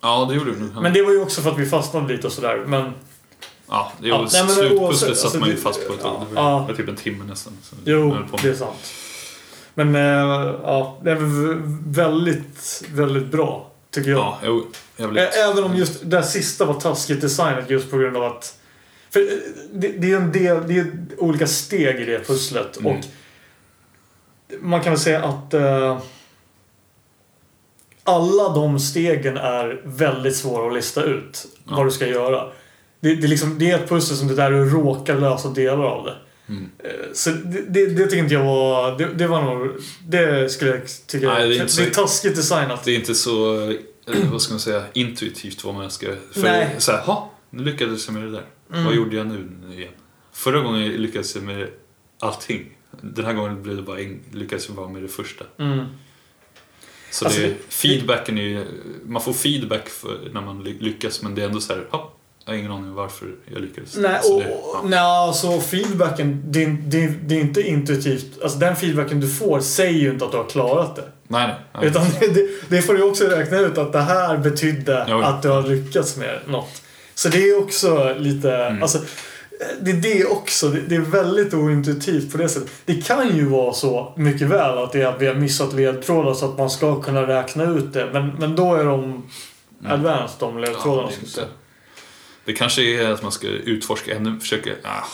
[0.01, 0.81] Ja, det gjorde du.
[0.81, 2.65] Men det var ju också för att vi fastnade lite och sådär.
[2.67, 2.93] Men
[3.69, 5.95] Ja, det Ja, var nej, men slutpusslet oavsett, satt alltså, man ju det- fast på
[5.95, 6.75] ett ja, Det var, ja.
[6.77, 7.53] typ en timme nästan.
[7.85, 8.93] Jo, det är sant.
[9.75, 10.01] Men äh,
[10.63, 13.71] ja, det är väl väldigt, väldigt bra.
[13.91, 14.19] Tycker jag.
[14.19, 15.23] Ja, jo, jävligt.
[15.35, 18.59] Även om just det sista var taskigt designat just på grund av att...
[19.11, 19.27] För eh,
[19.73, 22.77] det, det är en del, det är olika steg i det pusslet.
[22.77, 22.93] Mm.
[22.93, 23.05] Och
[24.61, 25.99] man kan väl säga att eh,
[28.05, 31.77] alla de stegen är väldigt svåra att lista ut Ja.
[31.77, 32.45] vad du ska göra.
[33.01, 35.85] Det, det, är liksom, det är ett pussel som det där du råkar lösa delar
[35.85, 36.17] av det.
[36.49, 36.71] Mm.
[36.79, 38.99] Eh, Så det, det, det tycker inte jag var...
[38.99, 39.71] Det, det var nog...
[40.07, 41.27] Det skulle jag tycka...
[41.29, 42.85] Nej, det är det, är taskigt designat.
[42.85, 43.77] Det är inte så, eh,
[44.33, 46.07] vad ska man säga, intuitivt vad man ska...
[46.33, 46.75] För Nej.
[46.79, 48.45] så här, ha, nu lyckades jag med det där.
[48.73, 48.85] Mm.
[48.85, 49.93] Vad gjorde jag nu igen?
[50.33, 51.69] Förra gången lyckades jag med
[52.19, 52.77] allting.
[53.01, 55.45] Den här gången blev det bara en, lyckades jag bara med det första.
[55.59, 55.85] Mm.
[57.11, 58.65] Så Alltså, det, feedbacken är ju,
[59.07, 62.13] man får feedback för när man ly- lyckas men det är ändå så här, ha,
[62.45, 63.97] jag har ingen aning varför jag lyckades.
[63.97, 64.83] Nej, så och, det, ja.
[64.85, 68.43] nej, alltså feedbacken, det, det, det är inte intuitivt.
[68.43, 71.05] Alltså den feedbacken du får säger ju inte att du har klarat det.
[71.29, 71.87] nej, nej, nej.
[71.87, 75.21] Utan det, det får du också räkna ut att det här betydde Jo.
[75.21, 76.83] att du har lyckats med något.
[77.15, 78.83] Så det är också lite, Mm.
[78.83, 78.99] alltså
[79.81, 80.69] det är det också.
[80.69, 82.71] Det, är väldigt ointuitivt på det sättet.
[82.85, 86.35] Det kan ju vara så mycket väl att det är, att vi har missat ledtrådar
[86.35, 88.11] så att man ska kunna räkna ut det.
[88.13, 89.27] Men, men då är de
[89.85, 91.11] advanced, de ledtrådarna.
[91.37, 91.49] Ja, det,
[92.45, 94.71] det kanske är att man ska utforska ännu, försöka...
[94.83, 95.07] Ah,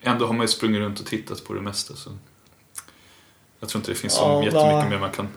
[0.00, 1.94] ändå har man ju sprungit runt och tittat på det mesta.
[1.94, 2.10] Så
[3.60, 4.90] jag tror inte det finns så Ja, jättemycket nej.
[4.90, 5.28] mer man kan,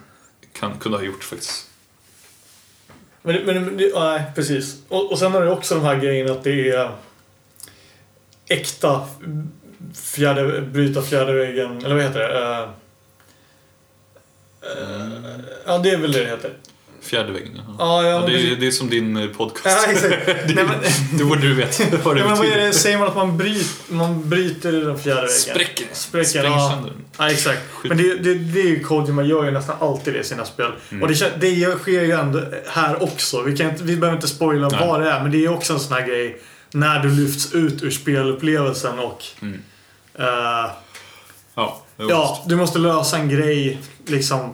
[0.53, 1.67] kan kunde ha gjort faktiskt.
[3.21, 4.81] Men, men det- nej, precis.
[4.87, 6.91] Och, och sen är det också de här grejerna att det är
[8.51, 9.07] äkta
[10.03, 12.39] fjärde, bryta fjärde väggen, eller vad heter det?
[12.39, 12.59] Eh,
[14.61, 15.07] eh,
[15.65, 16.53] ja, det är väl det det heter.
[17.01, 17.61] Fjärde väggen.
[17.79, 19.77] Ja, ja, Ja, men det, är, det är som din eh, podcast.
[19.85, 20.25] Ja, exakt.
[20.25, 20.77] det, Nej, men,
[21.17, 22.73] det borde du veta vad det ja, men vad är det?
[22.73, 25.35] Säger man att man bryter, man bryter den fjärde väggen?
[25.37, 25.85] Spräcker.
[25.93, 26.71] Spräcker, Spränger ja.
[26.71, 27.05] sönder den.
[27.17, 27.61] Ja, exakt.
[27.83, 30.71] Men det, det, det är ju Kojima gör ju nästan alltid det i sina spel.
[30.89, 31.03] Mm.
[31.03, 33.41] Och det, det sker ju ändå här också.
[33.41, 34.87] Vi, kan inte, vi behöver inte spoila Nej.
[34.87, 36.41] vad det är, men det är också en sån här grej
[36.71, 39.61] när du lyfts ut ur spelupplevelsen och Mm.
[40.13, 40.71] eh,
[41.55, 44.53] Ja, ja, du måste lösa en grej liksom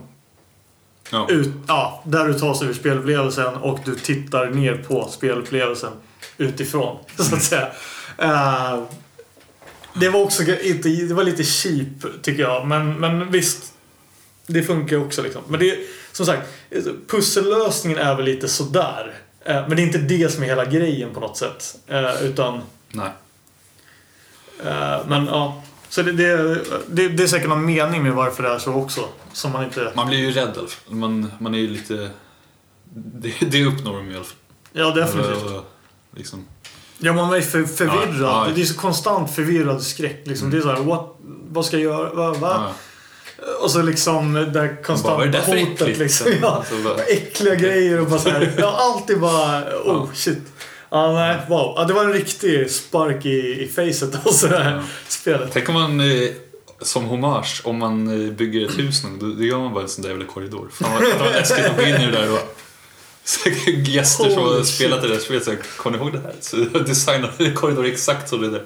[1.11, 1.27] ja.
[1.29, 5.91] ut, ja, där du tar sig ur spelupplevelsen och du tittar ner på spelupplevelsen
[6.37, 7.37] utifrån, så Mm.
[7.37, 7.67] att säga.
[8.17, 8.83] Eh,
[9.93, 11.87] det var också inte, det var lite cheap
[12.21, 13.73] tycker jag, men, men visst.
[14.49, 15.41] Det funkar också liksom.
[15.47, 15.77] Men det,
[16.11, 16.47] som sagt,
[17.07, 19.13] pussellösningen är väl lite sådär.
[19.47, 21.77] Eh, men det är inte det som är hela grejen på något sätt.
[21.87, 23.09] Eh, utan, Nej.
[24.65, 25.63] eh, men ja.
[25.89, 26.55] Så det, det,
[26.87, 29.07] det, det är säkert någon mening med varför det är så också.
[29.33, 29.91] Som man inte...
[29.95, 30.95] Man blir ju rädd i alla fall.
[30.95, 32.09] Man, man är ju lite...
[32.93, 34.37] Det, det uppnår de ju i alla fall.
[34.73, 35.43] Ja, definitivt.
[35.43, 35.73] Och,
[36.15, 36.45] Liksom.
[36.97, 38.15] Ja, man är för, förvirrad.
[38.21, 38.51] Ja, ja.
[38.55, 40.21] Det är så konstant förvirrad skräck.
[40.25, 40.49] Liksom.
[40.49, 41.17] Det är så här, what,
[41.49, 42.13] vad ska jag göra?
[42.13, 42.33] Va?
[42.33, 42.37] va?
[42.67, 42.73] Ja.
[43.61, 45.97] Och så liksom det Bara, konstanta hotet.
[45.97, 46.27] Liksom.
[46.41, 48.53] Ja, bara- äckliga grejer och bara så här.
[48.57, 50.37] Ja, alltid bara, oh shit.
[50.89, 51.73] Ja, nej, wow.
[51.75, 54.83] Ja, det var en riktig spark i, i facet alltså det här Ja.
[55.07, 55.49] spelet.
[55.53, 56.29] Tänk om man eh,
[56.81, 59.89] som hommage, om man eh, bygger ett hus någon, då, då gör man bara en
[59.89, 60.69] sån där jävla korridor.
[60.73, 62.57] Fan vad, läskigt att gå in i det där och
[63.23, 66.33] så gäster som har spelat det där spelet så här, kommer ni ihåg det här?
[66.41, 68.63] Så jag designade en korridor exakt som det där.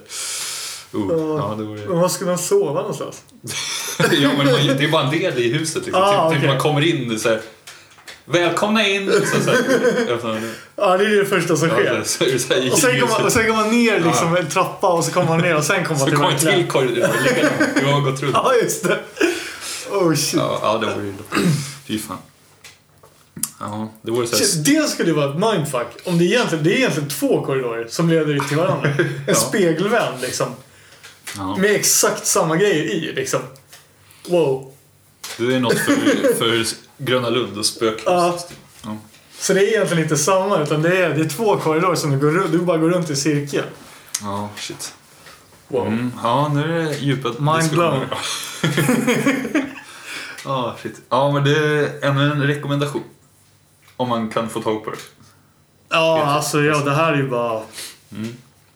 [0.93, 1.85] Oh, ja, det vore...
[1.85, 3.21] Men var ska man sova någonstans?
[4.11, 5.85] ja, men man, det är bara en del i huset.
[5.85, 6.03] Liksom.
[6.03, 6.49] Ah, typ, typ okej.
[6.49, 7.41] man kommer in så här,
[8.25, 9.11] Välkomna in!
[9.11, 10.41] Så, så här,
[10.75, 12.03] Ja, det är det första som ja, sker.
[12.05, 14.37] så, så, så, här, Och sen går man, och sen går man ner liksom Ja.
[14.39, 16.37] en trappa och så kommer man ner och sen kommer man så till kommer en
[16.37, 17.09] verkliga- till korridor.
[17.23, 17.75] likadant.
[17.79, 18.33] Du har gått runt.
[18.43, 18.99] Ja, just det.
[19.91, 20.33] Oh shit.
[20.39, 21.13] Ja, ja det vore ju...
[21.87, 22.17] Fy fan.
[23.59, 24.81] Ja, det vore så här...
[24.81, 25.87] Det skulle vara ett mindfuck.
[26.03, 28.89] Om det, egentligen, det är egentligen två korridorer som leder till varandra.
[28.97, 29.33] En Ja.
[29.35, 30.47] spegelvänd liksom.
[31.37, 31.55] Ja.
[31.57, 33.39] Med exakt samma grejer i liksom.
[34.27, 34.71] Wow.
[35.37, 36.65] Det är något för, för
[36.97, 38.03] Gröna Lund och spökhus.
[38.05, 38.39] Ja.
[38.83, 38.97] Ja.
[39.39, 42.17] Så det är egentligen inte samma utan det är, det är två korridorer som du,
[42.17, 43.63] går, runt- du bara går runt i cirkel.
[44.21, 44.93] Ja, shit.
[45.67, 45.87] Wow.
[45.87, 48.07] Mm, ja, nu är det djupa Mind diskussioner.
[50.45, 51.01] Ja, shit.
[51.09, 53.03] Ja, men det är ännu en rekommendation.
[53.97, 54.97] Om man kan få tag på det.
[55.89, 57.61] Ja, alltså ja, det här är ju bara...
[58.11, 58.33] Mm.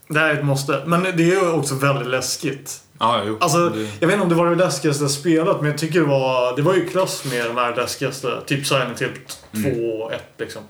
[0.07, 0.83] Det här är ett måste.
[0.85, 2.79] Men det är ju också väldigt läskigt.
[2.99, 3.37] Ja, jo.
[3.41, 5.99] Alltså, det, jag vet inte om det var det läskigaste jag spelat, men jag tycker
[5.99, 6.55] det var...
[6.55, 8.41] Det var ju klass med de här läskigaste.
[8.45, 9.11] Typ Silent Hill
[9.51, 9.69] 2
[10.01, 10.61] och 1 liksom.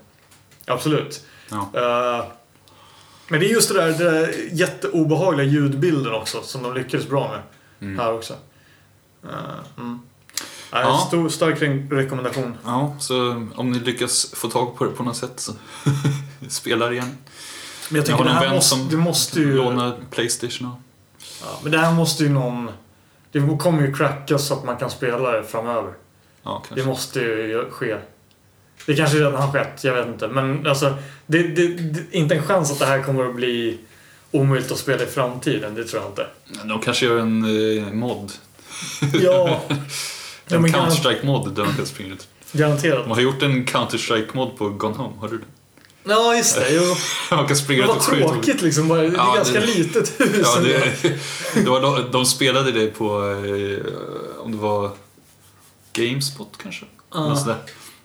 [0.66, 1.24] Absolut.
[1.50, 1.70] ja.
[1.74, 2.24] Eh,
[3.28, 7.28] men det är just det där, det där jätteobehagliga ljudbilden också, som de lyckades bra
[7.28, 7.42] med.
[7.88, 7.98] Mm.
[7.98, 8.34] Här också.
[9.24, 9.30] Uh,
[9.78, 10.00] mm.
[10.72, 11.04] Ja.
[11.08, 12.56] Stor, stark re- rekommendation.
[12.64, 15.52] ja, så om ni lyckas få tag på det på något sätt så
[16.48, 17.06] spela det igen.
[17.06, 17.16] Men
[17.88, 19.56] jag Jag tycker har det någon här vän måste, som det måste ju...
[19.56, 20.78] Låna Playstation och...
[21.42, 22.70] Ja, men det här måste ju någon...
[23.32, 25.92] Det kommer ju crackas så att man kan spela det framöver.
[26.42, 27.96] Ja, Det måste ju ske.
[28.86, 30.28] Det kanske redan har skett, jag vet inte.
[30.28, 30.94] Men alltså,
[31.26, 33.78] det, det, det, inte en chans att det här kommer att bli
[34.30, 36.26] omöjligt att spela i framtiden, det tror jag inte.
[36.64, 37.44] De kanske gör en
[37.78, 38.32] eh, mod.
[39.22, 39.60] Ja,
[40.48, 42.28] En Counter-Strike-mod där man kan springa ut.
[42.52, 43.04] garanterat.
[43.04, 45.44] De har gjort en Counter-Strike-mod på Gone Home, har du det?
[46.08, 46.66] Ja, just det.
[46.70, 46.96] Jo.
[47.36, 48.28] Man kan springa vad och skjuta.
[48.28, 48.88] tråkigt liksom.
[48.88, 50.40] Bara, det är Ja, ganska det- litet hus.
[50.42, 50.92] Ja, det,
[51.64, 54.90] det var, de, de spelade det på, eh, om det var
[55.92, 56.84] Gamespot kanske?
[57.14, 57.56] Ja.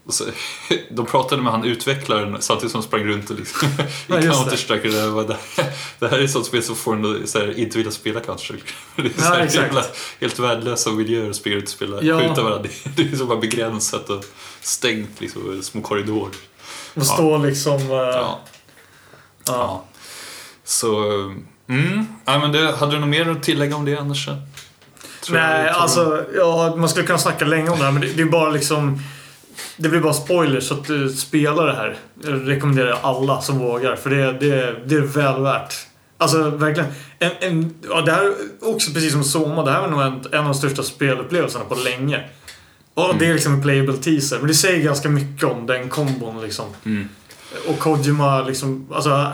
[0.06, 0.26] Och så,
[0.92, 3.72] de pratade med han utvecklaren samtidigt som de sprang runt och liksom, i
[4.08, 4.56] Ja, just det.
[4.56, 5.12] Counter-Strike.
[5.14, 5.38] och Det,
[6.00, 8.20] det här är ett sånt spel som får en att så här, inte vilja spela
[8.20, 8.62] Counter-Strike.
[8.96, 9.54] Det är här, exakt.
[9.64, 9.86] jävla,
[10.20, 12.20] helt värdelösa miljöer att springa ut och spela, Ja.
[12.20, 12.70] skjuta varandra.
[12.96, 14.26] Det är så bara begränsat och
[14.62, 16.32] stängt, liksom, små korridorer.
[16.96, 17.78] Och stå liksom...
[17.82, 18.40] eh, Ja.
[19.48, 19.84] ja.
[20.64, 21.04] Så,
[21.70, 22.06] mm.
[22.26, 24.26] Ja, men det, hade du något mer att tillägga om det annars?
[24.26, 28.02] Tror jag- Nej, jag- alltså ja, man skulle kunna snacka länge om det här men
[28.02, 29.00] det, det är bara liksom...
[29.78, 31.98] Det blir bara spoilers så att du spelar det här.
[32.24, 35.74] Jag rekommenderar alla som vågar för det, det, det är väl värt.
[36.18, 36.90] Alltså verkligen.
[37.20, 38.34] En, en, ja, det här är
[38.76, 41.76] också precis som Soma, det här är nog en, en av de största spelupplevelserna på
[41.76, 42.30] länge.
[42.94, 44.38] Och det är liksom en playable teaser.
[44.38, 46.66] Men det säger ganska mycket om den kombon liksom.
[46.86, 47.10] Mm.
[47.68, 49.32] Och Kojima liksom, alltså...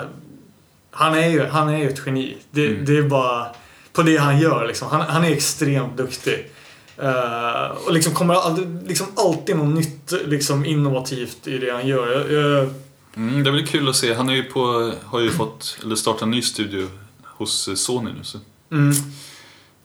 [0.91, 2.38] Han är ju, han är ju ett geni.
[2.51, 2.85] Det, Mm.
[2.85, 3.47] det är bara
[3.93, 4.88] på det han gör liksom.
[4.88, 6.51] Han, han är extremt duktig.
[6.97, 12.31] Eh, och liksom kommer aldrig, liksom alltid något nytt liksom innovativt i det han gör.
[12.34, 12.69] Jag,
[13.15, 14.13] Mm, det blir kul att se.
[14.13, 16.88] Han är ju på, har ju fått, eller startat en ny studio
[17.23, 18.23] hos eh, Sony nu.
[18.23, 18.38] Så
[18.71, 18.91] mm,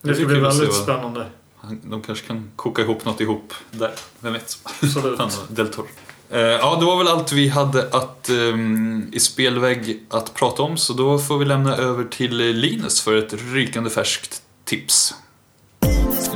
[0.02, 1.26] Det det ska bli väldigt spännande.
[1.62, 3.92] Han, de kanske kan koka ihop något ihop där.
[4.20, 4.58] Vem vet?
[4.62, 5.18] Absolut.
[5.18, 5.86] Han och Del Toro.
[6.30, 10.76] Eh, Ja, det var väl allt vi hade att, ehm, i spelvägg att prata om.
[10.76, 15.14] Så då får vi lämna över till Linus för ett rykande färskt tips.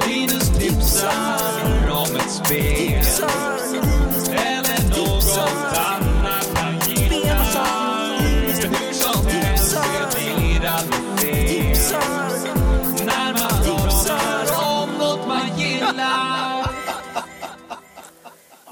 [0.06, 3.04] Linus tipsar om ett spel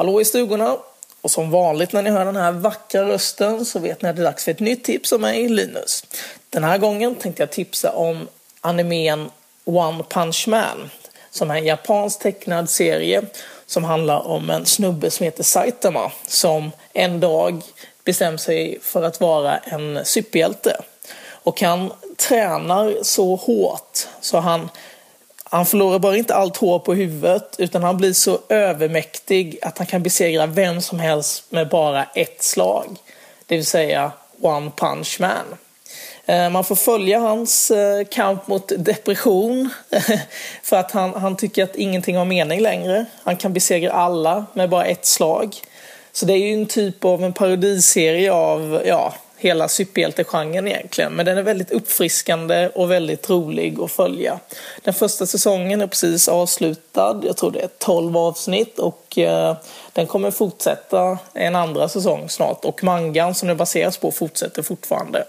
[0.05, 0.77] Hallå i stugorna!
[1.21, 4.23] Och som vanligt när ni hör den här vackra rösten så vet ni att det
[4.23, 6.05] är dags för ett nytt tips av mig, Linus.
[6.51, 8.29] Den här gången tänkte jag tipsa om
[8.61, 9.31] animen
[9.65, 10.91] One Punch Man
[11.31, 13.23] som är en japansk tecknad serie
[13.67, 17.63] som handlar om en snubbe som heter Saitama som en dag
[18.05, 20.77] bestämmer sig för att vara en superhjälte.
[21.27, 24.69] Och han tränar så hårt så han
[25.55, 29.87] han förlorar bara inte allt hår på huvudet utan han blir så övermäktig att han
[29.87, 32.97] kan besegra vem som helst med bara ett slag.
[33.47, 35.57] Det vill säga One Punch Man.
[36.27, 39.71] Eh, man får följa hans eh, kamp mot depression
[40.63, 43.05] för att han, han tycker att ingenting har mening längre.
[43.23, 45.57] Han kan besegra alla med bara ett slag.
[46.13, 49.15] Så det är ju en typ av en parodiserie av ja,
[49.45, 51.12] hela superhjältegenren egentligen.
[51.12, 54.41] Men den är väldigt uppfriskande och väldigt rolig att följa.
[54.83, 57.21] Den första säsongen är precis avslutad.
[57.25, 59.57] Jag tror det är 12 avsnitt och eh,
[59.93, 62.65] den kommer fortsätta en andra säsong snart.
[62.65, 65.25] Och mangan som den baseras på fortsätter fortfarande.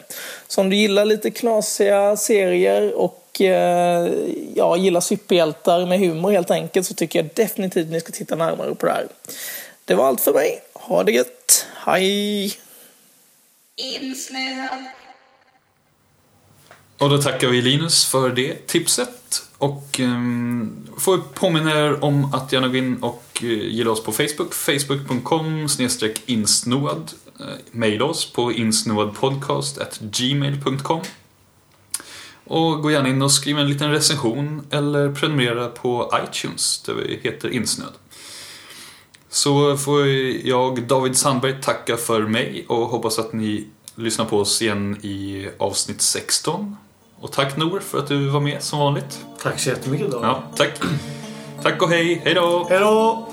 [0.47, 4.09] Så om du gillar lite knasiga serier och eh,
[4.55, 8.75] ja, gillar superhjältar med humor helt enkelt så tycker jag definitivt ni ska titta närmare
[8.75, 9.07] på det här.
[9.85, 10.61] Det var allt för mig.
[10.73, 11.65] Ha det gött.
[11.75, 12.64] Hej!
[13.75, 14.85] Insnöad,
[16.97, 19.43] Och då tackar vi Linus för det tipset.
[19.57, 24.11] Och um, får påminna er om att gärna gå in och eh, gilla oss på
[24.11, 24.53] Facebook.
[24.53, 27.11] Facebook.com snedstreck insnoad.
[27.39, 31.01] Eh, Mejla oss på insnoadpodcast.gmail.com
[32.43, 37.19] Och gå gärna in och skriv en liten recension eller prenumerera på iTunes där vi
[37.23, 37.93] heter Insnöd.
[39.35, 40.07] Så får
[40.43, 45.47] jag, David Sandberg, tacka för mig och hoppas att ni lyssnar på oss igen i
[45.57, 46.77] avsnitt 16.
[47.19, 49.25] Och tack Nor för att du var med som vanligt.
[49.41, 50.19] Tack så jättemycket då.
[50.21, 50.71] Ja, tack.
[51.63, 52.67] Tack och hej, hej då!
[52.69, 53.24] Hej då!